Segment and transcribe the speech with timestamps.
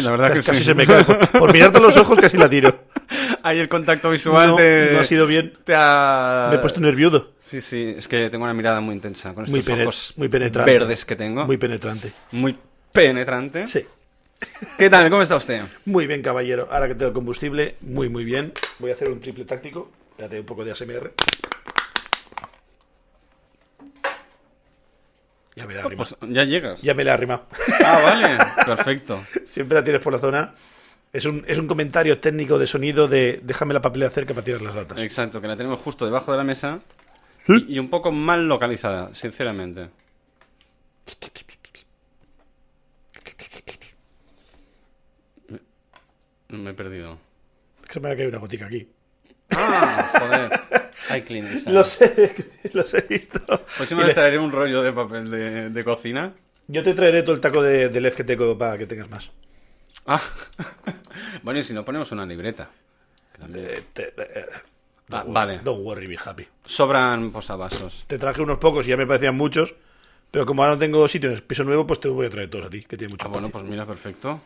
[0.00, 0.64] Sí, la verdad que casi sí.
[0.64, 1.04] se me cae.
[1.04, 2.84] Por, por mirarte a los ojos casi la tiro.
[3.42, 4.90] Ahí el contacto visual No, te...
[4.92, 5.54] no ha sido bien.
[5.64, 6.48] Te ha...
[6.50, 7.32] Me he puesto nervioso.
[7.40, 10.28] Sí, sí, es que tengo una mirada muy intensa con Muy, estos pene- ojos muy
[10.28, 10.72] penetrante.
[10.72, 11.40] verdes que tengo.
[11.40, 12.12] Muy Muy, penetrante.
[12.92, 13.66] penetrante.
[13.66, 13.84] Sí.
[14.78, 15.10] ¿Qué tal?
[15.10, 15.62] ¿Cómo está usted?
[15.84, 16.68] Muy bien, caballero.
[16.70, 18.52] Ahora que tengo combustible, muy, muy bien.
[18.78, 19.90] Voy a hacer un triple táctico.
[20.12, 21.12] Espérate, un poco de ASMR.
[25.56, 26.16] Ya me la Ah, arrimado.
[26.18, 26.82] pues ya llegas.
[26.82, 27.46] Ya me la he arrimado.
[27.84, 28.38] Ah, vale.
[28.66, 29.24] Perfecto.
[29.44, 30.54] Siempre la tienes por la zona.
[31.12, 34.62] Es un, es un comentario técnico de sonido de déjame la papelera cerca para tirar
[34.62, 34.98] las latas.
[34.98, 36.80] Exacto, que la tenemos justo debajo de la mesa
[37.48, 39.88] y un poco mal localizada, sinceramente.
[45.48, 47.18] Me, me he perdido.
[47.86, 48.88] Que se me ha caído una gotica aquí.
[49.56, 50.90] Ah, joder.
[51.10, 51.66] Hay Kleenex.
[51.68, 52.34] Lo sé,
[52.72, 53.40] los he visto.
[53.76, 56.32] Pues me le- traeré un rollo de papel de, de cocina.
[56.68, 59.30] Yo te traeré todo el taco de, de LED que tengo para que tengas más.
[60.06, 60.20] Ah.
[61.42, 62.68] bueno, y si no ponemos una libreta.
[63.32, 64.46] que también- Eh, te- eh,
[65.12, 65.52] Ah, don't vale.
[65.54, 66.46] worry, Don't worry, be happy.
[66.64, 68.04] Sobran posavasos.
[68.06, 69.74] Te traje unos pocos y ya me parecían muchos.
[70.30, 72.48] Pero como ahora no tengo sitio en el piso nuevo, pues te voy a traer
[72.48, 74.40] todos a ti, que tiene mucho Ah, bueno, pues mira, perfecto.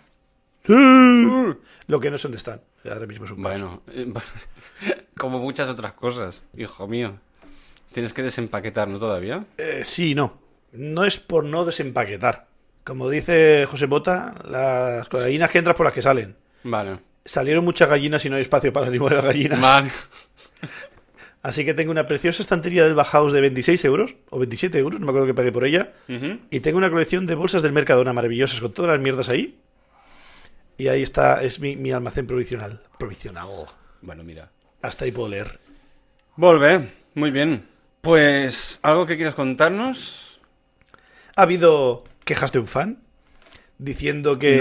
[0.67, 0.73] Sí.
[1.87, 2.61] Lo que no sé dónde están.
[2.91, 3.43] Ahora mismo es un.
[3.43, 4.13] Bueno, eh,
[5.17, 7.19] como muchas otras cosas, hijo mío.
[7.93, 8.99] Tienes que desempaquetar, ¿no?
[8.99, 9.45] Todavía.
[9.59, 10.39] Eh, sí no.
[10.73, 12.49] No es por no desempaquetar.
[12.83, 16.37] Como dice José Bota, las gallinas que entras por las que salen.
[16.65, 16.99] Vale.
[17.25, 19.61] Salieron muchas gallinas y no hay espacio para las las gallinas.
[19.61, 19.91] Vale.
[21.43, 25.05] Así que tengo una preciosa estantería del Bauhaus de 26 euros, o 27 euros, no
[25.05, 25.93] me acuerdo que pagué por ella.
[26.51, 29.59] Y tengo una colección de bolsas del Mercadona maravillosas con todas las mierdas ahí.
[30.77, 32.81] Y ahí está, es mi, mi almacén provisional.
[32.99, 33.49] Provisional.
[34.03, 34.51] Bueno, mira.
[34.83, 35.59] Hasta ahí puedo leer.
[36.37, 36.91] Volve.
[37.15, 37.67] Muy bien.
[38.01, 40.41] Pues, ¿algo que quieras contarnos?
[41.37, 42.99] Ha habido quejas de un fan
[43.79, 44.57] diciendo que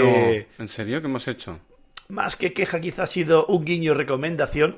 [0.56, 0.62] No.
[0.62, 1.00] ¿En serio?
[1.00, 1.58] ¿Qué hemos hecho?
[2.10, 4.76] más que queja quizá ha sido un guiño recomendación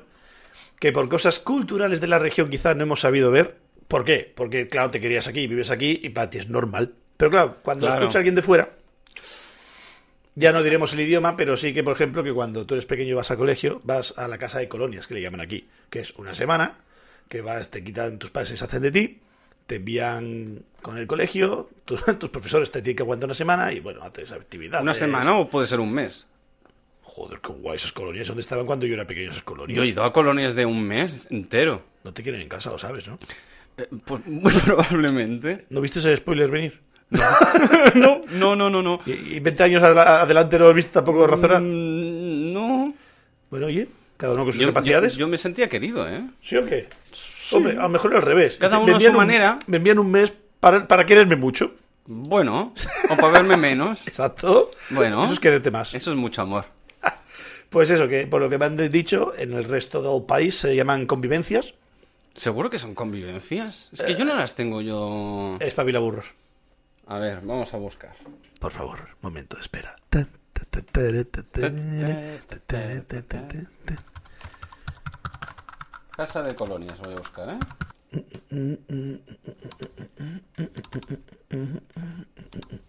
[0.79, 3.57] que por cosas culturales de la región quizá no hemos sabido ver.
[3.89, 4.31] ¿Por qué?
[4.33, 6.93] Porque claro, te querías aquí, vives aquí y para ti es normal.
[7.17, 8.01] Pero claro, cuando Claro.
[8.03, 8.69] escucha a alguien de fuera,
[10.39, 13.09] ya no diremos el idioma, pero sí que, por ejemplo, que cuando tú eres pequeño
[13.09, 15.99] y vas al colegio, vas a la casa de colonias, que le llaman aquí, que
[15.99, 16.77] es una semana,
[17.27, 19.19] que vas, te quitan tus padres, se hacen de ti,
[19.65, 23.79] te envían con el colegio, tu- tus profesores te tienen que aguantar una semana y
[23.79, 24.83] bueno, haces actividades.
[24.83, 26.27] ¿Una semana o puede ser un mes?
[27.01, 28.27] Joder, qué guay esas colonias.
[28.27, 29.75] ¿Dónde estaban cuando yo era pequeño esas colonias?
[29.75, 31.81] Yo he ido a colonias de un mes entero.
[32.03, 33.17] No te quieren en casa, lo sabes, ¿no?
[33.77, 35.65] Eh, pues muy probablemente.
[35.69, 36.79] ¿No viste ese spoiler venir?
[37.95, 38.99] No, no, no, no, no.
[39.05, 41.61] Y, y 20 años adela- adelante no lo viste tampoco razonar.
[41.61, 42.93] Mm, No.
[43.49, 43.87] Bueno, oye,
[44.17, 45.13] cada uno con sus Yo, capacidades.
[45.13, 46.21] yo- yo me sentía querido, ¿eh?
[46.41, 46.87] ¿Sí o qué?
[47.51, 48.57] Hombre, a lo mejor al revés.
[48.57, 49.57] Cada uno a su un- manera.
[49.67, 51.73] Me envían un mes para, para quererme mucho.
[52.05, 52.73] Bueno,
[53.09, 54.05] o para verme menos.
[54.07, 54.71] Exacto.
[54.89, 55.23] Bueno.
[55.25, 55.93] Eso es quererte más.
[55.93, 56.65] Eso es mucho amor.
[57.69, 60.73] Pues eso, que por lo que me han dicho, en el resto del país se
[60.73, 61.73] llaman convivencias.
[62.33, 63.89] ¿Seguro que son convivencias?
[63.91, 65.57] Es que yo no las tengo yo...
[65.59, 66.27] Espabilaburros.
[67.07, 68.15] A ver, vamos a buscar.
[68.59, 69.95] Por favor, momento espera.
[76.15, 77.59] Casa de colonias voy a buscar, ¿eh?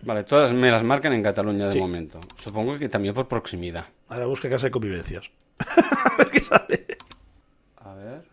[0.02, 1.78] Vale, todas me las marcan en Cataluña de Sí.
[1.78, 2.20] momento.
[2.36, 3.86] Supongo que también por proximidad.
[4.08, 5.30] Ahora busca casa de convivencias.
[5.58, 6.86] a ver qué sale.
[7.76, 8.24] A ver.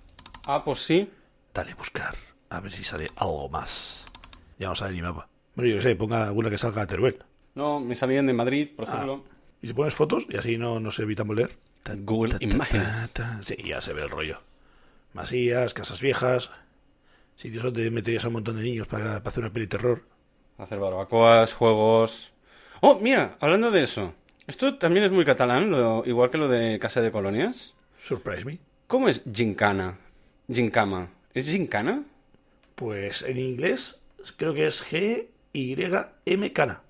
[0.47, 1.11] Ah, pues sí.
[1.53, 2.15] Dale, buscar.
[2.49, 4.05] A ver si sale algo más.
[4.57, 5.27] Ya no sale ni mapa.
[5.55, 7.17] Bueno, yo qué sé, ponga alguna que salga de Teruel.
[7.55, 9.23] No, me salían de Madrid, por ejemplo.
[9.61, 11.57] Y si pones fotos, y así no nos evitamos leer.
[11.99, 12.87] Google Imágenes.
[13.41, 14.41] Sí, ya se ve el rollo.
[15.13, 16.49] Masías, casas viejas,
[17.35, 20.03] sitios donde meterías a un montón de niños para, para hacer una peli terror.
[20.57, 22.31] Hacer barbacoas, juegos.
[22.81, 24.13] Oh, mira, hablando de eso.
[24.47, 27.73] Esto también es muy catalán, lo- igual que lo de Casa de Colonias.
[28.03, 28.59] Surprise me.
[28.87, 29.97] ¿Cómo es gincana?
[30.51, 31.09] Gincama.
[31.33, 32.03] ¿Es gincana?
[32.75, 34.01] Pues en inglés
[34.37, 35.27] creo que es G-Y-M
[36.53, 36.81] Cana.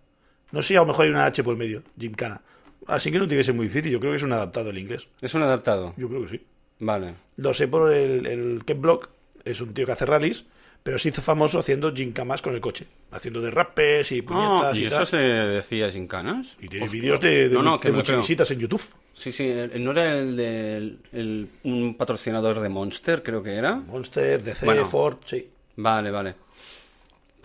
[0.52, 2.42] No sé, a lo mejor hay una H por el medio, Gymkhana.
[2.88, 4.78] Así que no tiene que ser muy difícil, yo creo que es un adaptado al
[4.78, 5.08] inglés.
[5.22, 5.94] Es un adaptado.
[5.98, 6.42] Yo creo que sí.
[6.80, 7.16] Vale.
[7.38, 9.10] Lo sé por el, el Ken Block,
[9.44, 10.46] es un tío que hace rallies,
[10.84, 14.84] pero se hizo famoso haciendo gincamas con el coche, haciendo derrapes y Ah, puñetas ¿Y
[14.84, 15.08] y, eso tal.
[15.08, 16.58] se decía gincanas?
[16.62, 18.84] Y tiene vídeos de, de, No, de muchas visitas en YouTube.
[19.14, 20.78] Sí, sí, el- no era el de
[21.12, 23.76] el- un patrocinador de Monster, creo que era.
[23.76, 24.86] Monster, DC, Bueno.
[24.86, 25.50] Ford, sí.
[25.78, 26.36] Vale, vale.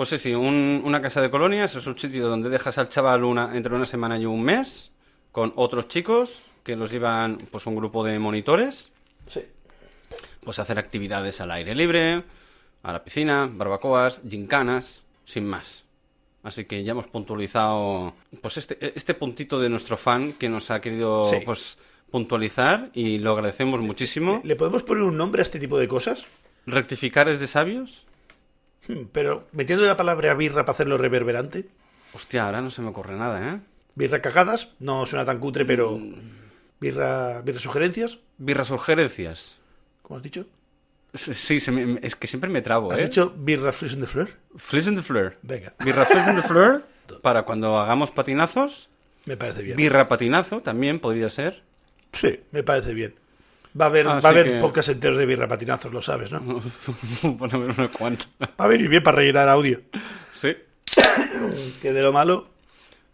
[0.00, 3.22] Pues sí, sí, un- una casa de colonias es un sitio donde dejas al chaval
[3.22, 4.90] una, entre una semana y un mes
[5.30, 8.88] con otros chicos que los llevan pues un grupo de monitores,
[9.28, 9.42] Sí.
[10.42, 12.24] pues hacer actividades al aire libre,
[12.82, 15.84] a la piscina, barbacoas, gincanas, sin más.
[16.44, 20.80] Así que ya hemos puntualizado pues este, este puntito de nuestro fan que nos ha
[20.80, 21.40] querido Sí.
[21.44, 21.76] pues
[22.10, 24.40] puntualizar y lo agradecemos muchísimo.
[24.44, 26.24] ¿Le podemos poner un nombre a este tipo de cosas?
[26.64, 28.06] ¿Rectificar es de sabios?
[28.94, 31.66] Hmm, Pero metiendo la palabra birra para hacerlo reverberante.
[32.12, 33.60] Hostia, ahora no se me ocurre nada, ¿eh?
[33.94, 35.98] Birra cagadas, no suena tan cutre, pero.
[35.98, 36.14] Mm.
[36.80, 39.58] Birra, birra sugerencias, Birras sugerencias.
[40.02, 40.46] ¿cómo has dicho?
[41.14, 43.04] Sí, se me- es que siempre me trabo, ¿Has ¿eh?
[43.04, 44.30] dicho birra fris in the fleur?
[44.56, 45.36] Flies in the Fleur.
[45.42, 46.84] Venga, Birra Flies in the Fleur
[47.22, 48.88] para cuando hagamos patinazos.
[49.26, 49.76] me parece bien.
[49.76, 51.62] Birra patinazo también podría ser.
[52.12, 53.14] Sí, me parece bien.
[53.78, 56.30] Va a haber, Así va a haber que- pocas enteros de birra patinazos, lo sabes,
[56.32, 56.40] ¿no?
[57.22, 58.24] Bueno, a ver una cuanta.
[58.40, 59.80] Va a venir bien para rellenar audio.
[60.32, 60.56] Sí.
[61.80, 62.48] Que de lo malo,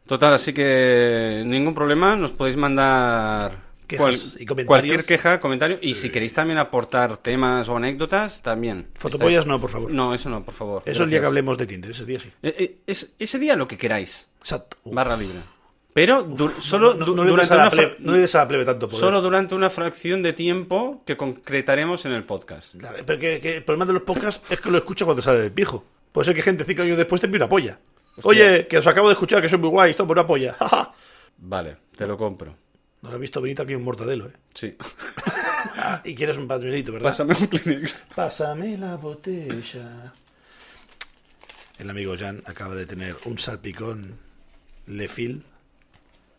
[0.07, 3.59] Total, así que ningún problema, nos podéis mandar
[3.89, 5.79] Quejas y cualquier queja, comentario.
[5.83, 8.87] Y si queréis también aportar temas o anécdotas, también.
[8.95, 9.91] fotopollas Estáis- no, por favor.
[9.91, 10.83] No, eso no, por favor.
[10.87, 11.29] Eso el día que Gracias.
[11.29, 12.33] hablemos de Tinder, ese día sí.
[12.87, 14.29] Es- ese día lo que queráis.
[14.41, 14.77] Exacto.
[14.85, 15.39] Barra libre.
[15.97, 18.67] Pero du- solo no, no des durante una plebe, no le des a la plebe
[18.67, 19.01] tanto poder.
[19.01, 22.77] Solo durante una fracción de tiempo que concretaremos en el podcast.
[22.77, 25.41] Claro, pero que, que el problema de los podcasts es que lo escucha cuando sale
[25.41, 25.83] del pijo.
[26.13, 27.79] Puede ser que gente cinco años después te envíe una polla.
[28.25, 30.55] Oye, que os acabo de escuchar, que soy muy guay, esto por una polla.
[31.39, 32.55] Vale, te lo compro.
[33.01, 34.33] no lo has visto venir aquí un mortadelo, ¿eh?
[34.55, 34.77] Sí.
[35.79, 37.09] Ah, y quieres un pañuelito, ¿verdad?
[37.09, 37.95] Pásame un Kleenex.
[38.15, 40.13] Pásame la botella.
[41.79, 44.19] El amigo Jan acaba de tener un salpicón
[44.87, 45.43] Lefil.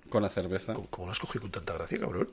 [0.10, 0.74] Con la cerveza.
[0.74, 2.30] ¿Cómo, cómo lo has cogido con tanta gracia, cabrón?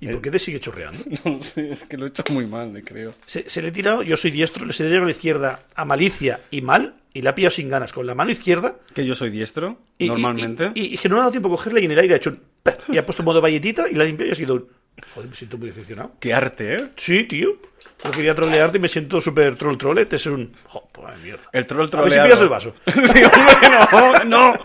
[0.00, 0.12] ¿Y Eh.
[0.12, 1.04] por qué te sigue chorreando?
[1.24, 3.14] No sé, es que lo he hecho muy mal, le creo.
[3.26, 5.84] Se, se le he tirado, yo soy diestro, le he tirado a la izquierda a
[5.84, 8.76] malicia y mal, y la ha pillado sin ganas con la mano izquierda.
[8.94, 10.72] Que yo soy diestro, Y, normalmente.
[10.74, 12.14] Y, y- y que no le ha dado tiempo a cogerla y en el aire
[12.14, 12.40] ha hecho un...
[12.88, 14.66] Y ha puesto modo valletita y la ha limpiado y ha sido un...
[15.14, 16.12] Joder, me siento muy decepcionado.
[16.20, 16.90] Qué arte, ¿eh?
[16.96, 17.58] Sí, tío.
[18.04, 20.12] Yo quería trolearte y me siento súper troll trollet.
[20.12, 20.52] Es un...
[20.64, 21.44] Jo, pues, mierda.
[21.52, 22.74] El troll A ver si pillas el vaso.
[22.86, 24.58] sí, hombre, no, no.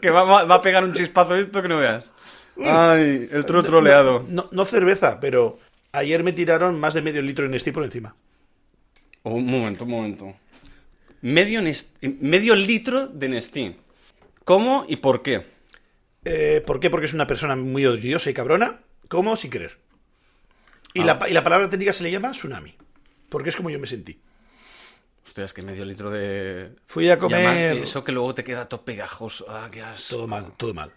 [0.00, 2.10] Que va, a pegar un chispazo esto que no veas.
[2.64, 4.24] Ay, el troll troleado.
[4.28, 5.58] No, no cerveza, pero
[5.92, 8.14] ayer me tiraron más de medio litro en Nestí por encima.
[9.22, 10.34] Oh, un momento, un momento.
[11.20, 11.62] Medio,
[12.20, 13.76] medio litro de Nestlé.
[14.44, 15.46] ¿Cómo y por qué?
[16.24, 16.90] Eh, ¿Por qué?
[16.90, 18.80] Porque es una persona muy odiosa y cabrona,
[19.12, 19.78] como sin querer.
[20.94, 21.04] Y, Ah.
[21.20, 22.74] la, y la palabra técnica se le llama tsunami.
[23.28, 24.20] Porque es como yo me sentí.
[25.24, 26.74] Hostia, es que medio litro de...
[26.86, 27.76] Fui a además, comer...
[27.78, 29.46] eso que luego te queda todo pegajoso.
[29.48, 30.16] Ah, qué asco.
[30.16, 30.90] Todo mal, todo mal.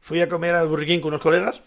[0.00, 1.60] Fui a comer al Burger King con unos colegas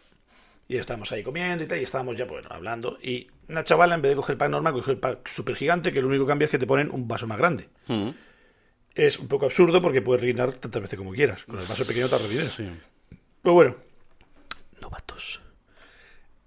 [0.67, 2.97] y estábamos ahí comiendo y tal, y estábamos ya, bueno, hablando.
[3.01, 5.91] Y una chavala, en vez de coger el pan normal, cogió el pan súper gigante,
[5.93, 7.69] que lo único que cambia es que te ponen un vaso más grande.
[7.87, 8.09] Mm,
[8.95, 11.43] Es un poco absurdo porque puedes rellenar tantas veces como quieras.
[11.45, 12.51] Con el vaso pequeño te rellenas.
[12.53, 12.69] sí.
[13.41, 13.75] Pero bueno,
[14.81, 15.41] novatos.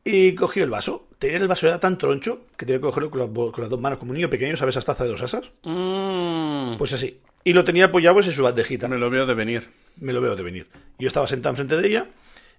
[0.05, 1.06] Y cogió el vaso.
[1.19, 3.81] Tenía el vaso, era tan troncho que tenía que cogerlo con, la- con las dos
[3.81, 4.77] manos, como un niño pequeño, ¿sabes?
[4.77, 5.50] Esa taza de dos asas.
[5.65, 7.21] Mm, Pues así.
[7.45, 8.89] Y lo tenía apoyado pues, en su bandejita.
[8.89, 9.71] me lo veo de venir.
[9.97, 10.69] Me lo veo de venir.
[10.99, 12.06] Yo estaba sentado enfrente de ella,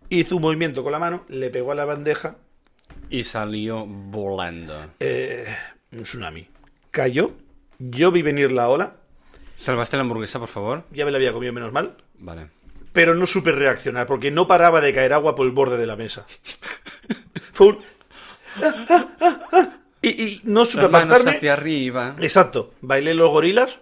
[0.10, 2.38] hizo un movimiento con la mano, le pegó a la bandeja,
[3.10, 4.76] Y salió volando.
[5.00, 5.46] eh,
[5.94, 6.48] un tsunami.
[6.92, 7.32] Cayó,
[7.80, 8.96] yo vi venir la ola,
[9.56, 10.84] ¿Salvaste la hamburguesa, por favor?
[10.92, 12.48] ya me la había comido menos mal, Vale.
[12.94, 15.96] pero no supe reaccionar porque no paraba de caer agua por el borde de la
[15.96, 16.26] mesa.
[17.54, 17.80] Fue un...
[20.02, 21.38] Y, y no supe Las manos apartarme.
[21.38, 22.16] hacia arriba.
[22.20, 23.78] Exacto, bailé los gorilas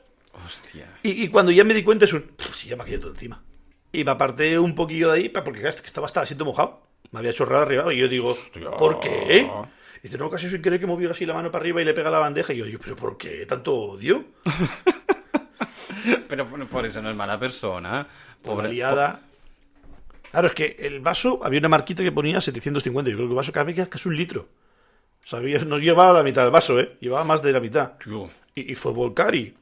[0.46, 0.88] Hostia.
[1.04, 2.22] y, y cuando ya me di cuenta es un...
[2.24, 3.44] "Pff, Sí, ya me ha caído todo encima.
[3.92, 6.82] Y me aparté un poquillo de ahí porque estaba hasta asiento mojado.
[7.12, 8.36] Me había chorrado arriba y yo digo,
[8.78, 9.50] ¿por qué?
[10.00, 11.94] Y dice, no, casi sin querer que movió así la mano para arriba y le
[11.94, 12.52] pega la bandeja.
[12.54, 13.46] Y yo, yo, ¿pero por qué?
[13.46, 14.26] ¿Tanto odio?
[16.30, 18.08] Pero por eso no es mala persona.
[18.42, 18.70] Pobre Pobre.
[18.74, 19.22] liada.
[20.38, 23.10] Claro, es que el vaso, había una marquita que ponía 750.
[23.10, 24.48] Yo creo que el vaso cabía casi un litro.
[25.26, 26.96] Sabías, no llevaba la mitad del vaso, ¿eh?
[27.00, 27.94] Llevaba más de la mitad.
[28.54, 29.56] Y, y fue volcar y...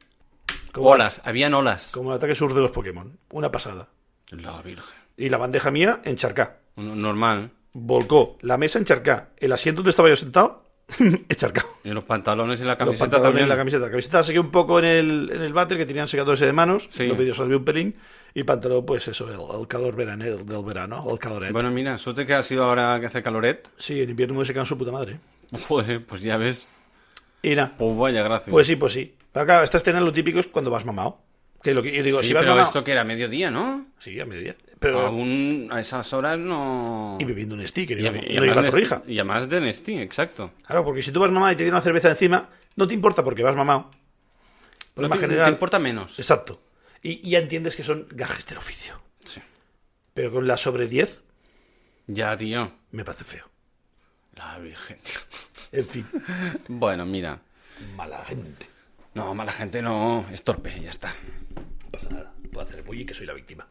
[0.72, 1.92] Como, Olas, habían olas.
[1.92, 3.10] como el ataque sur de los Pokémon.
[3.30, 3.88] Una pasada.
[4.32, 4.84] La virgen.
[5.16, 6.58] Y la bandeja mía encharcá.
[6.76, 7.52] No- Normal.
[7.72, 8.36] Volcó.
[8.42, 9.30] La mesa encharcá.
[9.38, 10.62] El asiento donde estaba yo sentado,
[10.98, 11.70] encharcado.
[11.84, 13.46] Y los pantalones y la Los camiseta pantalones también.
[13.46, 13.84] y la camiseta.
[13.86, 16.52] La camiseta se quedó un poco en el, en el váter que tenían secadores de
[16.52, 16.86] manos.
[16.90, 17.06] Sí.
[17.06, 17.96] Lo medio salvé un pelín.
[18.36, 21.52] Y pantalón, pues eso, el, el calor verano, del verano, el caloret.
[21.52, 23.66] Bueno, mira, suerte que ha sido ahora que hace caloret.
[23.78, 25.18] Sí, en invierno me secan su puta madre.
[25.66, 26.68] Joder, pues ya ves.
[27.40, 27.56] Y.
[27.56, 28.50] Pues vaya gracia.
[28.50, 29.14] Pues sí, pues sí.
[29.32, 31.18] Pero acá, esta escena lo típico es cuando vas mamado.
[31.62, 32.68] Que lo que yo digo, sí, si vas pero mamado.
[32.68, 33.86] esto que era mediodía, ¿no?
[33.98, 34.54] Sí, a mediodía.
[34.80, 35.00] Pero.
[35.00, 37.16] Aún a esas horas no...
[37.18, 39.02] Y bebiendo un stick, que Y, no, y no iba a la torrija.
[39.06, 40.50] y además de Nestí, exacto.
[40.66, 43.24] Claro, porque si tú vas mamado y te dieron una cerveza encima, no te importa
[43.24, 43.90] porque vas mamado.
[44.94, 45.44] No te, general.
[45.44, 46.18] te importa menos.
[46.18, 46.65] Exacto.
[47.02, 49.00] Y y ya entiendes que son gajes del oficio.
[49.24, 49.40] Sí.
[50.14, 51.20] Pero con la sobre 10,
[52.08, 52.72] Ya, tío.
[52.92, 53.48] Me parece feo.
[54.34, 55.18] La Virgen, tío.
[55.72, 56.06] En fin,
[56.68, 57.40] Bueno, mira.
[57.96, 58.66] mala gente.
[59.14, 60.26] No, mala gente no.
[60.30, 61.14] Es torpe, ya está.
[61.84, 62.32] No pasa nada.
[62.52, 63.66] Puedo hacer bullying que soy la víctima.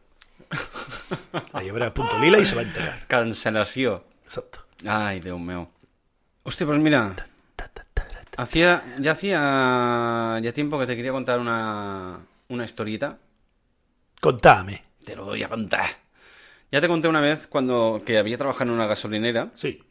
[1.52, 3.06] La llevará a punto lila y se va a enterar.
[3.06, 4.02] Cancelación.
[4.24, 4.64] Exacto.
[4.86, 5.70] Ay, Dios mío.
[6.42, 7.14] Hostia, pues mira.
[8.36, 13.18] Hacía, ya hacía ya tiempo que te quería contar una, una historieta.
[14.20, 14.82] Contame.
[15.04, 15.88] Te lo doy a contar.
[16.72, 19.52] Ya te conté una vez cuando que había trabajado en una gasolinera.
[19.54, 19.82] Sí.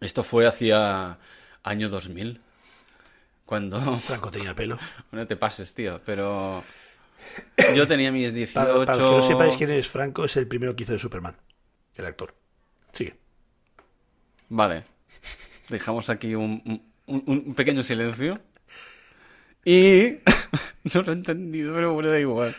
[0.00, 1.18] Esto fue hacia
[1.62, 2.40] año 2000.
[3.44, 3.98] Cuando...
[4.00, 4.78] Franco tenía pelo.
[5.12, 6.64] No te pases, tío, pero...
[7.74, 8.54] Yo tenía mis 18...
[8.54, 11.36] Para, para que no sepáis quién es Franco, es el primero que hizo de Superman.
[11.94, 12.34] El actor.
[12.92, 13.16] Sigue.
[14.48, 14.84] Vale.
[15.68, 16.62] Dejamos aquí un,
[17.06, 18.38] un- un pequeño silencio.
[19.64, 20.18] Y...
[20.94, 22.54] no lo he entendido, pero bueno, da igual.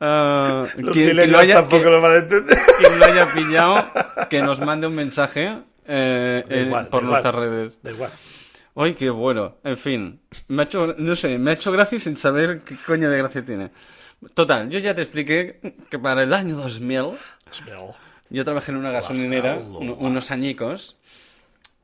[0.00, 2.58] Ah, Los quien, quien lo haya, tampoco quien- lo van a entender.
[2.78, 3.86] quien lo haya pillado,
[4.30, 7.10] que nos mande un mensaje eh, igual, da por igual.
[7.22, 7.78] nuestras redes.
[7.82, 8.10] Da igual.
[8.76, 9.56] Ay, qué bueno.
[9.64, 13.10] En fin, me ha hecho, no sé, me ha hecho gracia sin saber qué coño
[13.10, 13.70] de gracia tiene.
[14.34, 17.16] Total, yo ya te expliqué que para el año 2000
[17.50, 17.92] Smell.
[18.30, 20.96] yo trabajé en una gasolinera unos añicos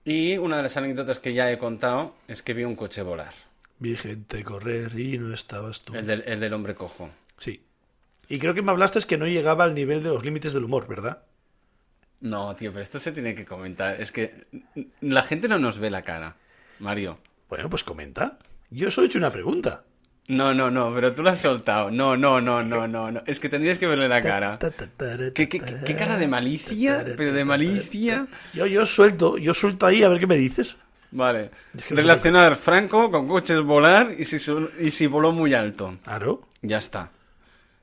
[0.04, 3.32] y una de las anécdotas que ya he contado es que vi un coche volar,
[3.84, 5.94] Vi gente correr y no estabas tú.
[5.94, 7.10] el del, el del hombre cojo.
[7.38, 7.60] Sí.
[8.30, 10.64] Y creo que me hablaste es que no llegaba al nivel de los límites del
[10.64, 11.18] humor, ¿verdad?
[12.20, 14.00] No, tío, pero esto se tiene que comentar.
[14.00, 14.46] Es que
[15.02, 16.36] la gente no nos ve la cara,
[16.78, 17.18] Mario.
[17.50, 18.38] Bueno, pues comenta.
[18.70, 19.82] Yo solo he hecho una pregunta.
[20.28, 21.90] No, no, no, pero tú lo has soltado.
[21.90, 23.22] No, no, no, no, no, no.
[23.26, 24.58] Es que tendrías que verle la cara.
[25.34, 27.04] ¿Qué, qué, qué- qué cara de malicia?
[27.18, 28.26] Pero de malicia.
[28.54, 30.76] Yo, yo suelto, yo suelto ahí a ver qué me dices.
[31.14, 31.50] Vale.
[31.74, 34.36] Es que no sé Relacionar Franco con coches volar y si,
[34.80, 35.96] y si voló muy alto.
[36.04, 36.42] Claro.
[36.60, 37.10] Ya está.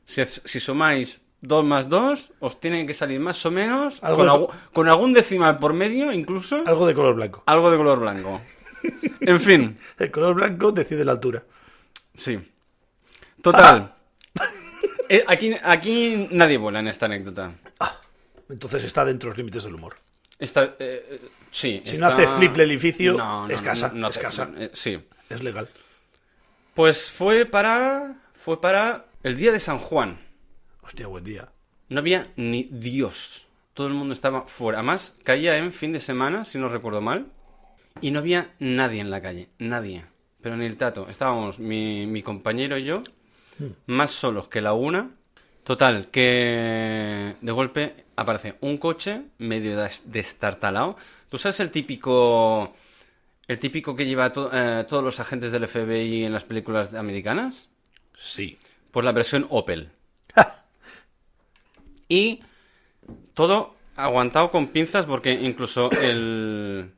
[0.05, 4.41] Si, si sumáis 2 más 2, os tienen que salir más o menos Algo con,
[4.41, 7.43] de- con algún decimal por medio, incluso Algo de color blanco.
[7.45, 8.41] algo de color blanco.
[9.21, 11.43] En fin, El color blanco decide la altura.
[12.15, 12.39] sí.
[13.41, 13.95] Total.
[15.13, 17.51] Eh, aquí, aquí nadie vuela en esta anécdota.
[18.47, 19.97] Entonces está dentro de los límites del humor.
[20.39, 21.21] Está, eh, eh,
[21.51, 24.21] sí, Si está- no hace flip el edificio, No, no, es casa, no- es hace
[24.25, 24.49] casa.
[24.57, 24.99] eh, sí.
[25.29, 25.69] Es legal.
[26.73, 28.15] Pues fue para.
[28.33, 30.19] Fue para el día de San Juan.
[30.81, 31.49] Hostia, buen día.
[31.89, 33.47] No había ni Dios.
[33.73, 34.79] Todo el mundo estaba fuera.
[34.79, 37.27] Además, caía en fin de semana, si no recuerdo mal.
[38.01, 39.49] Y no había nadie en la calle.
[39.59, 40.05] Nadie.
[40.41, 41.07] Pero ni el tato.
[41.09, 43.03] Estábamos mi, mi compañero y yo,
[43.85, 45.11] más solos que la una.
[45.63, 50.95] Total, que de golpe aparece un coche medio des- destartalado.
[51.29, 52.73] ¿Tú sabes el típico.
[53.47, 57.69] El típico que lleva to- eh, todos los agentes del FBI en las películas americanas?
[58.17, 58.57] Sí.
[58.91, 59.89] Pues la versión Opel.
[62.07, 62.41] Y
[63.33, 66.91] todo aguantado con pinzas porque incluso el,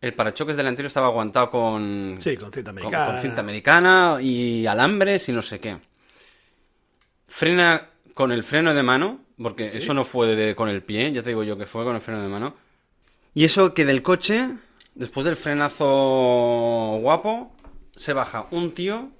[0.00, 5.28] el parachoques delantero estaba aguantado con, Sí, con cinta con- con cinta americana y alambres
[5.28, 5.78] y no sé qué.
[7.26, 11.22] Frena con el freno de mano, porque eso no fue de- con el pie, ya
[11.22, 12.54] te digo yo que fue con el freno de mano.
[13.34, 14.48] Y eso que del coche,
[14.94, 15.86] después del frenazo
[17.00, 17.52] guapo,
[17.94, 19.10] se baja un tío.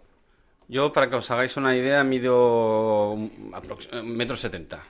[0.69, 3.17] Yo, para que os hagáis una idea, mido
[3.93, 4.85] eh, metro setenta.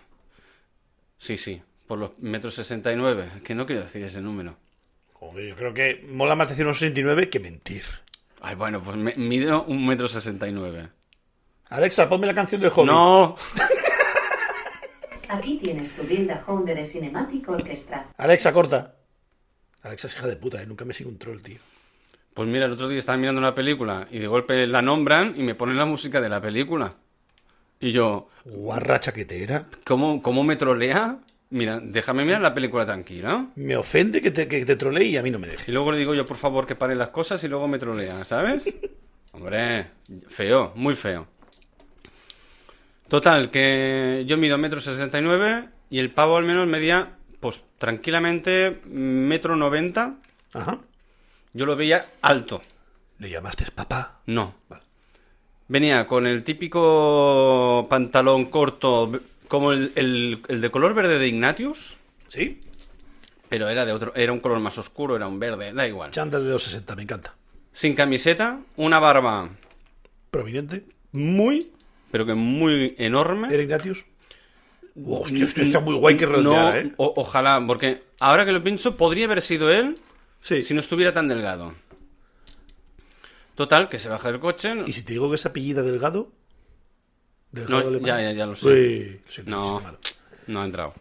[1.18, 3.30] Sí, sí, por los metros sesenta y nueve.
[3.44, 4.56] Que no quiero decir ese número.
[5.12, 7.82] Joder, yo creo que mola más decir unos 69 que mentir.
[8.40, 10.88] Ay, bueno, pues me- mido un metro sesenta y nueve.
[11.70, 12.86] Alexa, ponme la canción del Hobbit.
[12.90, 13.36] No,
[15.28, 18.08] Aquí tienes tu Dilda Home de The Cinematic Orchestra.
[18.16, 18.94] Alexa, corta.
[19.82, 20.66] Alexa es hija de puta, ¿eh?
[20.66, 21.58] Nunca me sigue un troll, tío.
[22.34, 25.42] Pues mira, el otro día estaba mirando una película y de golpe la nombran y
[25.42, 26.94] me ponen la música de la película.
[27.80, 29.66] Y yo, Guarra chaquetera.
[29.84, 31.18] ¿cómo, cómo me trolea?
[31.50, 33.46] Mira, déjame mirar la película tranquila.
[33.56, 35.70] Me ofende que te, que te trolee y a mí no me deje.
[35.70, 38.24] Y luego le digo yo, por favor, que pare las cosas y luego me trolea,
[38.24, 38.64] ¿sabes?
[39.32, 39.86] Hombre,
[40.28, 41.26] feo, muy feo.
[43.08, 47.62] Total, que yo mido metro sesenta y nueve y el pavo al menos medía, pues
[47.78, 50.16] tranquilamente, metro noventa.
[50.52, 50.78] Ajá.
[51.54, 52.60] Yo lo veía alto.
[53.18, 54.20] ¿Le llamaste papá?
[54.26, 54.54] No.
[54.68, 54.82] Vale.
[55.68, 61.96] Venía con el típico pantalón corto, como el, el- el de color verde de Ignatius,
[62.28, 62.60] ¿Sí?
[63.48, 66.10] pero era de otro, era un color más oscuro, era un verde, da igual.
[66.10, 67.34] Chándal de los 60, me encanta.
[67.72, 69.48] Sin camiseta, una barba
[70.30, 70.84] Prominente.
[71.12, 71.70] muy,
[72.10, 73.48] pero que muy enorme.
[73.52, 74.04] ¿Era Ignatius?
[75.06, 76.92] Hostia, hostia, está muy guay que No, redondeara, ¿eh?
[76.96, 79.94] o- ojalá, porque ahora que lo pienso, podría haber sido él
[80.40, 80.62] Sí.
[80.62, 81.74] si no estuviera tan delgado.
[83.54, 84.72] Total, que se baja del coche.
[84.86, 86.30] ¿Y si te digo que es apellida Delgado?
[87.52, 88.06] No, Delgado alemán.
[88.06, 88.68] ya, ya, ya lo sé.
[88.68, 89.82] Uy, lo siento, No,
[90.46, 90.94] no ha entrado.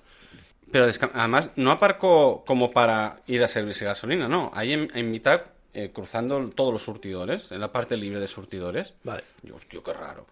[0.71, 4.51] Pero además no aparcó como para ir a servirse gasolina, no.
[4.53, 5.41] Ahí en, en mitad,
[5.77, 8.95] eh, cruzando todos los surtidores, en la parte libre de surtidores.
[9.03, 9.23] Vale.
[9.43, 10.25] Digo, hostia, qué raro.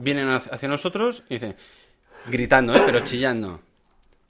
[0.00, 1.54] Vienen hacia nosotros y dicen,
[2.26, 2.82] gritando, ¿eh?
[2.84, 3.60] pero chillando.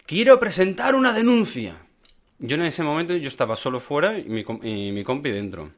[0.04, 1.74] Quiero presentar una denuncia.
[2.38, 5.72] Yo en ese momento yo estaba solo fuera y mi, y mi compi dentro.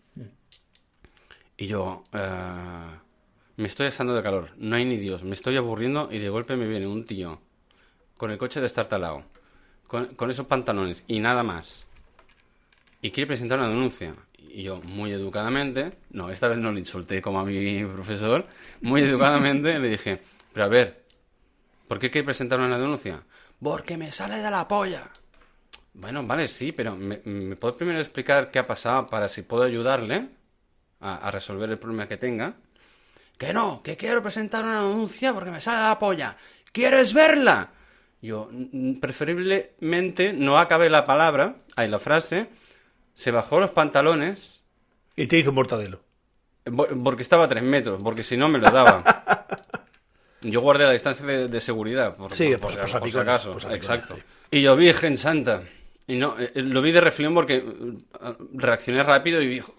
[1.57, 2.91] Y yo, eh,
[3.59, 6.57] me estoy asando de calor, no hay ni Dios, me estoy aburriendo y de golpe
[6.57, 7.41] me viene un tío
[8.17, 9.23] con el coche destartalado,
[9.87, 11.87] con, con esos pantalones y nada más.
[13.03, 14.17] Y quiere presentar una denuncia.
[14.53, 18.47] Y yo, muy educadamente, no, esta vez no le insulté como a mi profesor,
[18.81, 20.21] muy educadamente le dije,
[20.53, 21.05] pero a ver,
[21.87, 23.23] ¿por qué quiere presentar una denuncia?
[23.63, 25.09] Porque me sale de la polla.
[25.95, 27.19] Bueno, vale, sí, pero ¿me,
[27.57, 30.29] puede primero explicar qué ha pasado para si puedo ayudarle
[31.01, 32.55] a, a resolver el problema que tenga?
[33.39, 36.37] Que no, que quiero presentar una denuncia porque me sale de la polla.
[36.73, 37.71] ¿Quieres verla?
[38.23, 42.49] Yo, mm, preferiblemente, no acabé la palabra, ahí la frase,
[43.21, 44.61] se bajó los pantalones,
[45.17, 46.01] Y te hizo un mortadelo.
[47.05, 49.03] Porque estaba a tres metros, porque si no me lo daba.
[50.43, 53.29] Yo guardé la distancia de, de seguridad, por, Sí, por, por- por por si salpicones,
[53.29, 53.53] acaso.
[53.53, 54.17] por salpicones, Exacto.
[54.17, 54.23] sí.
[54.53, 55.63] Y yo, Virgen Santa.
[56.07, 59.75] Y no, eh, lo vi de reflexión porque eh, reaccioné rápido y dijo.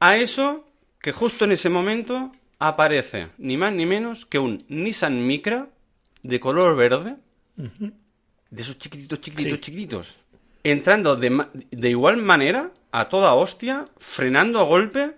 [0.00, 0.64] A eso,
[1.00, 5.68] que justo en ese momento aparece ni más ni menos que un Nissan Micra
[6.22, 7.16] de color verde.
[7.56, 9.60] De esos chiquititos, chiquititos, Sí.
[9.60, 10.20] chiquititos.
[10.66, 15.14] Entrando de, igual manera, a toda hostia, frenando a golpe,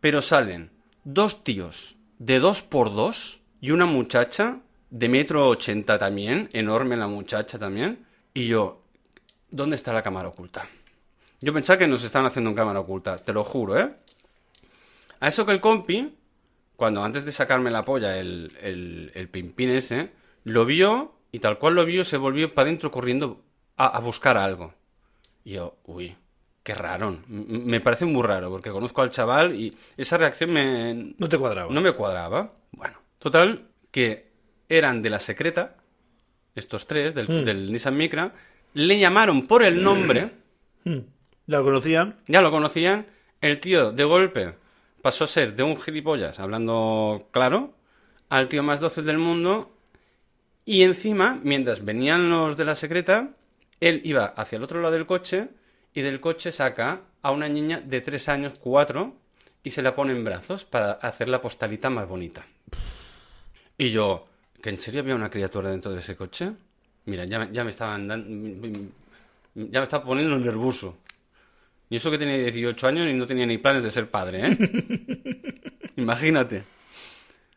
[0.00, 0.70] pero salen
[1.04, 4.58] dos tíos de dos por dos y una muchacha
[4.90, 8.04] de metro ochenta también, enorme la muchacha también.
[8.34, 8.82] Y yo,
[9.50, 10.68] ¿dónde está la cámara oculta?
[11.40, 13.94] Yo pensaba que nos estaban haciendo en cámara oculta, te lo juro, ¿eh?
[15.20, 16.12] A eso que el compi,
[16.74, 20.10] cuando antes de sacarme la polla el, el, el pimpín ese,
[20.42, 23.45] lo vio y tal cual lo vio se volvió para adentro corriendo
[23.76, 24.72] a, a buscar algo.
[25.44, 26.16] Y yo, uy,
[26.62, 27.08] qué raro.
[27.08, 31.38] M- Me parece muy raro porque conozco al chaval y esa reacción me, No te
[31.38, 31.72] cuadraba.
[31.72, 32.52] no me cuadraba.
[32.72, 34.30] Bueno, total, que
[34.68, 35.76] eran de la secreta,
[36.54, 37.44] estos tres, del, Mm.
[37.44, 38.32] del Nissan Micra,
[38.74, 40.32] le llamaron por el nombre,
[40.84, 40.98] Mm.
[41.46, 42.16] ¿La conocían?
[42.26, 43.06] ya lo conocían,
[43.40, 44.54] el tío de golpe
[45.02, 47.74] pasó a ser de un gilipollas, hablando claro,
[48.28, 49.70] al tío más dócil del mundo,
[50.64, 53.30] y encima, mientras venían los de la secreta,
[53.80, 55.48] él iba hacia el otro lado del coche,
[55.94, 59.14] y del coche saca a una niña de tres años, cuatro,
[59.62, 62.44] y se la pone en brazos para hacer la postalita más bonita.
[63.78, 64.22] Y yo,
[64.62, 66.52] ¿que en serio había una criatura dentro de ese coche?
[67.06, 68.78] Mira, ya, me- ya me estaban dando...
[69.54, 70.98] Ya me estaba poniendo nervioso.
[71.88, 74.58] Y eso que tenía 18 años y no tenía ni planes de ser padre, ¿eh?
[75.96, 76.64] Imagínate.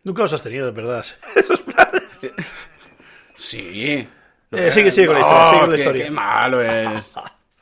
[0.04, 1.06] Nunca los has tenido, de verdad.
[3.36, 4.08] Sí.
[4.52, 6.06] Eh, sigue, sigue con la historia, Oh, sigue con la qué- historia.
[6.06, 7.14] Qué malo es.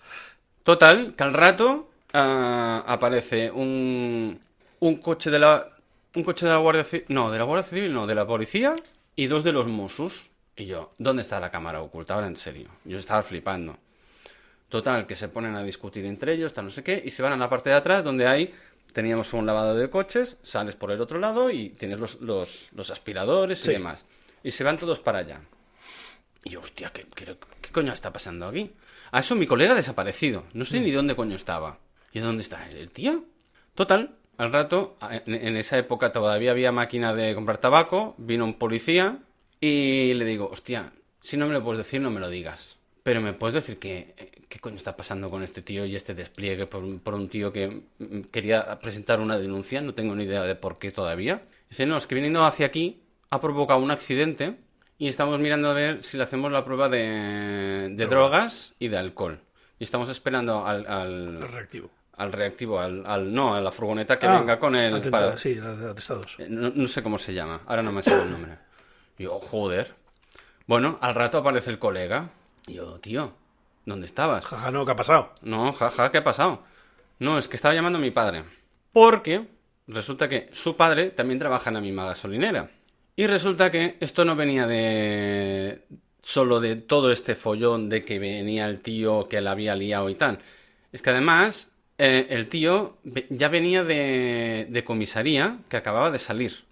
[0.64, 4.40] Total, que al rato ah, aparece un,
[4.80, 5.70] un coche de la
[6.16, 8.76] un coche de la Guardia Civil, no, de la Guardia Civil, no, de la policía
[9.16, 10.32] y dos de los Mossos.
[10.56, 12.16] Y yo, ¿dónde está la cámara oculta?
[12.16, 12.70] Ahora en serio.
[12.86, 13.78] Yo estaba flipando.
[14.70, 17.34] Total, que se ponen a discutir entre ellos, tal no sé qué, y se van
[17.34, 18.54] a la parte de atrás donde hay,
[18.92, 22.90] teníamos un lavado de coches, sales por el otro lado y tienes los, los, los
[22.90, 23.70] aspiradores Sí.
[23.70, 24.04] y demás.
[24.44, 25.42] Y se van todos para allá.
[26.44, 28.72] Y yo, hostia, ¿qué, qué, qué coño está pasando aquí?
[29.12, 30.46] A eso mi colega ha desaparecido.
[30.54, 31.80] No sé ni dónde coño estaba.
[32.14, 33.26] ¿Y dónde está el tío?
[33.76, 38.56] Total, al rato, en, en esa época todavía había máquina de comprar tabaco, vino un
[38.56, 39.20] policía
[39.60, 42.78] y le digo, hostia, si no me lo puedes decir, no me lo digas.
[43.04, 44.14] Pero me puedes decir qué,
[44.50, 47.52] qué coño está pasando con este tío y este despliegue por, un- por un tío
[47.54, 51.44] que mm, quería presentar una denuncia, no tengo ni idea de por qué todavía.
[51.70, 54.58] Dice, no, es que viniendo hacia aquí ha provocado un accidente
[54.98, 58.98] y estamos mirando a ver si le hacemos la prueba de, de drogas y de
[58.98, 59.40] alcohol.
[59.80, 61.90] Y estamos esperando al, al, El reactivo.
[62.16, 64.94] al reactivo, al, al- no, a la furgoneta que Ah, venga con el...
[64.96, 66.36] atentado, para- Sí, atestados.
[66.40, 68.58] eh, No, no sé cómo se llama, ahora no me sale el nombre.
[69.20, 69.94] Y yo, joder.
[70.66, 72.30] Bueno, al rato aparece el colega.
[72.66, 73.34] Y yo, tío,
[73.86, 74.46] ¿dónde estabas?
[74.48, 75.32] Jaja, no, ¿qué ha pasado?
[75.42, 76.64] No, jaja, ¿qué ha pasado?
[77.20, 78.44] No, es que estaba llamando a mi padre.
[78.92, 79.48] Porque
[79.88, 82.70] resulta que su padre también trabaja en la misma gasolinera.
[83.18, 85.82] Y resulta que esto no venía de
[86.22, 90.16] solo de todo este follón de que venía el tío que la había liado y
[90.16, 90.38] tal.
[90.92, 92.98] Es que además eh, el tío
[93.32, 96.64] ya venía de, de comisaría que acababa de salir.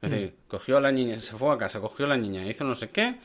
[0.00, 2.64] Es decir, cogió a la niña, se fue a casa, cogió a la niña, hizo
[2.64, 3.16] no sé qué,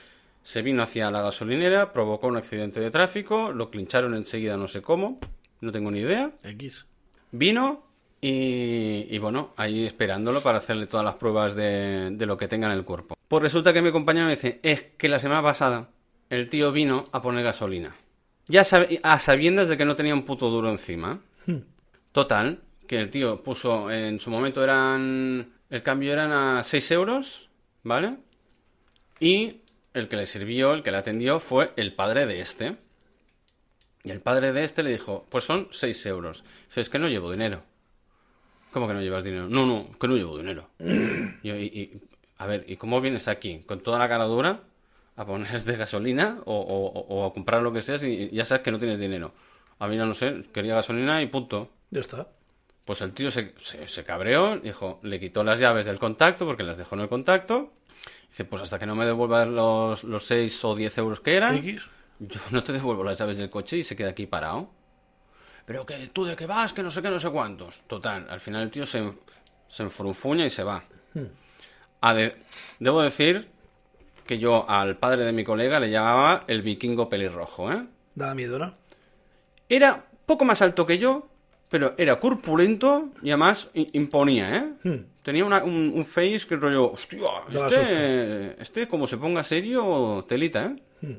[0.42, 4.82] se vino hacia la gasolinera, provocó un accidente de tráfico, lo clincharon enseguida no sé
[4.82, 5.18] cómo,
[5.62, 6.32] no tengo ni idea.
[6.44, 6.86] X.
[7.32, 7.93] Vino
[8.28, 12.68] y, y bueno, ahí esperándolo para hacerle todas las pruebas de, de lo que tenga
[12.68, 13.18] en el cuerpo.
[13.28, 15.90] Pues resulta que mi compañero me dice, es que la semana pasada
[16.30, 17.96] el tío vino a poner gasolina.
[18.48, 21.20] Ya sab- a sabiendas de que no tenía un puto duro encima.
[22.14, 27.50] Total, que el tío puso, en su momento eran, el cambio eran a 6 euros,
[27.84, 28.18] ¿vale?
[29.20, 29.58] Y
[29.94, 32.78] el que le sirvió, el que le atendió, fue el padre de este.
[34.06, 36.44] Y el padre de este le dijo, pues son 6 euros.
[36.68, 37.64] Dice, es que no llevo dinero.
[38.74, 39.48] ¿Cómo que no llevas dinero?
[39.48, 40.68] No, no, que no llevo dinero.
[41.44, 42.02] Y, y- y-
[42.38, 43.60] a ver, ¿y cómo vienes aquí?
[43.66, 44.62] ¿Con toda la cara dura?
[45.16, 46.40] ¿A ponerte gasolina?
[46.46, 49.34] O, o- o a comprar lo que sea y ya sabes que no tienes dinero.
[49.80, 51.70] A mí no, no sé, quería gasolina y punto.
[51.92, 52.28] Ya está.
[52.86, 56.64] Pues el tío se, se, se cabreó, dijo, le quitó las llaves del contacto porque
[56.64, 57.72] las dejó en el contacto.
[58.30, 61.56] Dice, pues hasta que no me devuelvan los, los 6 o 10 euros que eran,
[61.58, 61.84] X.
[62.20, 64.70] yo no te devuelvo las llaves del coche y se queda aquí parado.
[65.66, 67.82] Pero que tú de qué vas, que no sé qué, no sé cuántos.
[67.88, 69.02] Total, al final el tío se,
[69.68, 70.84] se enfrunfuña y se va.
[72.02, 72.36] A de-
[72.80, 73.48] debo decir
[74.26, 77.86] que yo al padre de mi colega le llamaba el vikingo pelirrojo, ¿eh?
[78.16, 78.74] Da miedo, ¿no?
[79.70, 81.28] Era poco más alto que yo,
[81.70, 84.74] pero era corpulento y además imponía, ¿eh?
[84.84, 85.06] Hmm.
[85.24, 87.20] Tenía una- un, un face que rollo, hostia,
[87.52, 90.76] Daba este, este como se ponga serio, telita, ¿eh?
[91.02, 91.16] Hmm.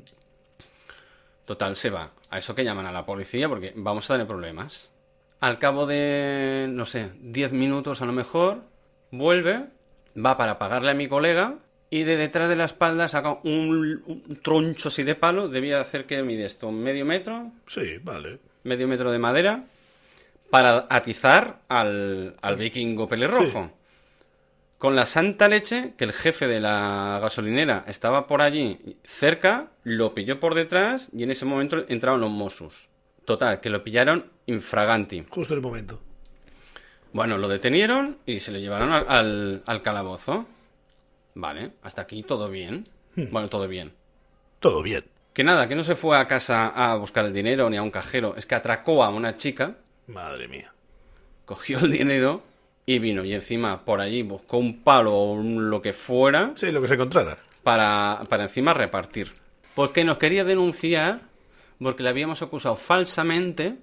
[1.45, 2.11] Total, se va.
[2.35, 4.91] A eso que llaman a la policía porque vamos a tener problemas.
[5.39, 8.63] Al cabo de, no sé, 10 minutos a lo mejor,
[9.09, 9.67] vuelve,
[10.17, 11.55] va para pagarle a mi colega
[11.89, 15.47] y de detrás de la espalda saca un, un troncho así de palo.
[15.47, 18.39] Debía hacer que mide esto, medio metro, Sí, vale.
[18.63, 19.63] medio metro de madera
[20.49, 23.71] para atizar al, al vikingo pelirrojo.
[24.77, 30.13] Con la santa leche que el jefe de la gasolinera estaba por allí cerca, lo
[30.13, 32.89] pilló por detrás y en ese momento entraron los Mossos.
[33.25, 35.25] Total, que lo pillaron infraganti.
[35.29, 36.01] Justo en el momento.
[37.13, 40.45] Bueno, lo detenieron y se lo llevaron al, al- al calabozo.
[41.33, 42.83] Vale, hasta aquí todo bien.
[43.15, 43.93] Bueno, todo bien.
[44.59, 45.05] Todo bien.
[45.33, 47.91] Que nada, que no se fue a casa a buscar el dinero ni a un
[47.91, 50.71] cajero, es que atracó a una chica Madre mía.
[51.45, 52.43] cogió el dinero
[52.85, 53.23] y vino.
[53.23, 56.87] Y encima por allí buscó un palo o un- lo que fuera Sí, lo que
[56.87, 57.37] se encontrara.
[57.63, 59.31] para, para encima repartir.
[59.73, 61.21] Porque nos quería denunciar
[61.79, 63.75] porque le habíamos acusado falsamente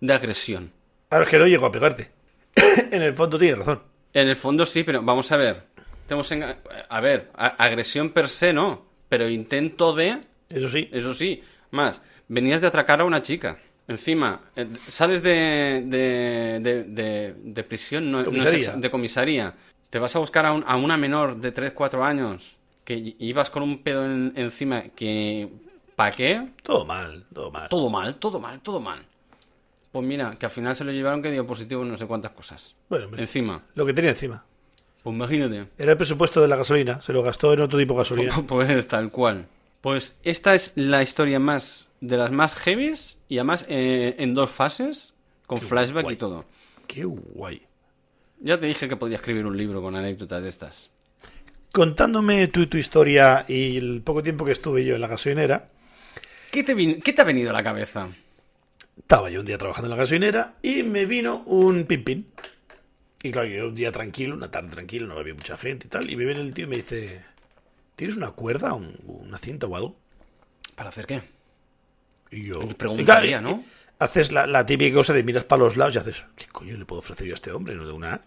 [0.00, 0.72] de agresión.
[1.10, 2.10] Ahora es que no llegó a pegarte.
[2.90, 3.82] en el fondo tiene razón.
[4.12, 5.62] En el fondo sí, pero vamos a ver.
[6.06, 10.88] Tenemos enga- a ver, a- agresión per se no, pero intento de, Eso sí.
[10.92, 13.58] eso sí, más, venías de atracar a una chica.
[13.88, 18.58] Encima, eh, sales de, de, de, de- de prisión, no, no es Comisaría.
[18.74, 19.54] exa- de comisaría.
[19.90, 23.48] Te vas a buscar a, un- a una menor de 3, 4 años que ibas
[23.50, 25.48] con un pedo en- encima que...
[25.94, 26.48] ¿Para qué?
[26.62, 27.68] Todo mal, todo mal.
[27.68, 29.02] Todo mal, todo mal, todo mal.
[29.92, 32.32] Pues mira, que al final se lo llevaron que dio positivo en no sé cuántas
[32.32, 32.74] cosas.
[32.90, 33.62] Bueno, hombre, Encima.
[33.74, 34.44] lo que tenía encima.
[35.02, 35.68] Pues imagínate.
[35.78, 37.00] Era el presupuesto de la gasolina.
[37.00, 38.34] Se lo gastó en otro tipo de gasolina.
[38.46, 39.46] Pues tal cual.
[39.80, 44.50] Pues esta es la historia más de las más heavies y además eh, en dos
[44.50, 45.14] fases
[45.46, 46.14] con flashback guay.
[46.14, 46.44] y todo.
[46.86, 47.62] Qué guay.
[48.40, 50.90] Ya te dije que podía escribir un libro con anécdotas de estas.
[51.72, 55.68] Contándome tú tu historia y el poco tiempo que estuve yo en la gasolinera,
[56.50, 58.08] ¿Qué te, qué te ha venido a la cabeza?
[58.98, 62.26] estaba yo un día trabajando en la gasolinera y me vino un pin.
[63.22, 66.10] Y claro, yo un día tranquilo, una tarde tranquilo, no había mucha gente y tal.
[66.10, 67.22] Y me viene el tío y me dice:
[67.94, 69.96] ¿Tienes una cuerda, un- una cinta o algo?
[70.76, 71.22] ¿Para hacer qué?
[72.30, 72.60] Y yo.
[72.76, 73.62] Preguntaría, ¿no?
[73.98, 76.84] Haces la, la típica cosa de miras para los lados y haces: ¿Qué coño le
[76.84, 77.74] puedo ofrecer yo a este hombre?
[77.74, 78.20] No de una.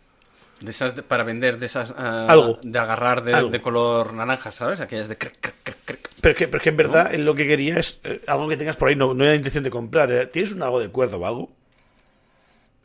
[0.62, 2.60] De esas de- para vender de esas ah, Algo.
[2.64, 3.50] de agarrar de, Algo.
[3.50, 4.80] de color naranja, ¿sabes?
[4.82, 6.10] Aquellas de crec, crec, crec, crec.
[6.20, 8.58] Pero es que, pero que en verdad él lo que quería es eh, algo que
[8.58, 10.12] tengas por ahí, no, no era intención de comprar.
[10.12, 11.52] era, ¿Tienes un algo de cuerda o algo?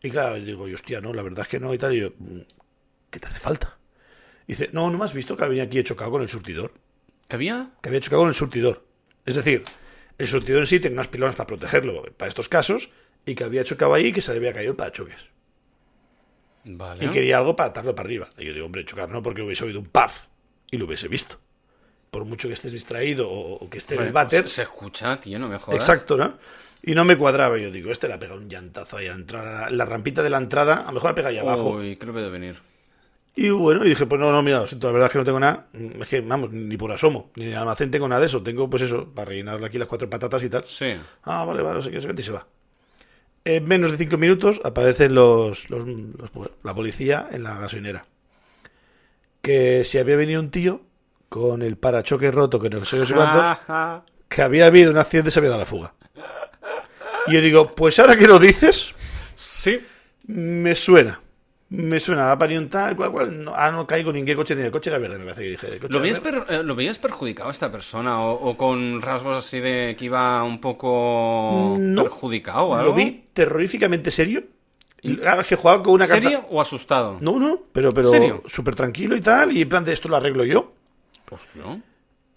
[0.03, 1.95] Y claro, le digo, yo, hostia, no, la verdad es que no y tal.
[1.95, 2.41] Y yo, "Mm,
[3.11, 3.77] ¿qué te hace falta?
[4.47, 6.73] Y dice, no, no me has visto que venía aquí he chocado con el surtidor.
[7.27, 7.71] ¿Qué había?
[7.81, 8.85] Que había chocado con el surtidor.
[9.25, 9.65] Es decir,
[10.19, 12.91] el surtidor en sí tiene unas pilonas para protegerlo para estos casos
[13.27, 15.19] y que había chocado ahí y que se le había caído para choques.
[16.65, 17.05] Vale.
[17.05, 18.29] Y quería algo para atarlo para arriba.
[18.39, 20.25] Y yo digo, hombre, chocar no, porque hubiese oído un puff
[20.71, 21.39] y lo hubiese visto.
[22.11, 24.43] Por mucho que estés distraído o, que esté en el váter.
[24.43, 25.81] pues se escucha, tío, no me jodas.
[25.81, 26.39] Exacto, ¿no?
[26.83, 27.59] Y no me cuadraba.
[27.59, 30.23] Yo digo, este le ha pegado un llantazo ahí a entrar a la, la rampita
[30.23, 30.83] de la entrada.
[30.83, 31.71] A lo mejor ha pegado ahí abajo.
[31.71, 32.74] Uy, creo que debe venir.
[33.37, 35.25] Y bueno, y dije, pues no, no, mira, lo siento, la verdad es que no
[35.25, 35.67] tengo nada.
[35.73, 38.43] Mm, Es que, vamos, ni por asomo, ni en el almacén tengo nada de eso.
[38.43, 40.65] Tengo, pues eso, para rellenarle aquí las cuatro patatas y tal.
[40.67, 40.95] Sí.
[41.25, 42.47] Ah, vale, vale, no sé qué, no sé qué, y se va.
[43.45, 46.31] En menos de cinco minutos aparecen los, los- los-
[46.63, 48.05] la policía en la gasolinera.
[49.43, 50.81] Que si había venido un tío
[51.29, 53.59] con el parachoque roto, que no sé, no sé cuántos,
[54.29, 55.95] que había habido un accidente y se había dado la fuga.
[57.27, 58.95] Y yo digo, pues ahora que lo dices,
[59.35, 59.81] Sí.
[60.27, 61.21] me suena.
[61.77, 63.45] Me suena a un tal, cual, cual.
[63.45, 65.43] No, ah, no caigo ni en qué coche ni el coche era verde, me parece
[65.43, 65.89] que dije.
[65.89, 68.21] ¿Lo veías, per- eh, ¿Lo veías perjudicado a esta persona?
[68.21, 72.03] O, o con rasgos así de que iba un poco No.
[72.05, 72.91] perjudicado o algo?
[72.91, 74.45] Lo vi terroríficamente serio.
[75.03, 76.23] Claro, que jugaba con una carta.
[76.23, 77.19] ¿Serio o asustado?
[77.21, 79.53] No, no, pero, pero súper tranquilo y tal.
[79.53, 80.73] Y en plan de esto lo arreglo yo.
[81.31, 81.83] Hostia.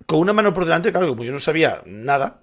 [0.06, 2.42] Con una mano por delante, claro, como yo no sabía nada,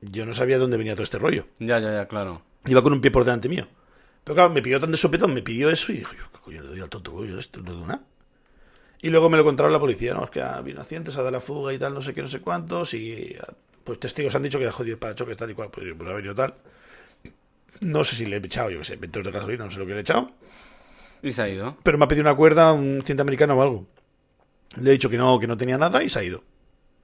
[0.00, 1.46] yo no sabía dónde venía todo este rollo.
[1.58, 2.42] Ya, ya, ya, claro.
[2.66, 3.66] Iba con un pie por delante mío.
[4.24, 6.06] Pero claro, me pidió tan de sopetón, me pidió eso y ¿qué
[6.46, 7.60] coño le doy al tonto de esto?
[7.60, 8.02] No doy nada.
[9.02, 10.24] Y luego me lo contaron la policía, ¿no?
[10.24, 12.14] Es que ha habido un accidente, se ha dado la fuga y tal, no sé
[12.14, 12.94] qué, no sé cuántos.
[12.94, 13.52] Y ah,
[13.84, 16.14] pues testigos han dicho que ha jodido para choques tal y cual, pues, pues ha
[16.14, 16.54] venido tal.
[17.80, 19.78] No sé si le he echado, yo qué sé, 20 euros de gasolina, no sé
[19.78, 20.30] lo que le he echado.
[21.22, 21.76] Y se ha ido.
[21.82, 23.86] Pero me ha pedido una cuerda, un cinta americano o algo.
[24.80, 26.42] Le he dicho que no, que no tenía nada y se ha ido.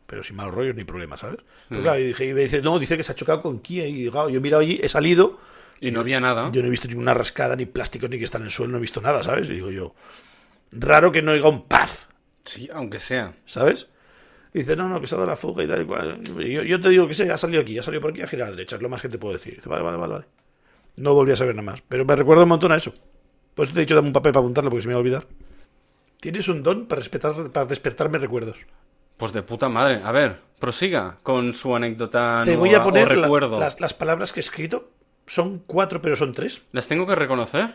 [0.07, 1.39] Pero sin malos rollos ni problemas, ¿sabes?
[1.69, 1.85] Pero Mm.
[1.85, 3.87] claro, y dije, y me dice, no, dice que se ha chocado con Kia.
[3.87, 5.39] Y claro, yo he mirado allí, he salido.
[5.83, 6.49] Y no había nada.
[6.53, 8.79] Yo no he visto ninguna rascada, ni plásticos, ni que está en el suelo, no
[8.79, 9.51] he visto nada, ¿sabes?
[9.51, 9.95] Y digo yo,
[10.71, 12.09] raro que no oiga un paz,
[12.41, 13.35] Sí, aunque sea.
[13.47, 13.89] ¿sabes?
[14.55, 16.21] Y dice, no, no, que se ha dado la fuga y tal y cual.
[16.41, 18.27] Y Yo, yo te digo que sé, ha salido aquí, ha salido por aquí, ha
[18.27, 19.55] girado a la derecha, es lo más que te puedo decir.
[19.57, 20.25] Dice, vale, vale, vale, vale.
[20.97, 21.83] No volví a saber nada más.
[21.89, 22.93] Pero me recuerda un montón a eso.
[23.55, 25.27] Pues te he dicho, dame un papel para apuntarlo porque se me va a olvidar.
[26.21, 28.59] Tienes un don para, respetar, para despertarme recuerdos.
[29.17, 30.01] Pues de puta madre.
[30.05, 33.59] A ver, prosiga con su anécdota Te nueva voy a o poner la- recuerdo.
[33.59, 34.91] las, las palabras que he escrito.
[35.33, 36.63] Son cuatro, pero son tres.
[36.73, 37.73] ¿Las tengo que reconocer?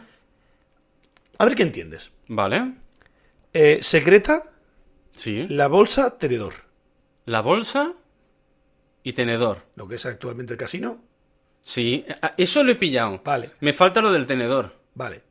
[1.40, 2.12] A ver qué entiendes.
[2.28, 2.74] Vale.
[3.52, 4.44] Eh, secreta,
[5.12, 5.48] Sí.
[5.48, 6.54] la bolsa, tenedor.
[7.26, 7.94] La bolsa
[9.02, 9.64] y tenedor.
[9.76, 11.00] Lo que es actualmente el casino.
[11.64, 13.22] Sí, ah, eso lo he pillado.
[13.26, 13.50] Vale.
[13.60, 14.76] Me falta lo del tenedor.
[14.94, 15.24] Vale.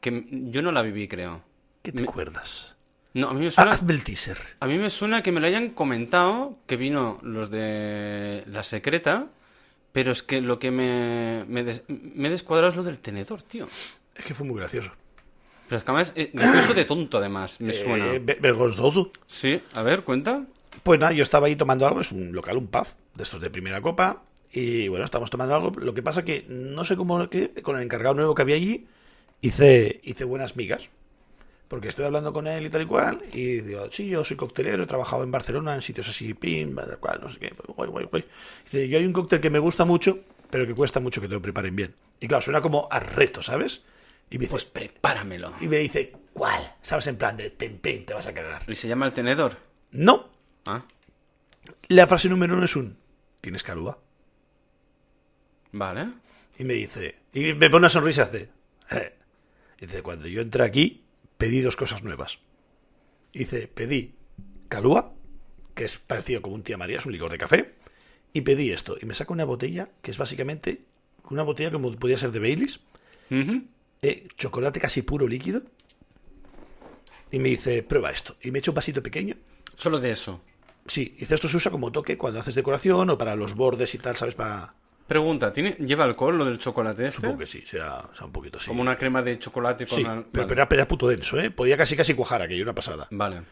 [0.00, 1.44] Que yo no la viví, creo.
[1.82, 2.74] ¿Qué te acuerdas?
[3.14, 3.70] No, a mí me Ah, suena.
[3.70, 4.38] hazme el teaser.
[4.58, 9.28] A mí me suena que me lo hayan comentado, que vino los de la secreta,
[9.92, 13.42] pero es que lo que me, me, des- me he descuadrado es lo del tenedor,
[13.42, 13.68] tío.
[14.14, 14.92] Es que fue muy gracioso.
[15.68, 18.12] Pero es que además, eh, gracioso de tonto además, me suena.
[18.14, 19.10] Eh, ve- vergonzoso.
[19.26, 20.44] Sí, a ver, cuenta.
[20.82, 23.50] Pues nada, yo estaba ahí tomando algo, es un local, un pub, de estos de
[23.50, 24.22] primera copa,
[24.52, 25.72] y bueno, estamos tomando algo.
[25.78, 28.86] Lo que pasa que no sé cómo, que con el encargado nuevo que había allí,
[29.42, 30.88] hice, hice buenas migas.
[31.70, 34.82] Porque estoy hablando con él y tal y cual, y digo, sí, yo soy coctelero,
[34.82, 38.06] he trabajado en Barcelona, en sitios así, pin, tal cual, no sé qué, guay, guay,
[38.10, 38.24] guay.
[38.64, 40.18] Dice, yo hay un cóctel que me gusta mucho,
[40.50, 41.94] pero que cuesta mucho que te lo preparen bien.
[42.18, 43.84] Y claro, suena como a reto, ¿sabes?
[44.30, 45.52] Y me dice, Pues prepáramelo.
[45.60, 46.60] y me dice, ¿cuál?
[46.82, 47.06] ¿Sabes?
[47.06, 48.64] En plan de, pim, pim, te vas a cagar.
[48.66, 49.56] ¿Y se llama el tenedor?
[49.92, 50.28] No,
[50.66, 50.82] Ah,
[51.86, 52.96] la frase número uno es un,
[53.40, 53.96] ¿tienes calúa?
[55.70, 56.08] vale.
[56.58, 58.48] Y me dice, y me pone una sonrisa hace,
[58.90, 59.12] "Eh".
[59.80, 61.04] dice, cuando yo entré aquí,
[61.40, 62.38] pedí dos cosas nuevas.
[63.32, 64.12] Dice, pedí
[64.68, 65.14] calúa,
[65.74, 67.74] que es parecido como un tía María, es un licor de café,
[68.34, 68.98] y pedí esto.
[69.00, 70.82] Y me saca una botella, que es básicamente
[71.30, 72.80] una botella como podía ser de Baileys,
[74.02, 75.62] eh, chocolate casi puro líquido,
[77.32, 78.36] y me dice, prueba esto.
[78.42, 79.36] Y me echa un vasito pequeño.
[79.76, 80.42] Solo de eso.
[80.86, 83.98] Sí, dice, esto se usa como toque cuando haces decoración o para los bordes y
[83.98, 84.34] tal, ¿sabes?
[84.34, 84.74] Para...
[85.10, 87.16] Pregunta, ¿tiene, ¿lleva alcohol lo del chocolate este?
[87.20, 88.68] Supongo que sí, será, será un poquito así.
[88.68, 89.98] Como una crema de chocolate con...
[89.98, 90.66] Sí, al- pero, vale.
[90.68, 91.50] pero era, puto denso, ¿eh?
[91.50, 93.08] Podía casi casi cuajar aquello, una pasada.
[93.10, 93.42] Vale.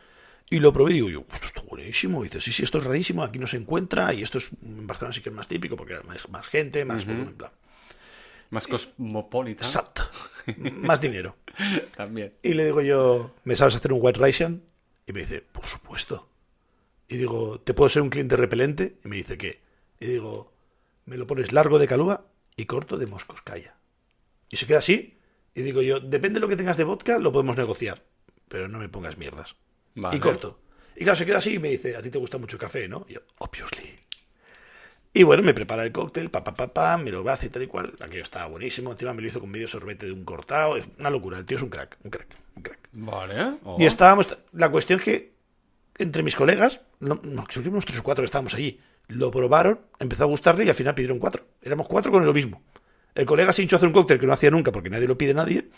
[0.51, 2.21] Y lo probé y digo yo, "Esto está buenísimo.
[2.21, 4.15] Y dice, sí, sí, esto es rarísimo, aquí no se encuentra.
[4.15, 6.85] Y esto es en Barcelona sí que es más típico porque hay más, más gente,
[6.85, 7.51] más volumen, bla.
[8.51, 9.65] Más cosmopolita.
[9.65, 10.09] Exacto.
[10.57, 11.35] más dinero.
[11.97, 12.35] También.
[12.41, 14.63] Y le digo yo, ¿me sabes hacer un white Russian?
[15.09, 16.29] Y me dice, por supuesto.
[17.09, 18.95] Y digo, ¿te puedo ser un cliente repelente?
[19.05, 19.61] Y me dice, ¿qué?
[19.99, 20.53] Y digo,
[21.09, 23.77] me lo pones largo de calúa y corto de moscoscaya.
[24.49, 25.19] Y se queda así.
[25.55, 28.03] Y digo yo, depende de lo que tengas de vodka, lo podemos negociar.
[28.49, 29.57] Pero no me pongas mierdas.
[29.95, 30.17] Vale.
[30.17, 30.61] Y corto.
[30.95, 32.89] Y claro, se queda así y me dice, a ti te gusta mucho el café,
[32.89, 33.07] ¿no?
[33.09, 33.99] Y yo, obviously.
[35.15, 37.63] Y bueno, me prepara el cóctel, pa, pa, pa, pa, me lo hace y tal
[37.63, 37.93] y cual.
[38.01, 38.93] Aquello estaba buenísimo.
[38.93, 40.77] Encima me lo hizo con medio sorbete de un cortado.
[40.77, 41.39] Es una locura.
[41.39, 42.89] El tío es un crack, un crack, un crack.
[42.93, 43.59] Vale.
[43.65, 43.77] Oh.
[43.79, 44.27] Y estábamos.
[44.53, 45.33] La cuestión es que
[45.99, 49.31] entre mis colegas, no, no, creo que unos tres o cuatro que estábamos allí, lo
[49.31, 51.47] probaron, empezó a gustarle y al final pidieron cuatro.
[51.63, 52.63] Éramos cuatro con lo mismo.
[53.15, 55.19] El colega se hinchó a hacer un cóctel que no hacía nunca porque nadie lo
[55.19, 55.69] pide nadie.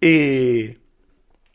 [0.00, 0.76] Y.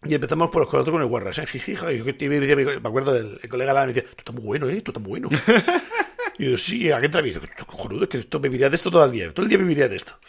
[0.06, 1.47] Y empezamos por los cuatro con el guarras, ¿eh?
[1.47, 4.67] Jijija, y yo me acuerdo del el colega Lara me decía, tú estás muy bueno,
[4.67, 4.82] ¿eh?
[4.82, 5.30] Tú estás muy bueno.
[6.38, 7.39] y yo, sí, ¿a qué entrevista?
[7.65, 9.34] Cojonudo, es que esto bebería de esto todo el día.
[9.34, 10.19] Todo el día bebería de esto.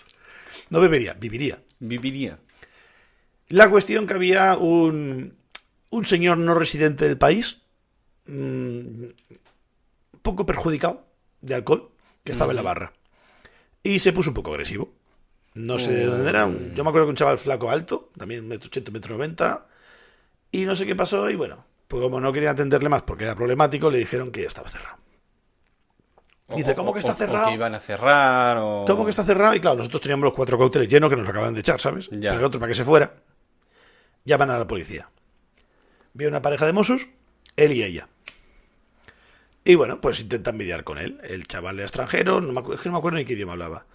[0.71, 1.61] No bebería, viviría.
[1.81, 2.39] Viviría.
[3.49, 5.35] La cuestión que había un,
[5.91, 7.63] un señor no residente del país,
[8.27, 9.07] mm,
[10.25, 11.05] poco perjudicado
[11.43, 11.91] de alcohol,
[12.25, 12.93] que estaba en la barra.
[13.83, 14.93] Y se puso un poco agresivo.
[15.55, 16.51] No sé de dónde era.
[16.75, 19.67] Yo me acuerdo que un chaval flaco alto, también metro 80, metro 90.
[20.51, 21.29] Y no sé qué pasó.
[21.31, 24.49] Y bueno, pues como no querían atenderle más porque era problemático, le dijeron que ya
[24.49, 24.97] estaba cerrado.
[26.57, 27.49] Dice, ¿cómo o- que está o- cerrado?
[27.49, 28.57] que iban a cerrar.
[28.87, 29.55] ¿Cómo que está cerrado?
[29.55, 32.09] Y claro, nosotros teníamos los cuatro cócteles llenos que nos acaban de echar, ¿sabes?
[32.11, 32.31] Ya.
[32.31, 33.15] Pero el otro para que se fuera.
[34.25, 35.09] Llaman a la policía.
[36.15, 37.07] Ve una pareja de Mossos,
[37.57, 38.09] él y ella.
[39.65, 41.19] Y bueno, pues intentan mediar con él.
[41.23, 43.53] El chaval era extranjero, no me acuerdo, es que no me acuerdo ni qué idioma
[43.53, 43.87] hablaba.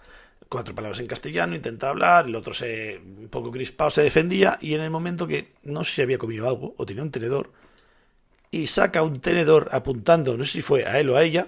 [0.48, 4.74] Cuatro palabras en castellano, intenta hablar, el otro se un poco crispado se defendía y
[4.74, 7.52] en el momento que no sé si había comido algo o tenía un tenedor
[8.50, 11.46] y saca un tenedor apuntando, no sé si fue a él o a ella,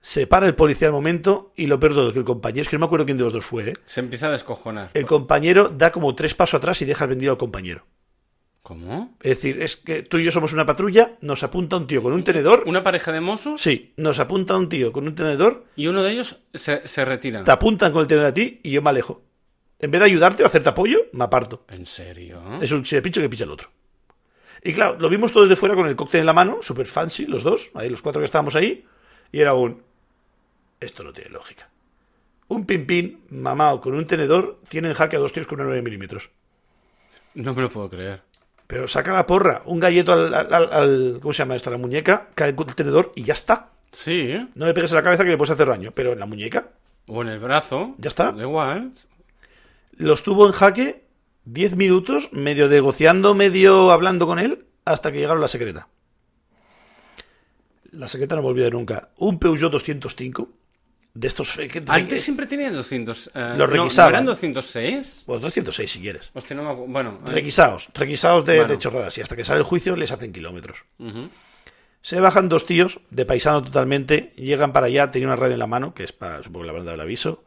[0.00, 2.68] se para el policía al momento y lo peor de todo, que el compañero, es
[2.68, 3.74] que no me acuerdo quién de los dos fue, ¿eh?
[3.86, 4.90] Se empieza a descojonar.
[4.94, 7.86] el compañero da como tres pasos atrás y deja el vendido al compañero.
[8.62, 9.16] ¿Cómo?
[9.20, 12.12] Es decir, es que tú y yo somos una patrulla, nos apunta un tío con
[12.12, 12.62] un tenedor.
[12.66, 16.12] Una pareja de mozos Sí, nos apunta un tío con un tenedor, y uno de
[16.12, 17.42] ellos se, se retira.
[17.42, 19.22] te apuntan con el tenedor a ti y yo me alejo.
[19.80, 21.64] En vez de ayudarte o hacerte apoyo, me aparto.
[21.70, 22.40] ¿En serio?
[22.60, 23.68] Es un pincho que picha el otro.
[24.62, 27.26] Y claro, lo vimos todos de fuera con el cóctel en la mano, super fancy,
[27.26, 28.84] los dos, ahí los cuatro que estábamos ahí,
[29.32, 29.82] y era un...
[30.78, 31.68] Esto no tiene lógica.
[32.46, 35.82] Un pimpín mamado con un tenedor tiene en jaque a dos tíos con una 9
[35.82, 36.30] milímetros.
[37.34, 38.22] No me lo puedo creer.
[38.72, 41.68] Pero saca la porra, un galleto al, al- al- al- ¿Cómo se llama esto?
[41.68, 43.68] A la muñeca, cae el tenedor y ya está.
[43.90, 44.48] Sí, ¿eh?
[44.54, 46.70] No le pegues en la cabeza que le puedes hacer daño, pero en la muñeca
[47.06, 47.94] O en el brazo.
[47.98, 48.32] Ya está.
[48.32, 48.92] Da igual.
[49.98, 51.04] los tuvo en jaque
[51.44, 55.88] 10 minutos, medio negociando, medio hablando con él, hasta que llegaron a la secreta.
[57.90, 59.10] La secreta no volvió de nunca.
[59.18, 60.48] Un Peugeot 205,
[61.14, 61.58] de estos...
[61.58, 63.30] eh, Antes siempre tenían 200.
[63.34, 64.12] eh, Los requisaban.
[64.12, 65.24] ¿no eran 206?
[65.26, 66.30] Bueno, 206 si quieres.
[66.32, 67.20] Hostia, no me acu- Bueno.
[67.26, 68.72] eh, Requisados, requisados de, Bueno.
[68.72, 69.18] de chorradas.
[69.18, 70.84] Y hasta que sale el juicio les hacen kilómetros.
[72.00, 75.66] Se bajan dos tíos, de paisano totalmente, llegan para allá, tenía una radio en la
[75.68, 77.44] mano, que es para, supongo que le habrán dado el aviso.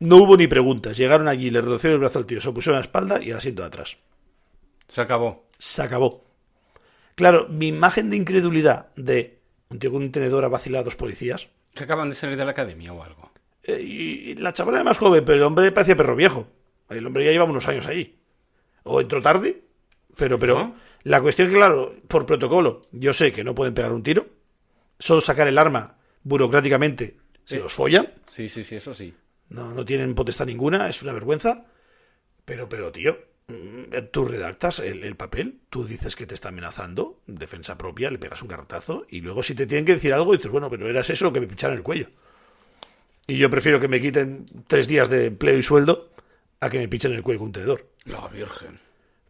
[0.00, 2.76] No hubo ni preguntas, llegaron allí, le reducieron el brazo al tío, se lo pusieron
[2.76, 3.96] en la espalda y el asiento de atrás.
[4.86, 5.48] Se acabó.
[5.58, 6.24] Se acabó.
[7.14, 10.96] Claro, mi imagen de incredulidad de un tío con un tenedor a vacilar a dos
[10.96, 11.48] policías.
[11.74, 13.30] Que acaban de salir de la academia o algo.
[13.62, 16.48] eh, y la chavala era más joven, pero el hombre parecía perro viejo.
[16.88, 18.18] El hombre ya llevaba unos años ahí.
[18.84, 19.62] O entró tarde,
[20.16, 20.74] pero, pero ¿No?
[21.04, 24.26] la cuestión es que, claro, por protocolo, yo sé que no pueden pegar un tiro,
[24.98, 29.14] solo sacar el arma burocráticamente se los follan, Sí, sí, sí, eso sí.
[29.50, 31.64] no, no tienen potestad ninguna, es una vergüenza.
[32.44, 33.16] Pero, pero, tío,
[34.10, 38.42] tú redactas el, el papel, tú dices que te está amenazando, defensa propia, le pegas
[38.42, 41.24] un garrotazo, y luego si te tienen que decir algo, dices, bueno, pero eras eso
[41.24, 42.08] lo que me pincharon el cuello.
[43.26, 46.10] Y yo prefiero que me quiten tres días de empleo y sueldo
[46.60, 47.86] a que me pinchen el cuello con un tenedor.
[48.04, 48.80] La Virgen.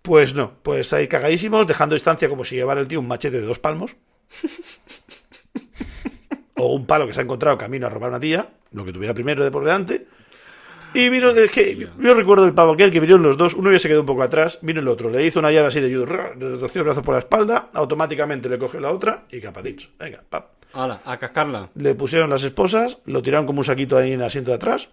[0.02, 3.46] Pues no, pues ahí cagadísimos, dejando distancia como si llevara el tío un machete de
[3.46, 3.96] dos palmos.
[6.54, 9.14] o un palo que se ha encontrado camino a robar una tía, lo que tuviera
[9.14, 10.06] primero de por delante.
[10.94, 13.78] Y vino, es que yo recuerdo el pavo aquel que vinieron los dos, uno ya
[13.78, 16.06] se quedó un poco atrás, vino el otro, le hizo una llave así de judo,
[16.06, 19.90] le retorció el brazo por la espalda, automáticamente le cogió la otra y capadicho.
[19.98, 20.52] Venga, pap.
[20.72, 21.70] Hala, a cascarla.
[21.74, 24.90] Le pusieron las esposas, lo tiraron como un saquito ahí en el asiento de atrás.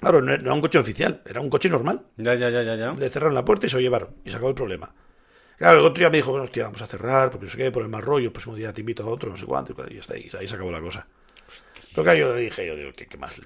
[0.00, 2.02] Claro, no era un coche oficial, era un coche normal.
[2.16, 2.92] Ya, ya, ya, ya, ya.
[2.92, 4.10] Le cerraron la puerta y se lo llevaron.
[4.24, 4.92] Y se acabó el problema.
[5.58, 7.70] Claro, el otro día me dijo, bueno, hostia, vamos a cerrar, porque no sé qué,
[7.70, 9.94] por el mal rollo, el próximo día te invito a otro, no sé cuánto, y
[10.12, 11.06] ahí, ahí se acabó la cosa.
[11.94, 13.40] Pero claro, yo dije, yo digo, ¿qué, qué más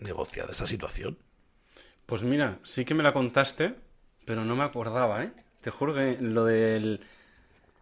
[0.00, 1.18] negociada esta situación?
[2.06, 3.74] Pues mira, sí que me la contaste,
[4.24, 5.32] pero no me acordaba, ¿eh?
[5.60, 7.00] Te juro que lo del...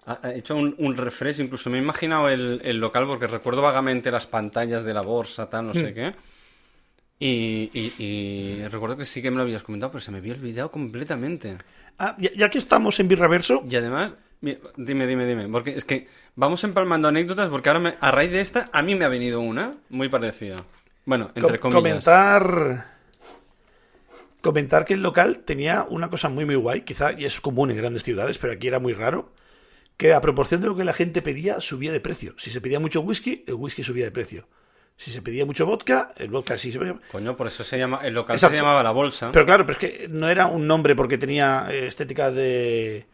[0.07, 4.11] Ha hecho un, un refresh, incluso me he imaginado el, el local porque recuerdo vagamente
[4.11, 6.15] las pantallas de la bolsa, tal, no sé qué.
[7.19, 10.33] Y, y- y recuerdo que sí que me lo habías comentado, pero se me había
[10.35, 11.57] olvidado completamente.
[11.99, 16.09] Ah, ya, ya que estamos en Birraverso, Y además, dime, dime, dime, porque es que
[16.35, 19.41] vamos empalmando anécdotas porque ahora me- a raíz de esta a mí me ha venido
[19.41, 20.65] una muy parecida.
[21.05, 22.05] Bueno, entre com- comillas.
[22.05, 22.87] comentar
[24.41, 27.77] comentar que el local tenía una cosa muy muy guay, quizá y es común en
[27.77, 29.33] grandes ciudades, pero aquí era muy raro,
[29.97, 32.35] que a proporción de lo que la gente pedía subía de precio.
[32.39, 34.49] Si se pedía mucho whisky, el whisky subía de precio.
[34.97, 36.79] Si se pedía mucho vodka, el vodka sí se
[37.11, 38.53] Coño, por eso se llama, el local Exacto.
[38.55, 39.31] se llamaba La Bolsa.
[39.33, 43.07] Pero claro, pero es que no era un nombre porque tenía eh, estética de,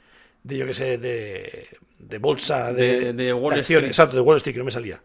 [0.46, 1.66] de yo qué sé, de,
[1.98, 3.66] de bolsa, de, De- de Wall acciones.
[3.68, 3.86] Street.
[3.90, 5.00] Exacto, de Wall Street, que no me salía.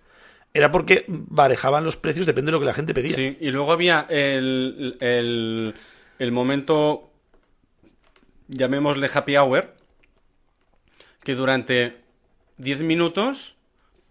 [0.53, 3.15] Era porque barejaban los precios, depende de lo que la gente pedía.
[3.15, 5.73] Sí, y luego había el, el,
[6.19, 7.09] el momento,
[8.49, 9.73] llamémosle happy hour,
[11.23, 11.97] que durante
[12.57, 13.55] 10 minutos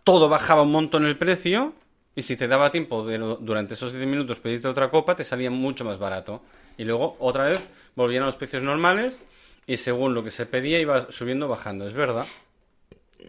[0.04, 1.74] todo bajaba un montón el precio
[2.14, 5.50] y si te daba tiempo de durante esos 10 minutos pedirte otra copa te salía
[5.50, 6.42] mucho más barato.
[6.78, 9.22] Y luego otra vez volvían a los precios normales
[9.70, 11.86] y según lo que se pedía iba subiendo o bajando.
[11.86, 12.26] Es verdad.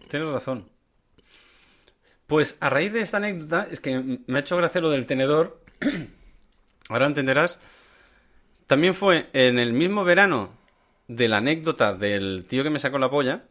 [0.08, 0.68] Tienes razón.
[2.26, 5.60] Pues a raíz de esta anécdota, es que me ha hecho gracia lo del tenedor.
[6.88, 7.60] Ahora entenderás.
[8.66, 10.50] También fue en el mismo verano
[11.06, 13.44] de la anécdota del tío que me sacó la polla.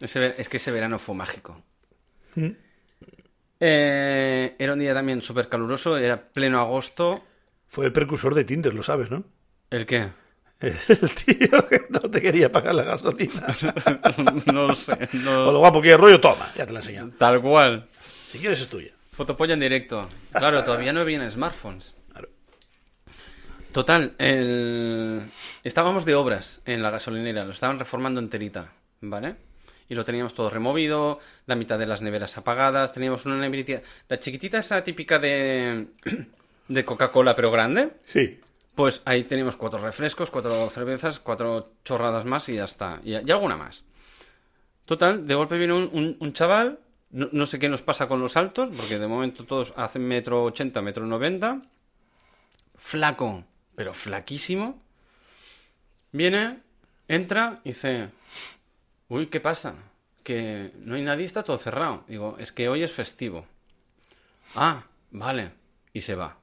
[0.00, 1.62] Es que ese verano fue mágico.
[3.60, 7.22] Eh, era un día también súper caluroso, era pleno agosto.
[7.68, 9.22] Fue el precursor de Tinder, lo sabes, ¿no?
[9.70, 10.08] ¿El qué?
[10.60, 10.76] El
[11.14, 13.46] tío que no te quería pagar la gasolina.
[14.46, 15.08] no lo sé.
[15.24, 17.10] no O lo guapo que es rollo, toma, ya te la he enseñado.
[17.16, 17.86] Tal cual.
[18.30, 18.92] Si quieres es tuya.
[19.10, 20.08] Fotopolla en directo.
[20.32, 21.94] Claro, todavía no habían smartphones.
[22.12, 22.28] Claro.
[23.72, 25.30] Total, el...
[25.64, 29.36] estábamos de obras en la gasolinera, lo estaban reformando enterita, ¿vale?
[29.88, 34.20] Y lo teníamos todo removido, la mitad de las neveras apagadas, teníamos una neverita, la
[34.20, 35.86] chiquitita esa típica de,
[36.68, 38.40] de Coca-Cola pero grande, Sí.
[38.80, 43.54] Pues ahí teníamos cuatro refrescos, cuatro cervezas, cuatro chorradas más y ya está, y, alguna
[43.54, 43.84] más.
[44.86, 48.70] Total, de golpe viene un chaval, no, no sé qué nos pasa con los altos,
[48.74, 51.60] porque de momento todos hacen metro ochenta, metro noventa,
[52.74, 54.82] flaco, pero flaquísimo.
[56.12, 56.60] Viene,
[57.06, 58.08] entra y dice,
[59.10, 59.74] uy, ¿qué pasa?
[60.22, 62.04] Que no hay nadie, está todo cerrado.
[62.08, 63.44] Digo, es que hoy es festivo.
[64.54, 65.52] Ah, vale.
[65.92, 66.39] Y se va.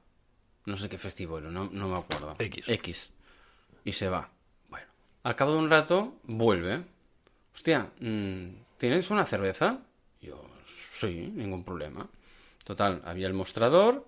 [0.68, 2.36] No sé qué festivo era, no, no me acuerdo.
[2.38, 2.68] X.
[2.68, 3.12] X.
[3.84, 4.30] Y se va.
[4.68, 4.86] Bueno.
[5.22, 6.82] Al cabo de un rato, vuelve.
[7.54, 9.80] Hostia, mm, ¿tienes una cerveza?
[10.20, 10.44] Yo,
[10.92, 12.06] sí, ningún problema.
[12.64, 14.06] Total, había el mostrador.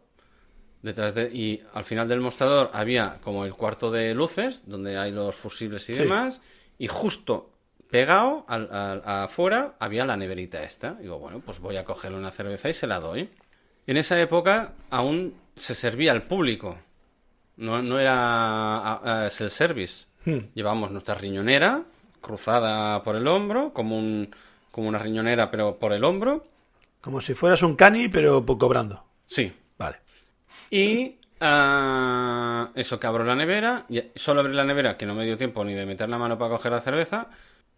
[0.82, 5.12] Detrás de, y al final del mostrador había como el cuarto de luces, donde hay
[5.12, 6.02] los fusibles y Sí.
[6.02, 6.40] demás.
[6.78, 7.50] Y justo
[7.90, 10.92] pegado al, al- afuera había la neverita esta.
[10.94, 13.28] Digo, bueno, pues voy a cogerle una cerveza y se la doy.
[13.86, 16.78] En esa época aún se servía al público.
[17.56, 20.06] No, no era self-service.
[20.54, 21.84] Llevábamos nuestra riñonera
[22.20, 24.34] cruzada por el hombro, como, un,
[24.70, 26.46] como una riñonera, pero por el hombro.
[27.00, 29.04] Como si fueras un cani, pero cobrando.
[29.26, 29.52] Sí.
[29.78, 29.96] Vale.
[30.70, 35.24] Y ah, eso que abro la nevera, y solo abrí la nevera, que no me
[35.24, 37.28] dio tiempo ni de meter la mano para coger la cerveza,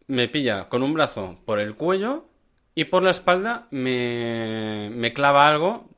[0.09, 2.27] me pilla con un brazo por el cuello
[2.75, 5.89] y por la espalda me, me clava algo,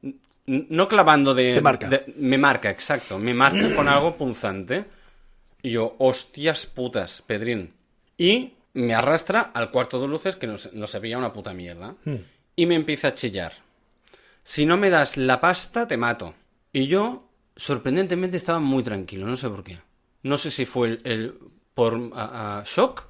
[0.46, 1.54] no clavando de...
[1.54, 1.88] Te marca.
[1.88, 4.84] de- me marca, exacto, me marca con algo punzante.
[5.62, 7.72] Y yo, hostias putas, Pedrín.
[8.18, 11.94] Y me arrastra al cuarto de luces que no no se veía una puta mierda.
[12.56, 13.52] Y me empieza a chillar.
[14.42, 16.34] Si no me das la pasta, te mato.
[16.72, 17.26] Y yo,
[17.56, 19.78] sorprendentemente, estaba muy tranquilo, no sé por qué.
[20.22, 21.34] No sé si fue el, el-
[21.74, 23.06] por a- a shock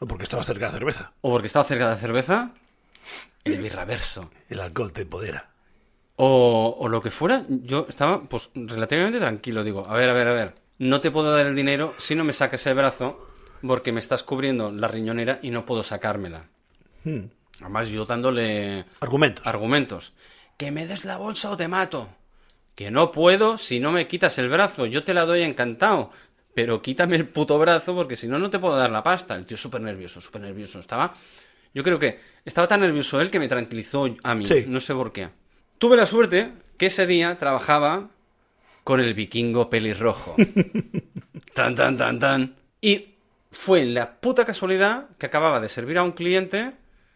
[0.00, 1.12] O porque estabas cerca de cerveza.
[1.20, 2.52] o porque estaba cerca de cerveza.
[3.44, 4.30] El birraverso.
[4.48, 5.49] El alcohol te empodera.
[6.22, 9.64] O, o lo que fuera, yo estaba pues relativamente tranquilo.
[9.64, 10.54] Digo, a ver, a ver, a ver.
[10.78, 13.26] No te puedo dar el dinero si no me sacas el brazo
[13.66, 16.48] porque me estás cubriendo la riñonera y no puedo sacármela.
[17.60, 19.46] Además, yo dándole Argumentos.
[19.46, 20.12] argumentos.
[20.58, 22.08] Que me des la bolsa o te mato.
[22.74, 24.84] Que no puedo si no me quitas el brazo.
[24.84, 26.10] Yo te la doy encantado.
[26.54, 29.36] Pero quítame el puto brazo porque si no, no te puedo dar la pasta.
[29.36, 30.80] El tío súper nervioso, súper nervioso.
[30.80, 31.14] Estaba...
[31.72, 34.44] Yo creo que estaba tan nervioso él que me tranquilizó a mí.
[34.44, 34.64] Sí.
[34.66, 35.30] No sé por qué.
[35.80, 38.10] Tuve la suerte que ese día trabajaba
[38.84, 40.36] con el vikingo pelirrojo.
[41.54, 42.54] tan, tan, tan, tan.
[42.82, 43.14] Y
[43.50, 46.72] fue la puta casualidad que acababa de servir a un cliente,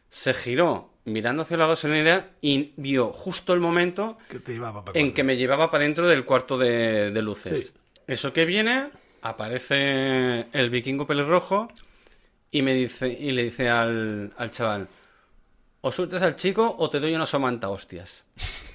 [0.08, 4.58] se giró mirando hacia la gasolinera y vio justo el momento que te
[4.94, 7.66] en que me llevaba para dentro del cuarto de, de luces.
[7.66, 7.72] Sí.
[8.06, 8.88] Eso que viene,
[9.20, 11.70] aparece el vikingo pelirrojo
[12.50, 14.88] y me dice y le dice al, al chaval,
[15.86, 18.24] o sueltas al chico o te doy una somanta hostias.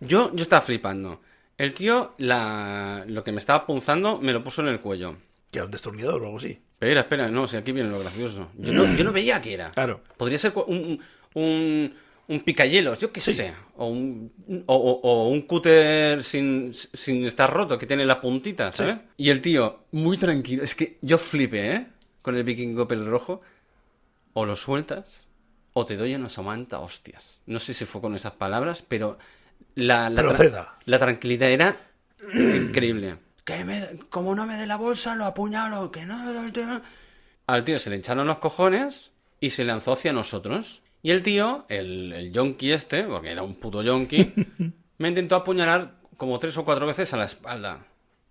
[0.00, 1.20] yo, yo estaba flipando.
[1.56, 5.16] El tío, la, lo que me estaba punzando, me lo puso en el cuello.
[5.50, 6.58] Que era un destornillador o algo así.
[6.72, 8.50] Espera, espera, no, si aquí viene lo gracioso.
[8.58, 9.66] Yo no, yo no veía que era.
[9.66, 10.00] Claro.
[10.16, 11.00] Podría ser un,
[11.34, 11.94] un,
[12.28, 13.52] un picayelos, yo qué sé.
[13.76, 14.32] O un,
[14.66, 18.98] o, o- o un cúter sin, sin estar roto, que tiene la puntita, ¿sabes?
[19.16, 20.62] Y el tío, muy tranquilo.
[20.64, 21.86] Es que yo flipé, ¿eh?
[22.24, 23.38] Con el vikingo pelirrojo.
[24.32, 25.20] O lo sueltas,
[25.74, 27.40] o te doy una somanta, hostias.
[27.46, 29.16] No sé si fue con esas palabras, pero
[29.76, 30.78] la, la, tra- Proceda.
[30.86, 31.76] la tranquilidad era
[32.34, 33.18] increíble.
[33.44, 35.92] Que me, como no me dé la bolsa, lo apuñalo.
[35.92, 36.16] Que no.
[37.46, 40.82] Al tío se le hincharon los cojones y se lanzó hacia nosotros.
[41.02, 44.32] Y el tío, el, el yonki este, porque era un puto yonki,
[44.98, 47.86] me intentó apuñalar como tres o cuatro veces a la espalda.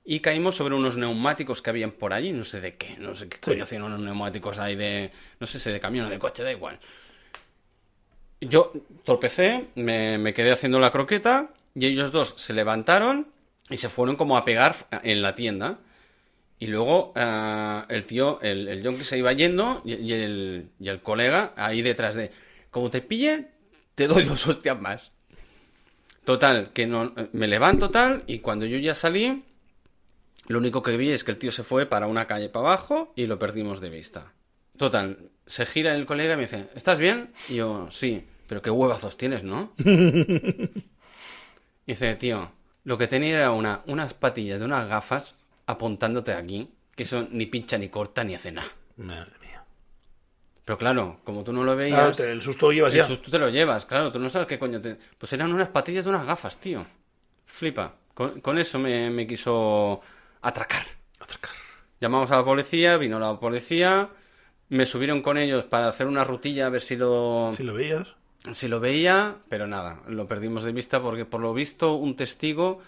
[0.05, 3.29] Y caímos sobre unos neumáticos que habían por allí, no sé de qué, no sé
[3.29, 3.41] qué Sí.
[3.51, 6.51] coño hacían unos neumáticos ahí de, no sé si de camión o de coche, da
[6.51, 6.79] igual.
[8.41, 8.73] Yo
[9.05, 13.27] tropecé, me, me quedé haciendo la croqueta y ellos dos se levantaron
[13.69, 15.79] y se fueron como a pegar en la tienda.
[16.59, 20.89] Y luego eh, el tío, el, el yonki se iba yendo y, y el, y
[20.89, 22.31] el colega ahí detrás de,
[22.71, 23.47] como te pille,
[23.95, 25.11] te doy dos hostias más.
[26.25, 29.43] Total, que no, me levanto tal y cuando yo ya salí,
[30.47, 33.13] lo único que vi es que el tío se fue para una calle para abajo
[33.15, 34.33] y lo perdimos de vista.
[34.77, 37.33] Total, se gira el colega y me dice, ¿estás bien?
[37.47, 39.71] Y yo, sí, pero qué huevazos tienes, ¿no?
[39.77, 39.83] Y
[41.87, 42.51] dice, tío,
[42.83, 45.35] lo que tenía era una, unas patillas de unas gafas
[45.65, 48.67] apuntándote aquí, que eso ni pincha ni corta ni hace nada.
[48.97, 49.63] Madre mía.
[50.65, 53.03] Pero claro, como tú no lo veías, Claro, te- el susto lo llevas el ya.
[53.05, 54.97] susto te lo llevas, claro, tú no sabes qué coño te...
[55.17, 56.85] Pues eran unas patillas de unas gafas, tío.
[57.45, 57.93] Flipa.
[58.13, 60.01] Con, con eso me, me quiso
[60.43, 60.83] atracar.
[61.19, 61.51] Atracar.
[61.99, 64.09] Llamamos a la policía, vino la policía,
[64.69, 68.09] me subieron con ellos para hacer una rutilla a ver si lo, Si lo veías.
[68.51, 72.79] si lo veía, pero nada, lo perdimos de vista porque por lo visto un testigo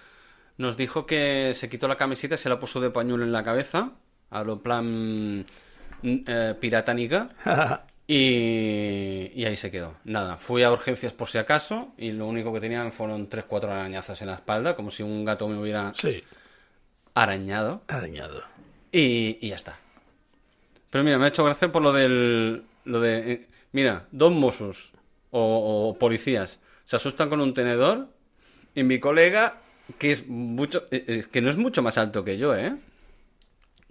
[0.58, 3.44] nos dijo que se quitó la camiseta y se la puso de pañuelo en la
[3.44, 3.92] cabeza,
[4.30, 5.46] a lo plan mm,
[6.28, 7.30] eh, piratánica,
[8.08, 9.96] y, y ahí se quedó.
[10.06, 14.22] Nada, fui a urgencias por si acaso y lo único que tenían fueron 3-4 arañazas
[14.22, 16.24] en la espalda, como si un gato me hubiera sí.
[17.16, 17.82] Arañado.
[17.88, 18.44] Arañado.
[18.92, 19.80] Y, y ya está.
[20.92, 22.64] Pero mira, me ha hecho gracia por lo del.
[22.86, 23.32] Lo de.
[23.32, 24.92] eh, mira, dos mozos
[25.32, 28.08] o, o policías se asustan con un tenedor
[28.76, 29.58] y mi colega,
[29.98, 30.86] que es mucho.
[30.92, 32.76] eh, eh, que no es mucho más alto que yo, ¿eh?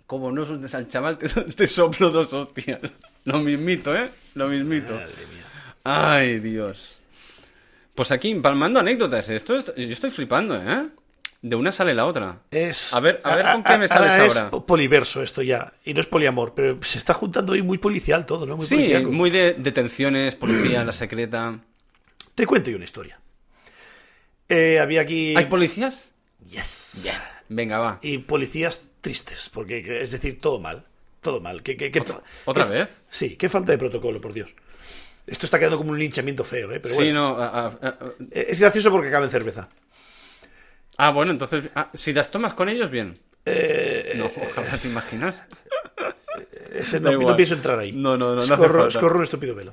[0.06, 2.80] Como no asustes al chaval, te, te soplo dos hostias.
[3.24, 4.10] Lo mismito, ¿eh?
[4.34, 4.94] Lo mismito.
[4.94, 5.44] Madre mía.
[5.82, 7.00] Ay, Dios.
[7.94, 9.28] Pues aquí, empalmando anécdotas.
[9.30, 10.88] Esto, es- yo estoy flipando, ¿eh?
[11.46, 12.40] De una sale la otra.
[12.50, 14.50] Es, A ver- a ver con qué me ahora sales es ahora.
[14.50, 15.74] po- poliverso esto ya.
[15.84, 18.56] Y no es poliamor, pero se está juntando hoy muy policial todo, ¿no?
[18.56, 21.58] Muy Sí, muy de detenciones, policía, la secreta.
[22.34, 23.20] Te cuento yo una historia.
[24.48, 25.34] Eh, había aquí...
[25.36, 26.12] ¿Hay policías?
[26.50, 27.06] Yes.
[27.50, 27.98] Venga, va.
[28.00, 30.86] Y policías tristes, porque que- es decir, todo mal.
[31.20, 31.62] Todo mal.
[31.62, 32.00] ¿Qué, qué- qué-
[32.46, 33.04] ¿Otra- vez?
[33.10, 34.50] Sí, qué falta de protocolo, por Dios.
[35.26, 36.80] Esto está quedando como un linchamiento feo, ¿eh?
[36.80, 37.36] Pero sí, no.
[37.36, 37.98] a- a- a-
[38.30, 39.68] Es gracioso porque acaba en cerveza.
[40.96, 41.70] Ah, bueno, entonces.
[41.74, 43.14] ah, si las tomas con ellos, bien.
[43.46, 45.42] Eh, No, ojalá te imaginas.
[46.72, 47.92] Ese Da no, pienso entrar ahí.
[47.92, 49.72] No, no, no, Escorro, escorro un estúpido velo.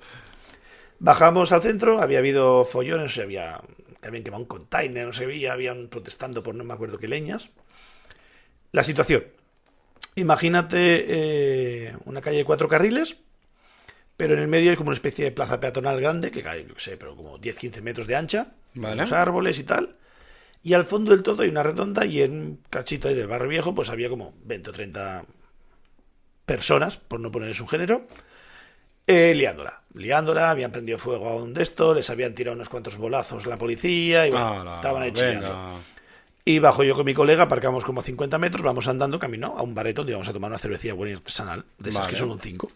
[1.00, 3.60] Bajamos al centro, había habido follones, había
[4.02, 7.50] también quemado un container, no sé, había, habían protestando por no me acuerdo qué leñas.
[8.72, 9.26] La situación.
[10.16, 13.18] Imagínate eh, una calle de cuatro carriles,
[14.18, 16.76] pero en el medio hay como una especie de plaza peatonal grande, que cae, yo
[16.76, 18.96] qué sé, pero como 10-15 metros de ancha, Vale.
[18.96, 19.96] unos árboles y tal.
[20.64, 23.50] Y al fondo del todo hay una redonda y en un cachito ahí del barrio
[23.50, 25.26] viejo pues había como 20 o 30
[26.46, 28.06] personas, por no ponerles un género,
[29.08, 29.82] eh, liándola.
[29.94, 33.58] Liándola, habían prendido fuego a un de esto, les habían tirado unos cuantos bolazos la
[33.58, 35.12] policía y bueno, estaban ahí.
[36.44, 39.62] Y bajo yo con mi colega, aparcamos como a 50 metros, vamos andando camino a
[39.62, 42.14] un bareto donde íbamos a tomar una cervecilla buena y artesanal, de esas Vale.
[42.14, 42.72] que son un 5.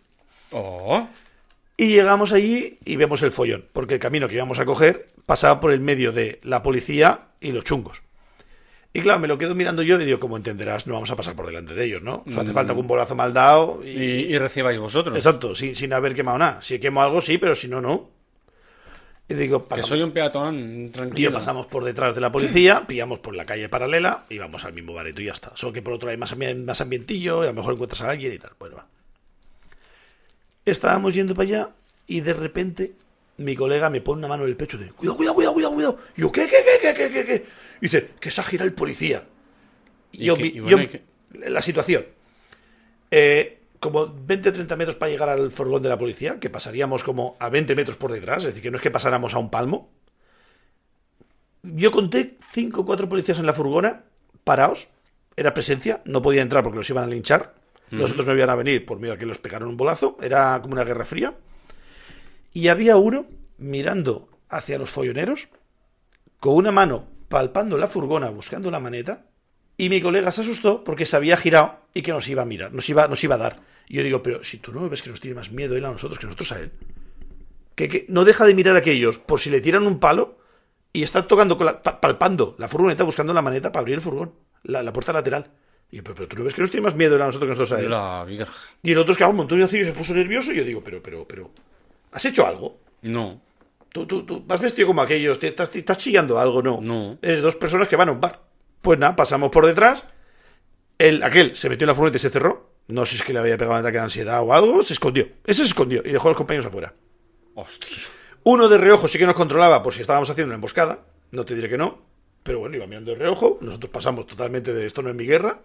[0.52, 1.08] Oh.
[1.78, 5.60] Y llegamos allí y vemos el follón, porque el camino que íbamos a coger pasaba
[5.60, 8.02] por el medio de la policía y los chungos.
[8.94, 11.36] Y claro, me lo quedo mirando yo y digo, como entenderás, no vamos a pasar
[11.36, 12.24] por delante de ellos, ¿no?
[12.26, 13.90] O sea, hace falta que un bolazo mal dado y...
[13.90, 15.14] Y, y recibáis vosotros.
[15.18, 16.62] Exacto, sin, sin haber quemado nada.
[16.62, 18.10] Si quemo algo, sí, pero si no, no.
[19.28, 21.32] Y digo, Que pasamos, soy un peatón, y tranquilo.
[21.32, 24.72] yo pasamos por detrás de la policía, pillamos por la calle paralela y vamos al
[24.72, 25.52] mismo bareto y ya está.
[25.56, 28.32] Solo que por otro hay más, más ambientillo y a lo mejor encuentras a alguien
[28.32, 28.52] y tal.
[28.58, 28.88] Bueno, va.
[30.66, 31.70] Estábamos yendo para allá
[32.08, 32.94] y de repente
[33.38, 36.00] mi colega me pone una mano en el pecho de cuidado, cuidado, cuidado, cuidado, cuidado.
[36.18, 37.46] Y yo, ¿qué, qué, qué, qué, qué, qué, qué?
[37.82, 39.24] Y dice, que se ha girado el policía.
[40.12, 41.04] Y ¿Y yo, vi- y bueno, yo- y qué?
[41.50, 42.06] la situación.
[43.12, 47.50] Eh, como 20-30 metros para llegar al furgón de la policía, que pasaríamos como a
[47.50, 49.90] 20 metros por detrás, es decir, que no es que pasáramos a un palmo.
[51.64, 54.04] Yo conté 5 o 4 policías en la furgona,
[54.44, 54.88] parados,
[55.36, 57.54] era presencia, no podía entrar porque los iban a linchar,
[57.92, 60.60] los otros no iban a venir por miedo a que los pegaran un bolazo, era
[60.62, 61.34] como una guerra fría.
[62.54, 63.26] Y había uno
[63.58, 65.48] mirando hacia los folloneros,
[66.40, 69.26] con una mano palpando la furgona buscando la maneta,
[69.78, 72.74] y mi colega se asustó porque se había girado y que nos iba a mirar,
[72.74, 73.60] nos iba, nos iba a dar.
[73.88, 75.92] Y yo digo, pero si tú no ves que nos tiene más miedo él a
[75.92, 76.72] nosotros que nosotros a él.
[77.76, 80.38] Que, que no deja de mirar a aquellos por si le tiran un palo
[80.94, 84.02] y está tocando, con la- pa- palpando la furgoneta buscando la maneta para abrir el
[84.02, 84.34] furgón,
[84.64, 85.52] la, la puerta lateral.
[85.92, 87.60] Y yo, pero, pero tú no ves que nos tiene más miedo a nosotros que
[87.60, 87.90] nosotros a él.
[87.90, 88.48] La.
[88.82, 90.64] Y el otro es que hago un montón de y se puso nervioso y yo
[90.64, 91.52] digo, pero, pero, pero,
[92.12, 92.80] ¿has hecho algo?
[93.04, 93.42] No.
[93.90, 96.82] Tú, tú, tú vas vestido como aquellos, te estás, te estás chillando algo, ¿no?
[96.82, 97.18] No.
[97.22, 98.42] Es dos personas que van a un bar.
[98.82, 100.04] Pues nada, pasamos por detrás.
[100.98, 102.72] El, aquel se metió en la furgoneta y se cerró.
[102.88, 104.82] No sé si es que le había pegado un ataque de ansiedad o algo.
[104.82, 105.28] Se escondió.
[105.46, 106.94] Ese se escondió y dejó a los compañeros afuera.
[107.56, 107.98] Hostia.
[108.44, 111.00] Uno de reojo sí que nos controlaba por si estábamos haciendo una emboscada.
[111.32, 112.00] No te diré que no.
[112.44, 113.58] Pero bueno, iba mirando de reojo.
[113.62, 115.60] Nosotros pasamos totalmente de esto no es mi guerra.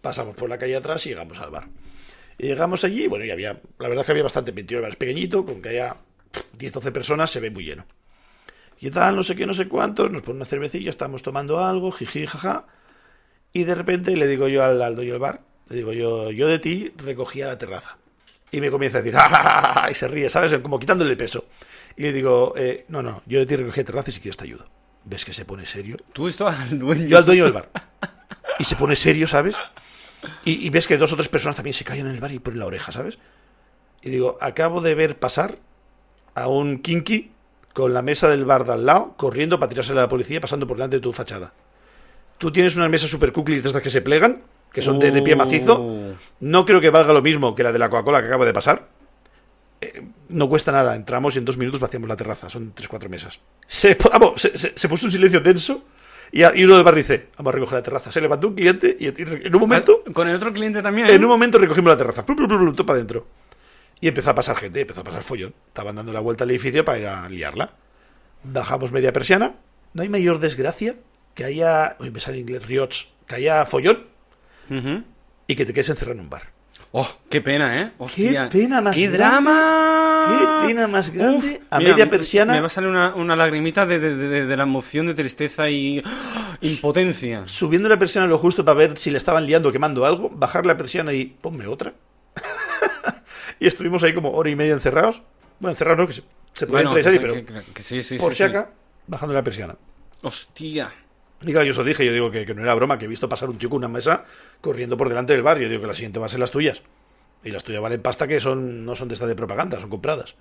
[0.00, 1.68] Pasamos por la calle atrás y llegamos al bar.
[2.38, 4.74] Y llegamos allí, bueno, y había, la verdad es que había bastante ambiente.
[4.74, 5.96] El bar es pequeñito, con que haya
[6.58, 7.84] 10 12 personas, se ve muy lleno.
[8.78, 11.92] Y tal, no sé qué, no sé cuántos, nos ponen una cervecilla, estamos tomando algo,
[11.92, 12.64] jiji, jaja.
[13.52, 16.48] Y de repente le digo yo al, al dueño del bar, le digo yo, yo
[16.48, 17.98] de ti recogía la terraza.
[18.52, 20.52] Y me comienza a decir, "Ja, ja, ja, ja", y se ríe, ¿sabes?
[20.60, 21.44] Como quitándole el peso.
[21.96, 24.44] Y le digo, eh, no, no, yo de ti recogía terraza y si quieres te
[24.44, 24.66] ayudo.
[25.04, 25.96] ves que se pone serio.
[26.14, 27.06] Tú esto al dueño.
[27.06, 27.68] Yo al dueño del bar.
[28.58, 29.56] Y se pone serio, ¿sabes?
[30.44, 32.38] Y, y ves que dos o tres personas también se callan en el bar y
[32.38, 33.18] ponen la oreja, ¿sabes?
[34.02, 35.56] Y digo, acabo de ver pasar
[36.34, 37.30] a un kinky
[37.72, 40.66] con la mesa del bar de al lado, corriendo para tirarse a la policía, pasando
[40.66, 41.52] por delante de tu fachada.
[42.38, 44.42] Tú tienes unas mesas super cookies de estas que se plegan,
[44.72, 45.80] que son de, de pie macizo.
[45.80, 46.14] Oh.
[46.40, 48.88] No creo que valga lo mismo que la de la Coca-Cola que acaba de pasar.
[49.80, 53.08] Eh, no cuesta nada, entramos y en dos minutos vaciamos la terraza, son tres, cuatro
[53.08, 53.40] mesas.
[53.66, 55.84] Se, vamos, se, se- se puso un silencio tenso
[56.32, 58.12] y, a- y uno del bar dice, vamos a recoger la terraza.
[58.12, 61.08] Se levantó un cliente y en un momento, Con el otro cliente también.
[61.10, 63.26] en un momento recogimos la terraza, plum, plum, plum, todo para adentro.
[64.00, 65.52] Y empezó a pasar gente, empezó a pasar follón.
[65.68, 67.70] Estaban dando la vuelta al edificio para ir a liarla.
[68.44, 69.54] Bajamos media persiana.
[69.92, 70.94] No hay mayor desgracia
[71.34, 74.06] que haya, uy, me sale en inglés, riots, que haya follón
[74.70, 75.02] Ujú.
[75.46, 76.49] y que te quedes encerrado en un bar.
[76.92, 77.92] Oh, qué pena, ¿eh?
[77.98, 78.48] Hostia.
[78.48, 79.18] pena más ¡Qué grande!
[79.18, 80.60] drama!
[80.62, 81.36] ¡Qué pena más grande!
[81.36, 84.46] Uf, a mira, media persiana, Me va a salir una, una lagrimita de, de- de-
[84.46, 86.56] de la emoción, de tristeza y ¡ah!
[86.62, 87.42] impotencia.
[87.46, 90.66] subiendo la persiana lo justo para ver si le estaban liando o quemando algo, bajar
[90.66, 91.92] la persiana y ponme otra.
[93.60, 95.22] y estuvimos ahí como hora y media encerrados.
[95.60, 96.22] Bueno, encerrados no, que se,
[96.54, 98.42] se podía Bueno, entrar y que, salir, pero que- que sí, sí, por sí, si
[98.42, 98.70] acá,
[99.06, 99.76] bajando la persiana.
[100.22, 100.90] Hostia.
[101.42, 103.08] Y claro, yo os lo dije, yo digo que, que no era broma, que he
[103.08, 104.24] visto pasar un tío con una mesa
[104.60, 105.58] corriendo por delante del bar.
[105.58, 106.82] Yo digo que la siguiente va a ser las tuyas.
[107.42, 110.34] Y las tuyas valen pasta que son no son de esta de propaganda, son compradas.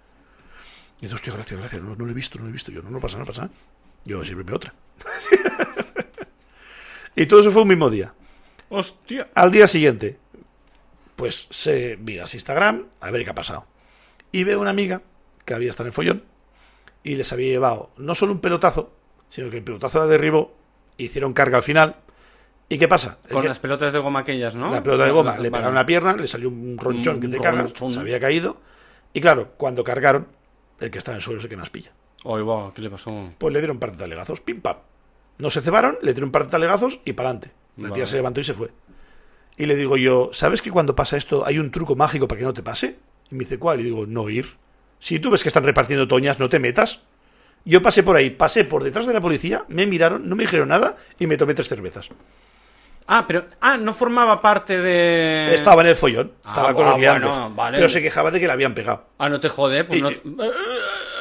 [0.99, 2.71] Y dice, hostia, gracias, gracias, no, no lo he visto, no lo he visto.
[2.71, 3.49] Yo, no, no pasa no pasa.
[4.03, 4.73] Yo, sírveme otra.
[7.15, 8.13] y todo eso fue un mismo día.
[8.67, 9.29] Hostia.
[9.33, 10.19] Al día siguiente,
[11.15, 13.65] pues se miras Instagram a ver qué ha pasado.
[14.31, 15.01] Y veo una amiga
[15.45, 16.23] que había estado en follón
[17.03, 18.93] y les había llevado no solo un pelotazo,
[19.29, 20.55] sino que el pelotazo la derribó,
[21.03, 21.95] hicieron carga al final.
[22.67, 23.17] ¿Y qué pasa?
[23.31, 24.71] Con que- las pelotas de goma aquellas, ¿no?
[24.71, 27.43] la pelota de goma, le pegaron la pierna, le salió un ronchón que te Un
[27.43, 28.57] cagas, se había caído.
[29.11, 30.27] Y claro, cuando cargaron,
[30.79, 31.91] el que está en el suelo es el que más pilla.
[32.25, 33.31] Ay, va, ¿qué le pasó?
[33.37, 34.77] Pues le dieron un par de talegazos, pim pam.
[35.39, 37.51] No se cebaron, le dieron un par de talegazos y para adelante.
[37.77, 38.69] La tía se levantó y se fue.
[39.57, 42.45] Y le digo yo, ¿sabes que cuando pasa esto hay un truco mágico para que
[42.45, 42.97] no te pase?
[43.31, 43.79] Y me dice, ¿cuál?
[43.79, 44.57] Y digo, no ir.
[44.99, 47.01] Si tú ves que están repartiendo toñas, no te metas.
[47.69, 50.69] Yo pasé por ahí, pasé por detrás de la policía, me miraron, no me dijeron
[50.69, 52.09] nada y me tomé tres cervezas.
[53.11, 53.45] Ah, pero.
[53.61, 55.53] Ah, no formaba parte de.
[55.55, 57.77] Estaba en el follón, Ah, estaba con ah, los liantes, bueno, vale.
[57.77, 59.05] pero se quejaba de que la habían pegado.
[59.17, 60.09] Ah, no te jode, pues Y- no.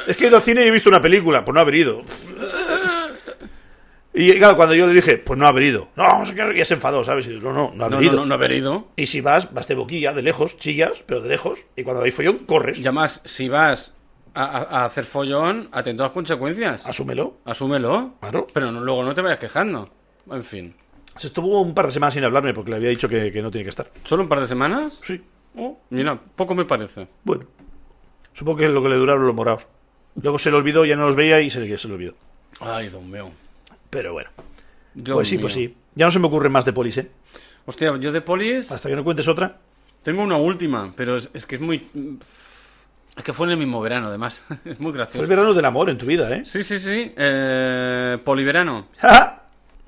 [0.07, 2.03] Es que he ido al cine y he visto una película, pues no haber ido.
[4.13, 5.89] Y claro, cuando yo le dije, pues no haber ido.
[5.95, 6.23] No,
[6.53, 7.27] ya se enfadó, ¿sabes?
[7.27, 8.11] Y yo, no, no, no haber No, ido.
[8.13, 8.87] no, no, no haber ido.
[8.95, 11.59] Y si vas, vas de boquilla, de lejos, chillas, pero de lejos.
[11.75, 12.79] Y cuando hay follón, corres.
[12.79, 13.93] Y además, si vas
[14.45, 16.85] a, hacer follón, atento a las consecuencias.
[16.87, 17.37] Asúmelo.
[17.45, 18.13] Asúmelo.
[18.19, 18.47] Claro.
[18.53, 19.89] Pero no- luego no te vayas quejando.
[20.31, 20.75] En fin.
[21.17, 23.51] Se estuvo un par de semanas sin hablarme porque le había dicho que, que no
[23.51, 23.89] tiene que estar.
[24.03, 25.01] ¿Solo un par de semanas?
[25.03, 25.21] Sí.
[25.57, 27.07] Oh, mira, poco me parece.
[27.23, 27.45] Bueno.
[28.33, 29.67] Supongo que es lo que le duraron los morados.
[30.21, 32.13] Luego se le olvidó, ya no los veía y se, se le olvidó.
[32.59, 33.31] Ay, Dios mío.
[33.89, 34.29] Pero bueno.
[34.93, 35.41] Dios pues sí, mío.
[35.41, 35.75] pues sí.
[35.95, 37.11] Ya no se me ocurren más de polis, ¿eh?
[37.65, 39.57] Hostia, yo de polis Hasta que no cuentes otra.
[40.03, 41.87] tengo una última, pero es, es que es muy...
[43.19, 44.41] Es que fue en el mismo verano, además.
[44.65, 45.27] es muy Fue el gracioso.
[45.27, 46.41] verano del amor en tu vida, ¿eh?
[46.45, 47.13] Sí, sí, sí.
[47.15, 48.87] Eh, poliverano.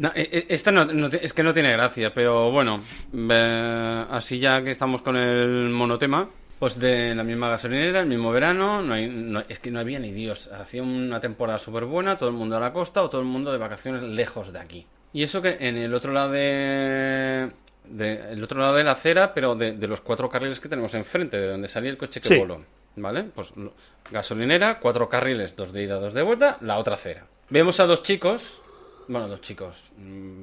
[0.03, 4.61] Eh, eh, esta no, no es que no tiene gracia, pero bueno, eh, así ya
[4.63, 6.27] que estamos con el monotema,
[6.59, 9.99] pues de la misma gasolinera, el mismo verano, no hay, no- es que no había
[9.99, 10.49] ni Dios.
[10.51, 13.51] Hacía una temporada súper buena, todo el mundo a la costa o todo el mundo
[13.51, 14.85] de vacaciones lejos de aquí.
[15.13, 17.49] Y eso que en el otro lado de,
[17.85, 20.93] de- el otro lado de la acera, pero de, de los cuatro carriles que tenemos
[20.95, 22.37] enfrente, de donde salía el coche que Sí.
[22.37, 22.61] voló.
[22.95, 23.23] ¿Vale?
[23.23, 23.53] Pues
[24.11, 27.25] gasolinera, cuatro carriles, dos de ida, dos de vuelta, la otra acera.
[27.49, 28.61] Vemos a dos chicos,
[29.07, 30.41] bueno, dos chicos, mm,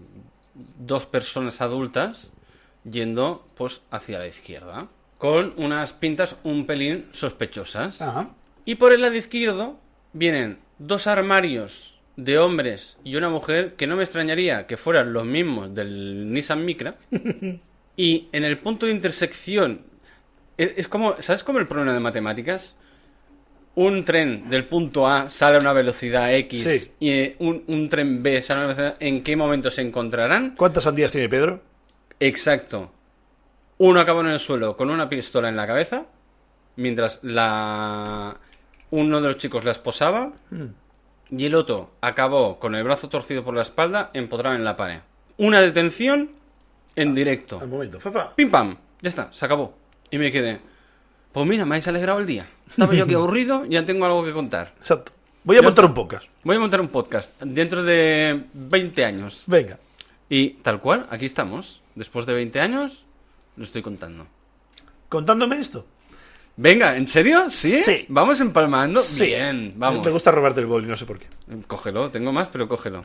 [0.78, 2.32] dos personas adultas
[2.84, 4.88] yendo pues hacia la izquierda,
[5.18, 8.00] con unas pintas un pelín sospechosas.
[8.02, 8.30] Ajá.
[8.64, 9.78] Y por el lado izquierdo
[10.12, 15.24] vienen dos armarios de hombres y una mujer que no me extrañaría que fueran los
[15.24, 16.96] mismos del Nissan Micra.
[17.96, 19.82] y en el punto de intersección
[20.58, 22.76] es, es como, ¿sabes cómo el problema de matemáticas?
[23.74, 26.92] Un tren del punto A sale a una velocidad X Sí.
[26.98, 28.96] y eh, un, un tren B sale a una velocidad...
[29.00, 30.54] ¿En qué momento se encontrarán?
[30.56, 31.62] ¿Cuántas sandías tiene Pedro?
[32.18, 32.90] Exacto.
[33.78, 36.06] Uno acabó en el suelo con una pistola en la cabeza,
[36.76, 38.36] mientras la
[38.90, 40.32] uno de los chicos la esposaba,
[41.30, 44.98] y el otro acabó con el brazo torcido por la espalda, empotrado en la pared.
[45.36, 46.30] Una detención
[46.96, 47.60] en directo.
[47.60, 48.00] Al momento.
[48.00, 48.34] Fafa.
[48.34, 49.76] Pim pam, ya está, se acabó.
[50.10, 50.60] Y me quedé.
[51.32, 52.46] Pues mira, me habéis alegrado el día.
[52.70, 54.74] Estaba yo aquí aburrido, ya tengo algo que contar.
[54.80, 55.12] Exacto.
[55.44, 55.88] Voy a Ya montar está.
[55.90, 56.26] un podcast.
[56.44, 59.44] Voy a montar un podcast dentro de 20 años.
[59.46, 59.78] Venga.
[60.28, 61.82] Y tal cual, aquí estamos.
[61.94, 63.06] Después de 20 años,
[63.56, 64.26] lo estoy contando.
[65.08, 65.86] Contándome esto.
[66.56, 67.48] Venga, ¿en serio?
[67.50, 67.82] ¿Sí?
[67.82, 68.04] Sí.
[68.08, 69.00] ¿Vamos empalmando?
[69.00, 69.26] Sí.
[69.26, 70.04] Bien, vamos.
[70.04, 71.26] Me gusta robarte el boli, no sé por qué.
[71.66, 73.04] Cógelo, tengo más, pero cógelo.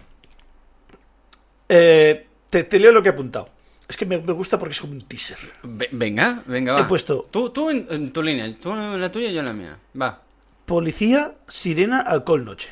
[1.69, 3.47] Eh, te, te leo lo que he apuntado.
[3.87, 5.37] Es que me, me gusta porque es como un teaser.
[5.63, 6.81] Ve- venga, venga, va.
[6.81, 9.45] He puesto- Tú, tú en, en tu línea, tú en la tuya y yo en
[9.45, 9.77] la mía.
[9.99, 10.21] Va.
[10.65, 12.69] Policía, sirena, alcohol, noche.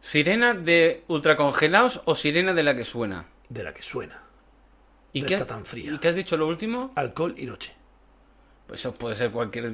[0.00, 3.26] ¿Sirena de ultracongelados o sirena de la que suena?
[3.48, 4.18] De la que suena.
[5.12, 5.92] ¿Y No qué, está tan fría.
[5.92, 6.90] ¿Y qué has dicho lo último?
[6.96, 7.72] Alcohol y noche.
[8.66, 9.70] Pues eso puede ser cualquier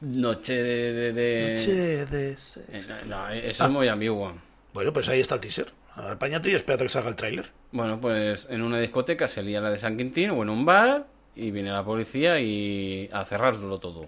[0.00, 0.92] noche de...
[0.92, 2.32] de- de- Noche de
[2.72, 3.66] Eh, no, no, eso Ah.
[3.66, 4.32] es muy ambiguo.
[4.72, 5.72] Bueno, pues ahí está el teaser.
[5.96, 7.50] Apáñate y espérate que salga el tráiler.
[7.70, 11.06] Bueno, pues en una discoteca se lía la de San Quintín o en un bar
[11.36, 14.06] y viene la policía y a cerrarlo todo.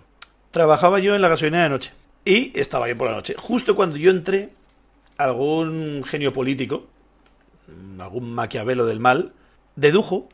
[0.50, 1.92] Trabajaba yo en la gasolinera de noche.
[2.24, 3.34] Y estaba yo por la noche.
[3.36, 4.50] Justo cuando yo entré,
[5.18, 6.86] algún genio político,
[7.98, 9.32] algún maquiavelo del mal,
[9.76, 10.28] dedujo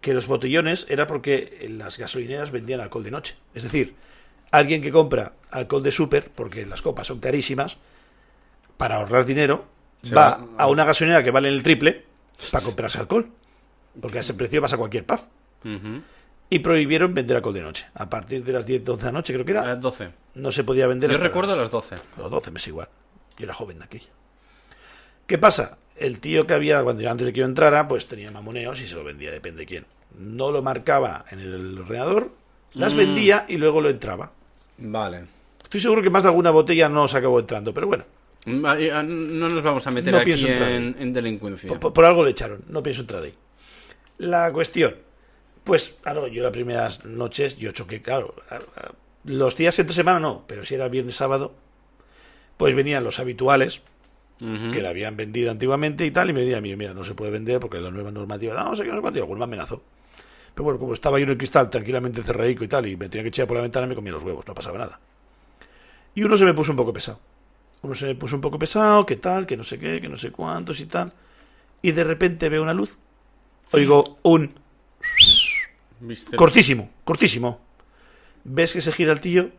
[0.00, 3.36] que los botellones era porque las gasolineras vendían alcohol de noche.
[3.54, 3.94] Es decir,
[4.50, 7.76] alguien que compra alcohol de súper, porque las copas son carísimas,
[8.76, 9.66] para ahorrar dinero,
[10.02, 12.04] Se va va- a una gasolinera que vale el triple
[12.50, 13.28] para comprarse alcohol.
[14.00, 15.20] Porque a ese precio vas a cualquier pub.
[15.64, 16.02] Ujú.
[16.50, 17.86] Y prohibieron vender alcohol de noche.
[17.94, 20.10] A partir de las 10, 12 de la noche, creo que A era, las 12.
[20.34, 21.96] no se podía vender Yo recuerdo a las 12.
[22.18, 22.88] los 12 me es igual.
[23.38, 24.08] Yo era joven de aquella.
[25.26, 25.78] ¿Qué pasa?
[25.96, 28.86] El tío que había, cuando yo antes de que yo entrara, pues tenía mamoneos y
[28.88, 29.86] se lo vendía, depende de quién.
[30.18, 32.32] No lo marcaba en el ordenador,
[32.74, 32.96] las Mm.
[32.98, 34.32] vendía y luego lo entraba.
[34.78, 35.24] Vale.
[35.62, 38.04] Estoy seguro que más de alguna botella no se acabó entrando, pero bueno,
[38.46, 41.68] No nos vamos a meter No aquí en, en delincuencia.
[41.68, 43.34] por, por- por algo le echaron, no pienso entrar ahí.
[44.18, 44.96] La cuestión,
[45.64, 48.34] pues, claro, yo las primeras noches, yo choqué, claro,
[49.24, 51.54] los días entre semana no, pero si era viernes, sábado,
[52.56, 53.80] pues venían los habituales,
[54.72, 57.30] que la habían vendido antiguamente y tal, y me decía, mira, mira, no se puede
[57.30, 59.44] vender porque la nueva normativa, no, no sé qué, no sé cuánto, y alguno me
[59.44, 59.80] amenazó.
[60.52, 63.22] Pero bueno, como estaba yo en el cristal tranquilamente cerradico y tal, y me tenía
[63.22, 64.98] que echar por la ventana, me comía los huevos, no pasaba nada.
[66.16, 67.20] Y uno se me puso un poco pesado.
[67.82, 70.16] Uno se me puso un poco pesado, que tal, que no sé qué, que no
[70.16, 71.12] sé cuántos y tal.
[71.82, 72.96] Y de repente veo una luz.
[73.72, 74.54] Oigo un
[76.36, 77.60] cortísimo, cortísimo.
[78.44, 79.50] Ves que se gira el tío,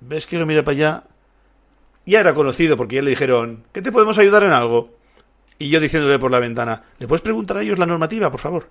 [0.00, 1.04] ves que lo mira para allá.
[2.06, 4.90] Ya era conocido porque ya le dijeron, ¿qué te podemos ayudar en algo?
[5.58, 8.68] Y yo diciéndole por la ventana, ¿le puedes preguntar a ellos la normativa, por favor?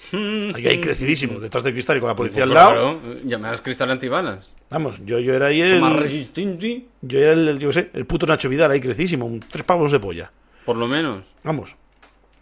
[0.12, 3.00] Ahí, ahí crecidísimo, detrás del cristal y con la policía al lado.
[3.00, 4.54] claro, llamadas cristal antibalas.
[4.70, 5.98] Vamos, yo, yo era ahí Son más el...
[5.98, 9.64] resistente, Yo era el, yo qué sé, el puto Nacho Vidal ahí crecidísimo, un tres
[9.64, 10.30] pavos de polla.
[10.64, 11.24] por lo menos.
[11.42, 11.74] Vamos.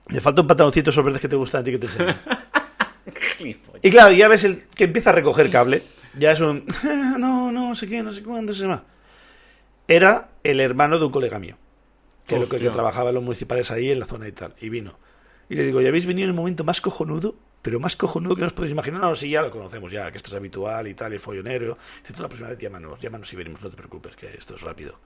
[0.09, 2.15] Me falta un pantaloncito esos verdes que te gustan a ti que te enseño.
[3.83, 5.83] Y claro, ya ves el que empieza a recoger cable.
[6.19, 6.65] Ya es un.
[7.19, 8.85] No, no, sé qué, no sé cuándo se llama.
[9.89, 11.57] Era el hermano de un colega mío.
[12.27, 14.55] Que, lo que, que trabajaba en los municipales ahí en la zona y tal.
[14.61, 14.99] Y vino.
[15.49, 17.37] Y le digo, ¿ya habéis venido en el momento más cojonudo?
[17.67, 19.01] Pero más cojonudo que no os podéis imaginar.
[19.01, 21.77] No, sí, ya lo conocemos ya, que esto es habitual y tal, el follonero.
[22.01, 24.61] Dice, tú la próxima vez llámanos, llámanos y venimos, no te preocupes, que esto es
[24.61, 25.01] rápido.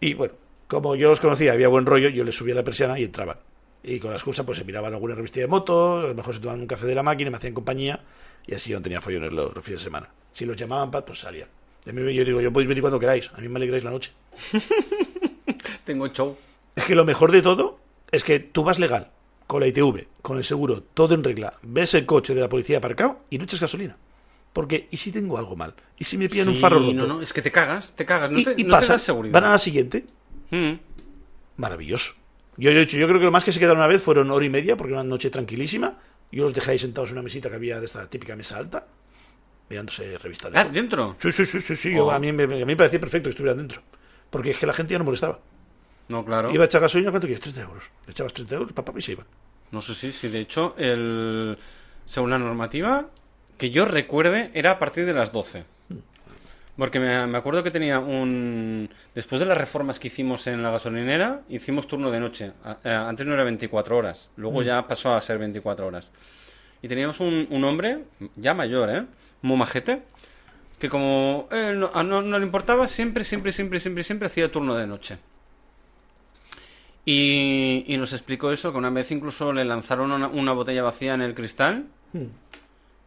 [0.00, 0.34] Y bueno,
[0.66, 3.36] como yo los conocía, había buen rollo, yo les subía la persiana y entraban.
[3.84, 6.40] Y con la excusa, pues se miraban alguna revista de motos, a lo mejor se
[6.40, 8.00] tomaban un café de la máquina, me hacían compañía,
[8.44, 10.08] y así yo no tenía follones los, los fines de semana.
[10.32, 11.46] Si los llamaban, pues salían.
[11.86, 13.92] Y a mí yo digo, yo podéis venir cuando queráis, a mí me alegráis la
[13.92, 14.10] noche.
[15.84, 16.36] Tengo show.
[16.74, 17.78] Es que lo mejor de todo
[18.10, 19.12] es que tú vas legal,
[19.46, 22.78] con la ITV, con el seguro, todo en regla, ves el coche de la policía
[22.78, 23.96] aparcado y no echas gasolina.
[24.52, 25.74] Porque, ¿y si tengo algo mal?
[25.98, 26.92] ¿Y si me pillan un farro roto?
[26.92, 28.30] No, no, es que te cagas, te cagas.
[28.30, 29.32] No y te, y no te pasa, das seguridad.
[29.34, 30.04] van a la siguiente,
[30.50, 30.74] Mm.
[31.56, 32.12] maravilloso.
[32.56, 34.48] Yo, hecho, yo creo que lo más que se quedaron una vez fueron hora y
[34.48, 35.98] media, porque era una noche tranquilísima.
[36.30, 38.86] Yo los dejé ahí sentados en una mesita que había de esta típica mesa alta,
[39.68, 40.58] mirándose revistas de...
[40.58, 41.16] Ah, ¿dentro?
[41.20, 42.10] Sí, sí, sí, sí, sí, yo- Oh.
[42.12, 43.82] a, mí, me- a mí me parecía perfecto que estuvieran dentro.
[44.30, 45.40] Porque es que la gente ya no molestaba.
[46.08, 46.52] No, claro.
[46.52, 47.42] Iba a echar gasolina, ¿cuánto quieres?
[47.42, 47.84] 30 euros.
[48.06, 49.26] Le echabas 30 euros, papá, y se iban.
[49.70, 51.56] No sé si, si de hecho, el...
[52.04, 53.06] según la normativa,
[53.56, 55.64] que yo recuerde, era a partir de las 12.
[56.76, 58.90] Porque me, me acuerdo que tenía un...
[59.14, 62.50] Después de las reformas que hicimos en la gasolinera, hicimos turno de noche.
[62.84, 66.10] Eh, Antes no era 24 horas, luego ya pasó a ser 24 horas.
[66.82, 68.04] Y teníamos un, un hombre,
[68.36, 69.06] ya mayor, ¿eh?
[69.42, 70.02] Muy majete,
[70.78, 74.74] que como él no, no- no le importaba, siempre, siempre, siempre, siempre, siempre hacía turno
[74.74, 75.18] de noche.
[77.04, 81.14] Y, y nos explicó eso, que una vez incluso le lanzaron una, una botella vacía
[81.14, 81.86] en el cristal,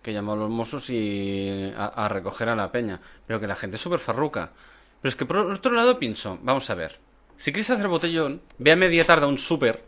[0.04, 3.00] que llamó a los mozos y a, a recoger a la peña.
[3.26, 4.52] Pero que la gente es súper farruca.
[5.02, 7.00] Pero es que por otro lado pienso, vamos a ver,
[7.38, 9.84] si quieres hacer botellón, ve a media tarde a un súper,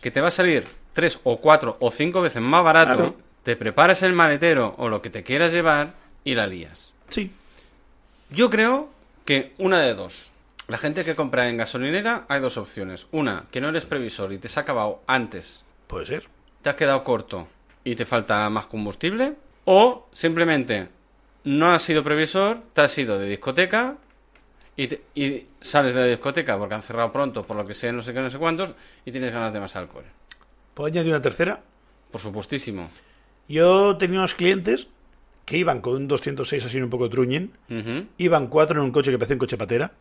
[0.00, 3.16] que te va a salir tres o cuatro o cinco veces más barato, Claro.
[3.42, 5.94] te preparas el maletero o lo que te quieras llevar
[6.24, 6.92] y la lías.
[7.08, 7.32] Sí.
[8.30, 8.88] Yo creo
[9.26, 10.30] que una de dos.
[10.68, 13.06] La gente que compra en gasolinera hay dos opciones.
[13.12, 16.24] Una, que no eres previsor y te has acabado antes, Puede ser.
[16.62, 17.48] te has quedado corto
[17.84, 19.34] y te falta más combustible.
[19.66, 20.88] O simplemente
[21.44, 23.96] no has sido previsor, te has ido de discoteca
[24.76, 27.92] y, te- y sales de la discoteca porque han cerrado pronto, por lo que sea,
[27.92, 28.72] no sé qué, no sé cuántos,
[29.04, 30.04] y tienes ganas de más alcohol.
[30.72, 31.60] ¿Puedo añadir una tercera?
[32.10, 32.90] Por supuestísimo.
[33.48, 34.86] Yo tenía unos clientes
[35.44, 38.06] que iban con un 206 así un poco truñen, Ujú.
[38.16, 39.92] iban cuatro en un coche que parecía un coche patera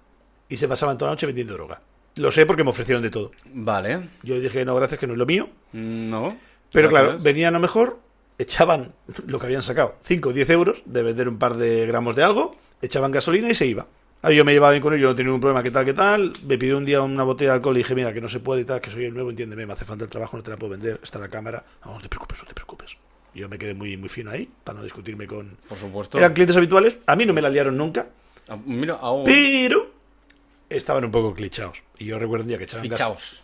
[0.49, 1.81] y se pasaban toda la noche vendiendo droga.
[2.15, 3.31] Lo sé porque me ofrecieron de todo.
[3.53, 4.09] Vale.
[4.21, 5.49] Yo dije, no, gracias, que no es lo mío.
[5.73, 6.35] No.
[6.71, 7.99] Pero claro, venían a mejor,
[8.37, 8.93] echaban
[9.27, 12.23] lo que habían sacado, 5 o 10 euros de vender un par de gramos de
[12.23, 13.85] algo, echaban gasolina y se iba.
[14.21, 15.93] Ahora yo me llevaba bien con ellos, yo no tenía ningún problema, qué tal, qué
[15.93, 16.31] tal.
[16.47, 18.61] Me pidió un día una botella de alcohol y dije, mira, que no se puede
[18.61, 20.55] y tal, que soy el nuevo, entiéndeme, me hace falta el trabajo, no te la
[20.57, 21.63] puedo vender, está la cámara.
[21.83, 22.95] No, no te preocupes, no te preocupes.
[23.35, 25.57] Yo me quedé muy, muy fino ahí, para no discutirme con...
[25.67, 26.17] Por supuesto.
[26.17, 28.05] Eran clientes habituales, a mí no me la liaron nunca,
[28.47, 29.23] Ah, Mira, aún.
[29.25, 29.91] pero
[30.77, 31.81] estaban un poco clichados.
[31.97, 32.99] Y yo recuerdo un día que echaban gas...
[32.99, 33.43] Fichaos.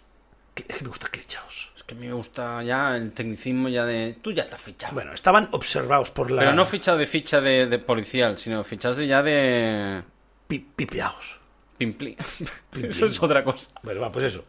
[0.55, 1.71] Es que me gusta clichados.
[1.75, 4.17] Es que a mí me gusta ya el tecnicismo ya de...
[4.21, 4.93] Tú ya estás fichado.
[4.93, 6.41] Bueno, estaban observados por la...
[6.41, 10.03] Pero no fichado de ficha de, de policial, sino fichado de ya de...
[10.47, 11.39] pi- pipeados.
[11.79, 12.17] Pimpli.
[12.83, 13.69] Eso es otra cosa.
[13.83, 14.43] Bueno, va, pues eso.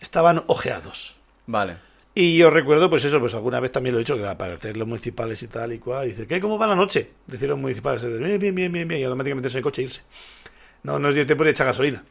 [0.00, 1.14] Estaban ojeados.
[1.46, 1.76] Vale.
[2.14, 4.86] Y yo recuerdo, pues eso, pues alguna vez también lo he dicho, que aparecer los
[4.88, 6.06] municipales y tal y cual.
[6.06, 6.40] Y dice, ¿qué?
[6.40, 7.10] ¿Cómo va la noche?
[7.26, 9.00] Decir los municipales, bien, bien, bien, bien, bien.
[9.00, 10.00] Y automáticamente en el coche e irse.
[10.84, 12.02] No, no es dio tiempo de echar gasolina.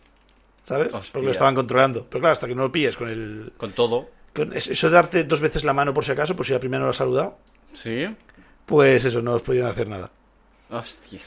[0.63, 0.93] ¿Sabes?
[0.93, 1.13] Hostia.
[1.13, 2.05] Porque lo estaban controlando.
[2.09, 3.51] Pero claro, hasta que no lo pilles con el.
[3.57, 4.09] Con todo.
[4.34, 6.59] Con es- eso de darte dos veces la mano por si acaso, por si la
[6.59, 7.38] primera no lo has saludado,
[7.74, 8.05] Sí.
[8.65, 10.09] pues eso, no os podían hacer nada.
[10.69, 11.19] Hostia.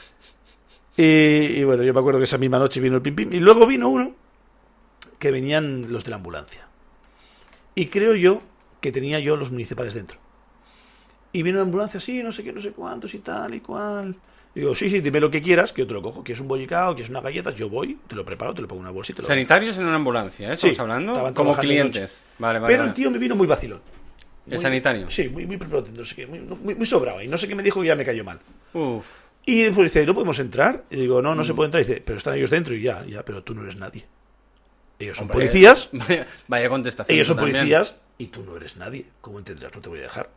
[0.97, 3.33] Y, y bueno, yo me acuerdo que esa misma noche vino el pim pim.
[3.33, 4.15] Y luego vino uno
[5.19, 6.67] que venían los de la ambulancia.
[7.75, 8.41] Y creo yo
[8.81, 10.17] que tenía yo los municipales dentro.
[11.33, 14.15] Y vino la ambulancia así, no sé qué, no sé cuántos y tal y cual.
[14.55, 16.23] Digo, sí, sí, dime lo que quieras, que yo te lo cojo.
[16.23, 16.95] ¿Quieres un bollicao?
[16.95, 17.55] ¿Quieres unas galletas?
[17.55, 19.21] Yo voy, te lo preparo, te lo pongo en una bolsita.
[19.21, 20.53] Sanitarios en una ambulancia, ¿eh?
[20.53, 21.33] Estamos Sí, hablando.
[21.33, 22.21] Como clientes.
[22.39, 22.71] Vale, vale.
[22.71, 22.89] Pero vale.
[22.89, 23.81] el tío me vino muy vacilón.
[24.47, 25.09] ¿El Muy- sanitario?
[25.09, 27.21] Sí, muy, muy muy, muy, muy sobrado.
[27.21, 28.39] Y no sé qué me dijo que ya me cayó mal.
[28.73, 29.05] Uf.
[29.45, 30.85] Y pues dice, ¿no podemos entrar?
[30.89, 31.45] Y digo, no, no Mm.
[31.45, 31.83] se puede entrar.
[31.83, 32.73] Y dice, pero están ellos dentro.
[32.73, 34.05] Y ya, ya, pero tú no eres nadie.
[34.99, 37.13] Ellos son Hombre, policías, Vaya, vaya contestación.
[37.15, 37.57] ellos son también.
[37.57, 39.05] policías y tú no eres nadie.
[39.19, 39.75] ¿Cómo entenderás?
[39.75, 40.29] No te voy a dejar.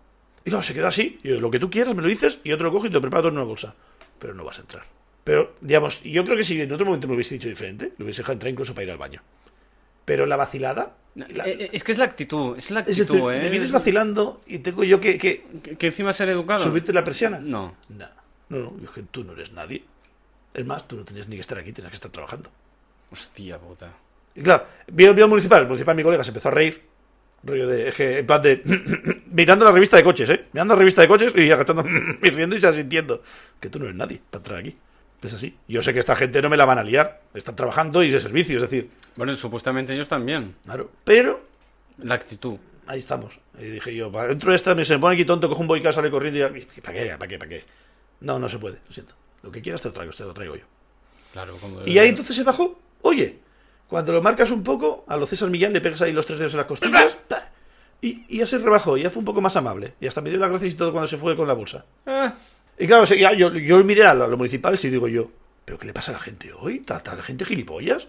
[0.44, 1.18] Y claro, se quedó así.
[1.22, 2.88] Y yo, lo que tú quieras me lo dices y yo te lo cojo y
[2.88, 3.74] te lo preparo todo en una bolsa.
[4.18, 4.84] Pero no vas a entrar.
[5.24, 8.22] Pero, digamos, yo creo que si en otro momento me hubiese dicho diferente, lo hubiese
[8.22, 9.22] dejado entrar incluso para ir al baño.
[10.04, 10.94] Pero la vacilada...
[11.14, 13.42] La- eh, eh, es que es la actitud, es la es actitud, decir, ¿eh?
[13.42, 16.62] me vienes vacilando y tengo yo que, que ¿Que, que encima ser educado.
[16.64, 17.38] subirte la persiana.
[17.40, 17.74] No.
[17.88, 18.06] No,
[18.48, 19.82] no, no, yo es que tú no eres nadie.
[20.54, 22.50] Es más, tú no tenías ni que estar aquí, tenías que estar trabajando.
[23.10, 23.92] Hostia puta.
[24.34, 26.82] Y claro, vio, vio el municipal, el municipal, mi colega, se empezó a reír.
[27.44, 28.62] Rollo de, en plan de,
[29.30, 30.44] mirando la revista de coches, ¿eh?
[30.52, 31.84] Mirando la revista de coches y agachando,
[32.22, 33.22] y riendo y sintiendo
[33.60, 34.76] que tú no eres nadie para aquí.
[35.22, 35.56] Es así.
[35.66, 37.22] Yo sé que esta gente no me la van a liar.
[37.34, 40.54] Están trabajando y de servicio, es decir, Bueno, supuestamente ellos también.
[40.64, 40.90] claro.
[41.04, 41.40] Pero,
[41.98, 42.56] La actitud.
[42.86, 43.38] ahí estamos.
[43.58, 45.66] Y dije yo, "Va, dentro de esta, me se me pone aquí tonto, cojo un
[45.66, 47.06] boicot, sale corriendo y ya, ¿para qué?
[47.18, 47.38] ¿Para qué?
[47.38, 47.64] ¿Para qué?
[48.20, 49.14] No, no se puede, lo siento.
[49.42, 50.64] Lo que quieras te lo traigo, te lo traigo yo.
[51.32, 52.80] Claro, como Y ahí entonces se bajó.
[53.02, 53.38] Oye,
[53.88, 56.52] cuando lo marcas un poco, a lo César Millán le pegas ahí los tres dedos
[56.52, 57.16] en las costillas.
[57.26, 57.50] ta,
[58.02, 59.94] Y, y ya se rebajó, ya fue un poco más amable.
[60.00, 61.84] Y hasta me dio las gracias y todo cuando se fue con la bolsa.
[62.06, 62.34] Ah,
[62.78, 65.30] Y claro, yo, yo miré a los municipales y digo yo,
[65.64, 66.76] ¿pero qué le pasa a la gente hoy?
[66.86, 68.06] ¿Está la gente gilipollas?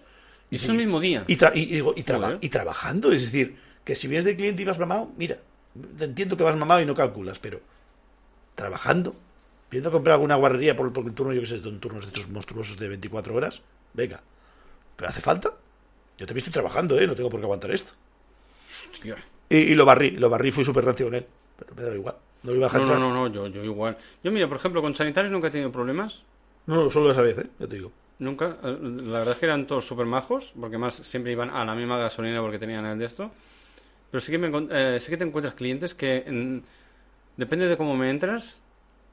[0.52, 1.24] y es el mismo día.
[1.28, 4.62] Y, tra- y- digo, y, traba- y trabajando, es decir, que si vienes de cliente
[4.64, 5.38] y vas mamado, mira,
[5.98, 7.62] te entiendo que vas mamado y no calculas, pero
[8.56, 9.16] trabajando,
[9.72, 12.28] viendo comprar alguna guarrería por, por el turno, yo que sé, son turnos de estos
[12.30, 13.62] monstruosos de 24 horas,
[13.94, 14.22] venga,
[14.96, 15.52] pero hace falta.
[16.20, 17.08] Yo también estoy trabajando, ¿eh?
[17.08, 17.94] No tengo por qué aguantar esto.
[18.92, 19.16] Hostia.
[19.48, 21.26] Y, y lo barrí, lo barrí, fui súper rancio con él,
[21.58, 22.16] pero me da igual.
[22.44, 23.98] No iba a No, no, no, no, yo, yo igual.
[24.22, 26.26] Yo, mira, por ejemplo, con sanitarios nunca he tenido problemas.
[26.68, 27.48] No, solo esa vez, ¿eh?
[27.58, 27.92] Ya te digo.
[28.20, 28.58] Nunca.
[28.64, 31.74] Eh, La verdad es que eran todos súper majos, porque más siempre iban a la
[31.74, 33.32] misma gasolina porque tenían el de esto.
[34.12, 36.58] Pero sí que, me, eh, sí que te encuentras clientes que, mm,
[37.38, 38.58] depende de cómo me entras,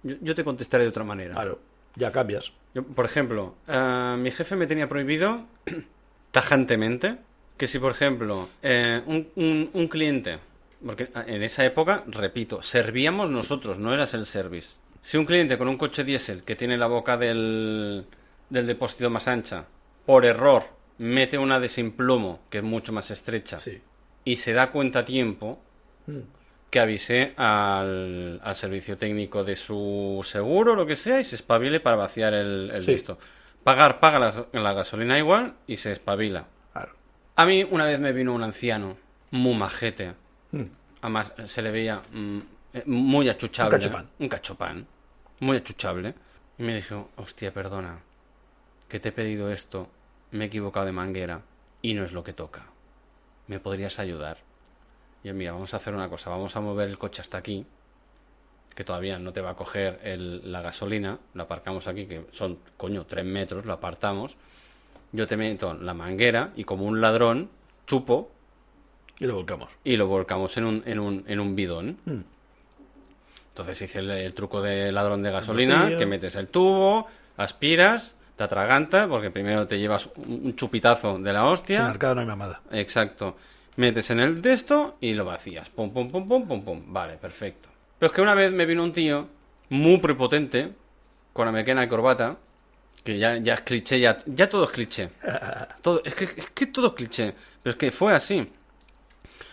[0.02, 1.34] yo, yo te contestaré de otra manera.
[1.34, 1.60] Claro,
[1.94, 2.52] ya cambias.
[2.74, 5.44] Yo, por ejemplo, eh, mi jefe me tenía prohibido
[6.30, 7.16] tajantemente
[7.56, 10.38] que si, por ejemplo, eh, un, un- un cliente,
[10.84, 14.76] porque en esa época, repito, servíamos nosotros, no eras el service.
[15.00, 18.04] Si un cliente con un coche diésel que tiene la boca del,
[18.50, 19.64] del depósito más ancha,
[20.04, 20.64] por error,
[20.98, 23.80] mete una de sin plomo, que es mucho más estrecha, Sí.
[24.24, 25.62] y se da cuenta a tiempo,
[26.08, 26.18] Mm.
[26.70, 31.80] que avise al, al servicio técnico de su seguro lo que sea y se espabile
[31.80, 32.92] para vaciar el, el Sí.
[32.92, 33.18] listo.
[33.66, 36.46] Pagar, paga la, la gasolina igual y se espabila.
[36.72, 36.92] Claro.
[37.34, 38.96] A mí una vez me vino un anciano,
[39.32, 40.14] muy majete,
[40.52, 40.62] Mm.
[41.02, 42.38] además eh, se le veía mm,
[42.74, 43.74] eh, muy achuchable.
[43.74, 44.08] Un cachopán.
[44.20, 44.86] Un cachopán,
[45.40, 46.14] muy achuchable.
[46.58, 47.98] Y me dijo, hostia, perdona,
[48.88, 49.88] que te he pedido esto,
[50.30, 51.40] me he equivocado de manguera
[51.82, 52.66] y no es lo que toca.
[53.48, 54.38] ¿Me podrías ayudar?
[55.24, 57.66] Y yo, mira, vamos a hacer una cosa, vamos a mover el coche hasta aquí
[58.74, 62.58] que todavía no te va a coger el- la gasolina, lo aparcamos aquí, que son,
[62.76, 64.36] coño, tres metros, lo apartamos.
[65.12, 67.48] Yo te meto la manguera y como un ladrón,
[67.86, 68.30] chupo
[69.18, 69.70] Y lo volcamos.
[69.84, 71.98] y lo volcamos en un, en un, en un bidón.
[72.04, 72.20] Mm.
[73.48, 77.06] Entonces hice el, el truco de ladrón de gasolina, que metes el tubo,
[77.38, 81.94] aspiras, te atraganta, porque primero te llevas un, chupitazo de la Sin hostia.
[82.14, 82.60] no hay mamada.
[82.72, 83.36] Exacto.
[83.76, 85.70] Metes en el texto y lo vacías.
[85.70, 86.82] Pum, pum, pum, pum, pum, pum.
[86.88, 87.70] Vale, perfecto.
[87.98, 89.28] Pero es que una vez me vino un tío
[89.70, 90.72] muy prepotente,
[91.32, 92.36] con americana y corbata,
[93.04, 95.10] que ya, ya es cliché, ya, ya todo es cliché.
[95.82, 97.34] Todo, es, que, es que todo es cliché.
[97.62, 98.46] Pero es que fue así.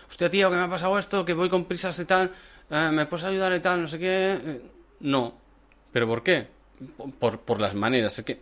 [0.10, 2.32] Hostia, tío, que me ha pasado esto, que voy con prisas y tal,
[2.70, 3.82] eh, ¿me puedes ayudar y tal?
[3.82, 4.40] No sé qué.
[4.44, 4.62] Eh,
[5.02, 5.36] No.
[5.92, 6.48] ¿Pero por qué?
[7.20, 8.18] Por, por las maneras.
[8.18, 8.42] Es que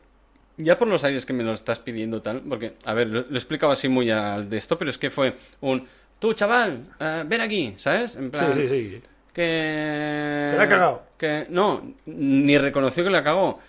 [0.57, 3.35] ya por los aires que me lo estás pidiendo tal, porque, a ver, lo, lo
[3.37, 5.85] explicaba así muy al de esto, pero es que fue un,
[6.19, 8.15] tú chaval, eh, ven aquí, ¿sabes?
[8.15, 9.01] En plan, Sí, sí, sí.
[9.34, 10.49] Que...
[10.51, 11.03] Que la ha cagado.
[11.17, 13.59] Que, no, ni reconoció que la cagó.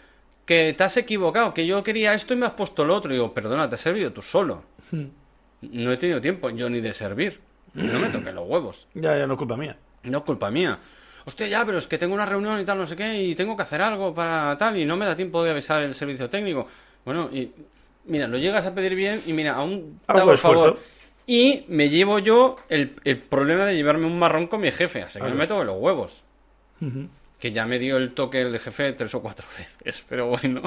[0.44, 3.12] Que te has equivocado, que yo quería esto y me has puesto lo otro.
[3.12, 4.64] Y digo, perdona, te has servido tú solo.
[4.90, 5.06] Hmm.
[5.62, 7.40] No he tenido tiempo yo ni de servir.
[7.74, 8.88] No me toqué los huevos.
[8.94, 9.76] Ya, ya no es culpa mía.
[10.02, 10.78] No es culpa mía.
[11.24, 13.56] Hostia, ya, pero es que tengo una reunión y tal, no sé qué, y tengo
[13.56, 16.66] que hacer algo para tal, y no me da tiempo de avisar el servicio técnico.
[17.04, 17.52] Bueno, y
[18.06, 20.78] mira, lo llegas a pedir bien, y mira, aún te Hago el esfuerzo.
[21.34, 25.14] Y me llevo yo el, el problema de llevarme un marrón con mi jefe, así
[25.14, 25.34] que Claro.
[25.34, 26.22] me meto en los huevos.
[27.38, 30.60] Que ya me dio el toque el jefe tres o cuatro veces, pero bueno.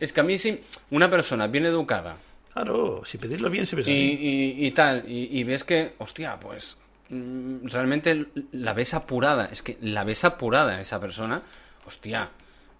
[0.00, 2.16] Es que a mí sí, una persona bien educada,
[2.52, 6.76] Claro, si pedirlo bien se y- y tal, y, y ves que, hostia, pues
[7.10, 11.42] mm, realmente la ves apurada, es que la ves apurada esa persona,
[11.84, 12.30] hostia,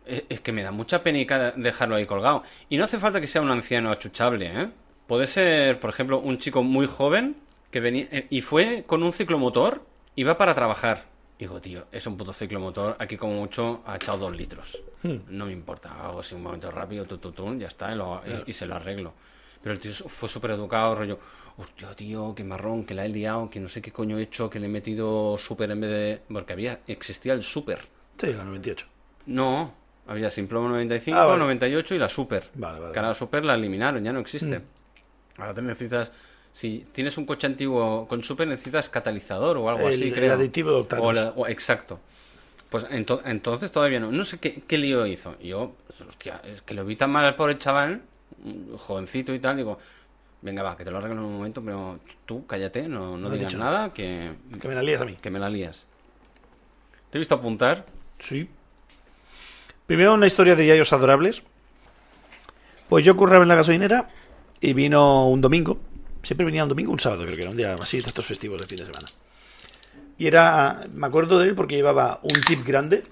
[0.06, 2.42] e- es que me da mucha penica dejarlo ahí colgado.
[2.70, 4.68] Y no hace falta que sea un anciano achuchable, ¿eh?
[5.07, 7.36] Puede ser, por ejemplo, un chico muy joven
[7.70, 9.82] que venía eh, y fue con un ciclomotor,
[10.16, 11.04] iba para trabajar.
[11.38, 14.80] Digo, tío, es un puto ciclomotor, aquí como mucho ha echado dos litros.
[15.02, 15.16] Hmm.
[15.28, 18.22] No me importa, hago así un momento rápido, tu, tu, tu, ya está, y, lo-
[18.26, 19.12] y- y se lo arreglo.
[19.62, 21.18] Pero el tío fue súper educado, rollo,
[21.59, 24.48] hostia, tío, qué marrón, que la he liado, que no sé qué coño he hecho,
[24.48, 26.20] que le he metido súper en vez de...
[26.32, 27.80] Porque había, existía el súper.
[28.18, 28.86] Sí, la 98.
[29.26, 29.74] No,
[30.07, 31.40] había Simplomo 95, Ah, vale.
[31.40, 32.48] 98 y la super.
[32.54, 32.92] Vale, vale.
[32.94, 34.61] Que la super la eliminaron, ya no existe.
[34.61, 34.62] Mm.
[35.39, 36.12] Ahora te necesitas...
[36.53, 40.32] Si tienes un coche antiguo con super necesitas catalizador o algo El- así, el creo.
[40.32, 40.97] aditivo de.
[40.99, 42.01] O la- o- exacto.
[42.70, 44.11] Pues ento- entonces todavía no.
[44.11, 45.37] No sé qué, qué lío hizo.
[45.39, 45.74] Y yo,
[46.09, 48.01] hostia, es que lo vi tan mal al pobre chaval,
[48.78, 49.78] jovencito y tal, digo,
[50.41, 53.49] venga, va, que te lo arreglo en un momento, pero tú cállate, no, no digas
[53.53, 55.18] dicho nada, que, Que me la lías a mí.
[55.20, 55.84] que me la lías.
[57.11, 57.84] Te he visto apuntar.
[58.18, 58.49] Sí.
[59.87, 61.43] Primero una historia de yayos adorables.
[62.89, 64.09] Pues yo curraba en la gasolinera
[64.61, 65.78] y vino un domingo.
[66.22, 68.61] Siempre venía un domingo, un sábado, creo que era un día así de estos festivos
[68.61, 69.07] de fin de semana.
[70.18, 73.02] Y era, me acuerdo de él porque llevaba un jeep grande,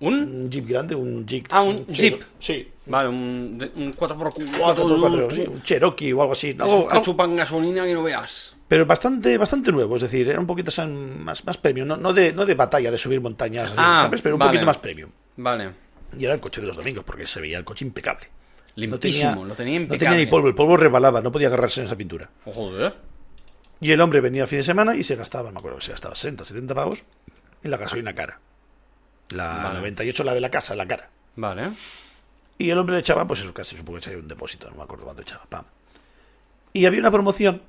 [0.00, 0.14] ¿Un?
[0.14, 1.46] un jeep grande, un jeep.
[1.50, 2.22] Ah, un Jeep.
[2.38, 4.34] Sí, Vale, un, un 4x4.
[4.58, 6.54] 4x4, sí, un Cherokee o algo así.
[6.58, 8.54] Algo- que chupan gasolina que no veas.
[8.68, 12.32] pero bastante, bastante nuevo, es decir, era un poquito más, más premium, no, no, de,
[12.32, 14.20] no de batalla, de subir montañas, así, Ah, ¿sabes?
[14.20, 14.50] Pero un vale.
[14.52, 15.10] poquito más premium.
[15.36, 15.70] Vale.
[16.18, 18.26] Y era el coche de los domingos, porque se veía el coche impecable.
[18.76, 21.96] Limpísimo, lo tenía No tenía ni polvo, el polvo rebalaba, no podía agarrarse en esa
[21.96, 22.30] pintura.
[22.44, 22.94] Joder.
[23.80, 25.92] Y el hombre venía el fin de semana y se gastaba, no me acuerdo, se
[25.92, 27.04] gastaba 60, 70 pavos
[27.62, 28.40] en la gasolina cara.
[29.30, 29.78] La Vale.
[29.78, 31.10] 98, la de la casa, la cara.
[31.36, 31.72] Vale.
[32.58, 34.82] Y el hombre le echaba, pues eso casi supongo que echaría un depósito, no me
[34.82, 35.64] acuerdo cuánto echaba, pam.
[36.72, 37.62] Y había una promoción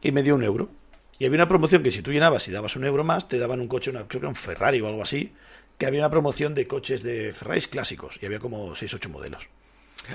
[0.00, 0.68] y me dio un euro.
[1.18, 3.60] Y había una promoción que si tú llenabas y dabas un euro más, te daban
[3.60, 5.32] un coche, una, creo que era un Ferrari o algo así,
[5.78, 9.48] que había una promoción de coches de Ferraris clásicos y había como 6, 8 modelos.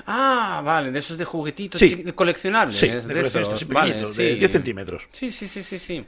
[0.06, 2.04] Ah, vale, de esos de juguetitos Sí.
[2.12, 2.78] coleccionables.
[2.78, 4.22] Sí, de de coleccionistas, vale, sí.
[4.22, 5.08] de 10 centímetros.
[5.12, 6.04] Sí, sí, sí, sí, sí.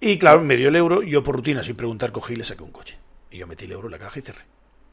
[0.00, 2.62] Y claro, me dio el euro, yo por rutina, sin preguntar, cogí y le saqué
[2.62, 2.98] un coche.
[3.30, 4.42] Y yo metí el euro en la caja y cerré.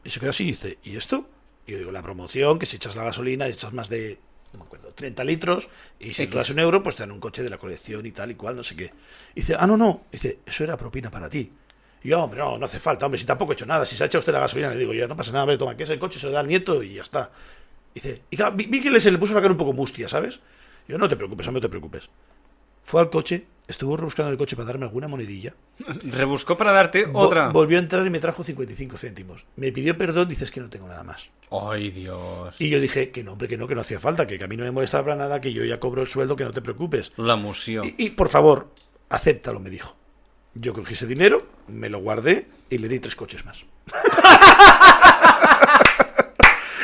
[0.04, 1.28] Y se quedó así y dice, ¿y esto?
[1.66, 4.18] Y yo digo, la promoción, que si echas la gasolina, echas más de,
[4.52, 5.68] no me acuerdo, 30 litros,
[5.98, 8.12] y si tú das un euro, pues te dan un coche de la colección y
[8.12, 8.84] tal y cual, no sé qué.
[9.34, 10.04] Y dice, ah, no, no.
[10.10, 11.52] Y dice, eso era propina para ti.
[12.02, 13.84] Y yo, hombre, no, no hace falta, hombre, si tampoco he hecho nada.
[13.84, 15.76] Si se ha echado usted la gasolina, le digo, ya no pasa nada, hombre, toma,
[15.76, 17.30] que es el coche, se lo da al nieto y ya está.
[17.94, 20.08] Dice, y claro, vi, vi que le, se le puso la cara un poco mustia,
[20.08, 20.40] ¿sabes?
[20.88, 22.08] Yo, no te preocupes, no te preocupes.
[22.82, 25.54] Fue al coche, estuvo rebuscando el coche para darme alguna monedilla.
[26.04, 27.50] Rebuscó para darte otra.
[27.50, 29.44] Volvió a entrar y me trajo 55 céntimos.
[29.56, 31.28] Me pidió perdón, dices que no tengo nada más.
[31.50, 32.54] Ay, Dios.
[32.58, 34.56] Y yo dije que no, hombre, que no, que no hacía falta, que a mí
[34.56, 37.12] no me molestaba para nada, que yo ya cobro el sueldo, que no te preocupes.
[37.16, 37.84] La museo.
[37.84, 38.70] Y, y, por favor,
[39.08, 39.96] acéptalo, me dijo.
[40.54, 43.64] Yo cogí ese dinero, me lo guardé y le di tres coches más.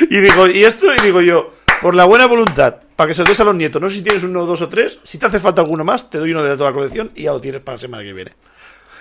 [0.09, 0.93] y digo, ¿y esto?
[0.93, 1.51] Y digo yo,
[1.81, 4.01] por la buena voluntad, para que se lo des a los nietos, no sé si
[4.03, 6.57] tienes uno, dos o tres, si te hace falta alguno más, te doy uno de
[6.57, 8.33] toda la colección y ya lo tienes para la semana que viene.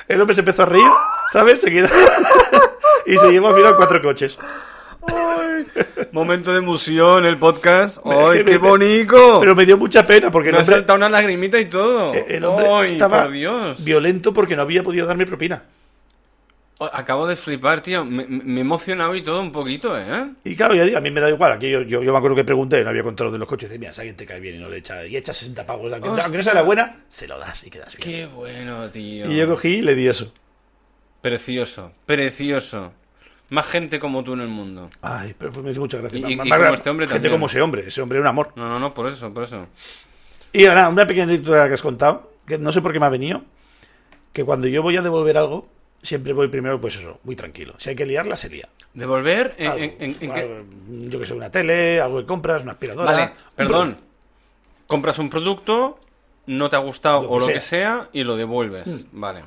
[0.08, 0.86] El hombre se empezó a reír,
[1.32, 1.60] ¿sabes?
[1.60, 1.88] Se quedó...
[3.06, 4.38] y se llevó al final cuatro coches.
[6.12, 7.98] Momento de emoción, el podcast.
[8.04, 9.40] ¡Ay, qué bonito!
[9.40, 12.14] Pero me dio mucha pena porque el Me ha saltado una lagrimita y todo.
[12.14, 13.84] el hombre ¡Ay, estaba por Dios!
[13.84, 15.62] violento porque no había podido darme propina.
[16.78, 18.04] Oh, Acabo de flipar, tío.
[18.04, 20.04] Me, me- he emocionado y todo un poquito, ¿eh?
[20.44, 21.52] Y claro, ya digo, a mí me da igual.
[21.52, 23.70] Aquí yo, yo, yo me acuerdo que pregunté, no había control de los coches.
[23.70, 25.90] Dice, mira, si alguien te cae bien y no le echa, y echa 60 pavos,
[25.92, 28.02] aunque, aunque no sea la buena, se lo das y quedas bien.
[28.08, 29.30] Qué bueno, tío.
[29.30, 30.32] Y yo cogí y le di eso.
[31.22, 32.92] Precioso, precioso.
[33.48, 34.90] Más gente como tú en el mundo.
[35.02, 36.20] Ay, pero pues me hizo muchas gracias.
[36.28, 37.32] Y- y- Más- y más como este hombre Gente también.
[37.32, 38.52] como ese hombre, ese hombre era un amor.
[38.56, 39.66] No, no, no, por eso, por eso.
[40.52, 43.10] Y ahora, una pequeña anécdota que has contado, que no sé por qué me ha
[43.10, 43.42] venido,
[44.32, 45.68] que cuando yo voy a devolver algo,
[46.06, 47.74] siempre voy primero, pues eso, muy tranquilo.
[47.78, 48.68] Si hay que liarla, se lía.
[48.94, 49.54] ¿Devolver?
[49.58, 50.64] ¿En, Algo, en- en- en qué?
[51.08, 53.12] Yo que sé, una tele, algo que compras, una aspiradora.
[53.12, 53.98] Vale, perdón.
[54.86, 55.98] Compras un producto,
[56.46, 57.94] no te ha gustado Lo o lo que sea.
[57.94, 57.98] Mm.
[58.00, 59.04] sea y lo devuelves.
[59.12, 59.42] Vale.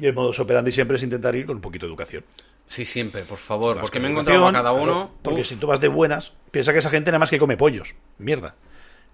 [0.00, 2.24] Y el modo operandi siempre es intentar ir con un poquito de educación.
[2.66, 4.84] Sí, siempre, por favor, Vas porque me he encontrado a cada uno.
[4.84, 7.38] claro, porque uf, si tú vas de buenas, piensa que esa gente nada más que
[7.38, 7.94] come pollos.
[8.18, 8.54] Mierda.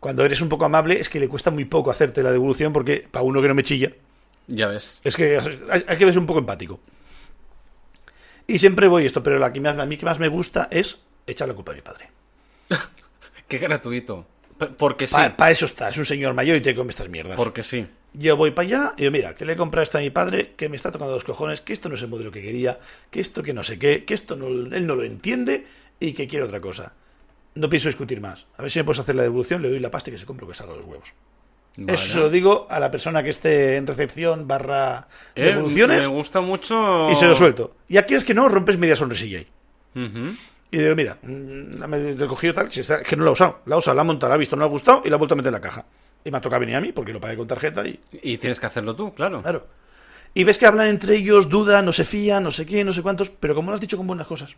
[0.01, 3.07] Cuando eres un poco amable, es que le cuesta muy poco hacerte la devolución porque
[3.11, 3.93] para uno que no me chilla,
[4.47, 5.01] Ya ves.
[5.05, 5.39] es que
[5.71, 6.81] hay, hay que ser un poco empático.
[8.47, 11.03] Y siempre voy esto, pero la que más, a mí que más me gusta es
[11.27, 12.11] echar la culpa a mi padre.
[13.49, 14.27] Qué gratuito.
[14.59, 15.17] P- Porque sí.
[15.37, 17.37] Para eso está, es un señor mayor y te come estas mierdas.
[17.37, 17.87] Porque sí.
[18.13, 20.53] Yo voy para allá y digo, mira, que le he comprado esto a mi padre,
[20.57, 22.79] que me está tocando los cojones, que esto no es el modelo que quería,
[23.11, 25.67] que esto que no sé qué, que esto no, él no lo entiende
[25.99, 26.93] y que quiere otra cosa.
[27.57, 28.47] No pienso discutir más.
[28.57, 30.27] A ver si me puedes hacer la devolución, le doy la pasta y que se
[30.27, 31.13] compre que salga los huevos.
[31.77, 31.93] Vale.
[31.95, 36.07] Eso se lo digo a la persona que esté en recepción barra Eh, devoluciones Me
[36.07, 37.11] gusta mucho.
[37.11, 37.75] y se lo suelto.
[37.89, 39.47] Y aquí es que no, rompes media sonrisilla ahí.
[40.71, 43.61] Y digo, mira, mm, la me he cogido tal, que no la ha usado.
[43.67, 45.17] La ha usado, la ha montado, la ha visto, no le ha gustado y la
[45.17, 45.85] ha vuelto a meter en la caja.
[46.25, 48.59] Y me ha tocado venir a mí porque lo pagué con tarjeta y, Y tienes
[48.59, 49.43] que hacerlo tú, claro.
[49.43, 49.67] Claro.
[50.33, 53.03] Y ves que hablan entre ellos, dudan, no se fían, no sé qué, no sé
[53.03, 54.51] cuántos, pero como lo has dicho con buenas cosas.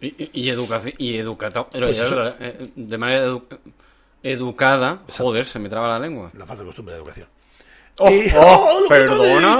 [0.00, 0.94] Y, y, y educación.
[0.98, 1.68] Y educado.
[1.72, 2.28] Pues eso.
[2.38, 3.42] eh, de manera edu-
[4.22, 5.00] educada.
[5.08, 6.30] Joder, se me traba la lengua.
[6.34, 7.28] La falta de costumbre de educación.
[7.98, 9.58] Oh, Y- oh, he perdona.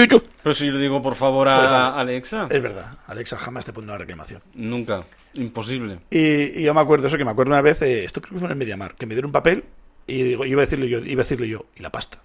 [0.00, 0.22] dicho!
[0.42, 1.94] Pero si yo le digo por favor a.
[1.98, 2.46] Alexa.
[2.50, 4.42] Es verdad, Alexa jamás te pone una reclamación.
[4.54, 5.04] Nunca.
[5.34, 6.00] Imposible.
[6.10, 8.38] Y, y yo me acuerdo eso, que me acuerdo una vez, eh, esto creo que
[8.40, 9.64] fue en el Mediamar, que me dieron un papel
[10.06, 12.18] y digo, iba a decirle yo, iba a decirle yo, y la pasta.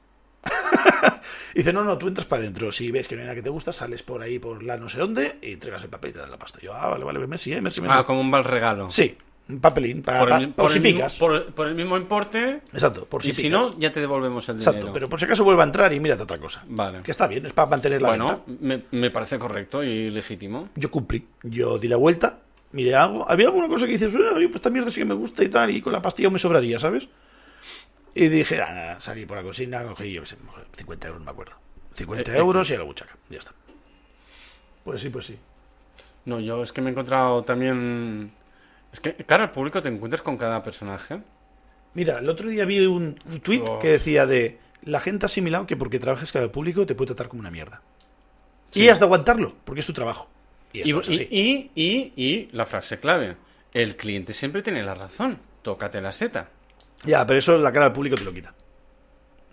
[1.53, 3.41] y dice, no, no, tú entras para adentro, si ves que no hay nada que
[3.43, 6.13] te gusta, sales por ahí, por la no sé dónde, y entregas el papel y
[6.13, 6.59] te dan la pasta.
[6.61, 7.95] Yo, ah, vale, vale, merci, eh, merci, merci.
[7.97, 8.89] Ah, como un mal regalo.
[8.91, 9.15] Sí,
[9.47, 11.17] un papelín, para, Por si mismo, picas.
[11.17, 12.61] por- por el mismo importe.
[12.73, 14.71] Exacto, por si y si no, ya te devolvemos el dinero.
[14.71, 16.63] Exacto, pero por si acaso vuelva a entrar y mírate otra cosa.
[16.67, 17.01] Vale.
[17.03, 18.63] Que está bien, es para mantener la Bueno, venta.
[18.91, 20.69] me, me parece correcto y legítimo.
[20.75, 22.39] Yo cumplí, yo di la vuelta,
[22.71, 23.29] miré algo.
[23.29, 25.69] Había alguna cosa que dices, "Eh, pues esta mierda sí que me gusta y tal,
[25.69, 27.07] y con la pastilla me sobraría, ¿sabes?
[28.15, 30.37] Y dije, ah, salí por la cocina, cogí, yo qué sé,
[30.77, 31.53] 50 euros, no me acuerdo.
[31.93, 32.71] 50 Eh, euros X.
[32.71, 33.51] y a la buchaca, ya está.
[34.83, 35.37] Pues sí, pues sí.
[36.25, 38.31] No, yo es que me he encontrado también.
[38.95, 41.19] Es que, claro, al público te encuentras con cada personaje.
[41.95, 45.75] Mira, el otro día vi un, tweet que decía de la gente ha asimilado que
[45.75, 47.81] porque trabajes con el público te puede tratar como una mierda.
[48.71, 48.83] Sí.
[48.83, 50.29] Y has de aguantarlo, porque es tu trabajo.
[50.71, 53.35] Y, Y, y, y, y, y la frase clave:
[53.73, 55.39] el cliente siempre tiene la razón.
[55.61, 56.47] Tócate la seta.
[57.03, 58.53] Ya, pero eso la cara del público te lo quita.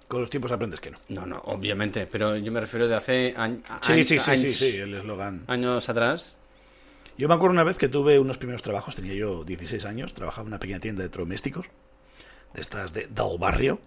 [0.07, 0.99] Con los tiempos aprendes que no.
[1.09, 4.57] No, no, obviamente, pero yo me refiero de hace añ- Sí, sí, sí, sí, años-
[4.57, 5.43] sí, el eslogan.
[5.49, 6.37] años atrás.
[7.19, 10.43] Yo me acuerdo una vez que tuve unos primeros trabajos, tenía yo 16 años, trabajaba
[10.43, 11.67] en una pequeña tienda de electrodomésticos,
[12.55, 13.79] de estas de, del barrio.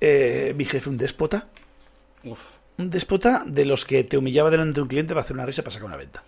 [0.00, 1.48] Eh, mi jefe, un déspota,
[2.24, 2.40] Uf.
[2.78, 5.62] un déspota de los que te humillaba delante de un cliente para hacer una risa
[5.62, 6.22] para sacar una venta.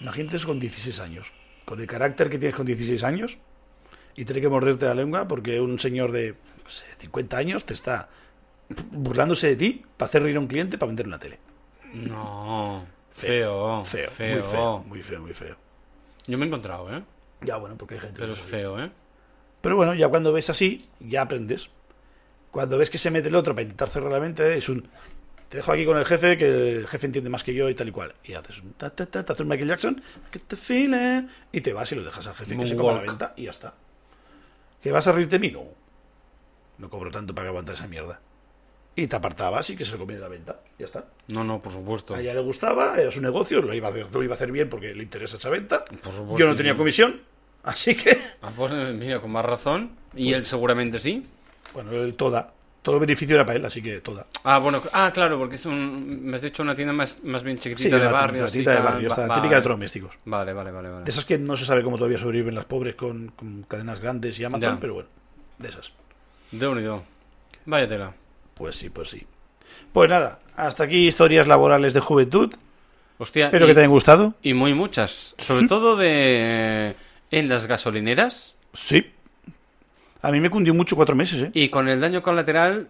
[0.00, 1.32] Imagínate eso con 16 años,
[1.64, 3.38] con el carácter que tienes con 16 años
[4.16, 6.34] y tener que morderte la lengua porque un señor de
[6.64, 8.08] no sé, 50 años te está
[8.90, 11.38] burlándose de ti para hacer reír a un cliente para vender una tele.
[11.94, 15.56] No, feo, Feo, feo, muy feo, muy feo, muy feo.
[16.26, 17.02] Yo me he encontrado, ¿eh?
[17.42, 18.50] Ya, bueno, porque hay gente Pero que es así.
[18.50, 18.90] feo, ¿eh?
[19.60, 21.68] Pero bueno, ya cuando ves así, ya aprendes.
[22.50, 24.88] Cuando ves que se mete el otro para intentar cerrar la mente, es un.
[25.48, 27.88] Te dejo aquí con el jefe, que el jefe entiende más que yo y tal
[27.88, 28.14] y cual.
[28.24, 28.72] Y haces un.
[28.72, 31.94] Ta, ta, ta, te haces un Michael Jackson, que te feeling, y te vas y
[31.94, 33.74] lo dejas al jefe que se coma la venta y ya está.
[34.82, 35.50] ¿Que vas a reírte de mí?
[35.52, 35.64] No.
[36.78, 38.20] No cobro tanto para aguantar esa mierda.
[38.98, 40.58] Y te apartabas y que se lo comiera la venta.
[40.78, 41.04] Ya está.
[41.28, 42.14] No, no, por supuesto.
[42.14, 44.50] A ella le gustaba, era su negocio, lo iba a hacer, lo iba a hacer
[44.50, 45.84] bien porque le interesa esa venta.
[45.84, 47.20] Por supuesto, Yo no tenía comisión,
[47.62, 48.18] así que.
[48.40, 49.90] Ah, pues eh, mira, con más razón.
[50.14, 51.26] Y él seguramente sí.
[51.74, 52.52] Bueno, él toda.
[52.80, 54.26] Todo el beneficio era para él, así que toda.
[54.44, 56.22] Ah, bueno, ah, claro, porque es un.
[56.24, 58.46] Me has dicho una tienda más, más bien chiquitita Sí, de barrio.
[58.46, 59.22] tienda de barrio, vale.
[59.24, 60.14] típica de electrodomésticos.
[60.24, 60.88] Vale, vale, vale.
[60.90, 61.04] vale.
[61.04, 64.38] De esas que no se sabe cómo todavía sobreviven las pobres con, con cadenas grandes
[64.38, 64.80] y Amazon, Ya.
[64.80, 65.08] pero bueno,
[65.58, 65.92] de esas.
[66.52, 67.02] De unido.
[67.66, 68.14] Vaya tela.
[68.56, 69.24] Pues sí, pues sí.
[69.92, 72.52] Pues nada, hasta aquí historias laborales de juventud.
[73.18, 74.34] Hostia, Espero y, que te hayan gustado.
[74.42, 75.34] y muy muchas.
[75.38, 76.96] Sobre todo de...
[77.30, 78.54] En las gasolineras.
[78.74, 79.06] Sí.
[80.22, 81.50] A mí me cundió mucho cuatro meses, ¿eh?
[81.54, 82.88] Y con el daño colateral,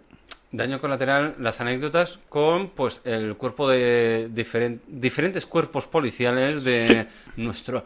[0.52, 7.06] daño colateral, las anécdotas con pues el cuerpo de diferen- diferentes cuerpos policiales de
[7.36, 7.84] nuestro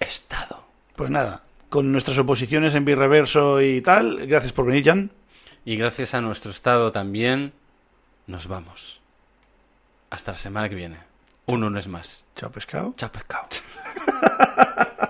[0.00, 0.64] estado.
[0.96, 5.10] Pues nada, con nuestras oposiciones en birreverso y tal, gracias por venir, Jan.
[5.64, 7.52] Y gracias a nuestro estado también,
[8.26, 9.00] nos vamos.
[10.10, 10.98] Hasta la semana que viene.
[11.46, 12.24] Un lunes más.
[12.34, 12.94] Chao, pescado.
[12.96, 13.48] Chao, pescado.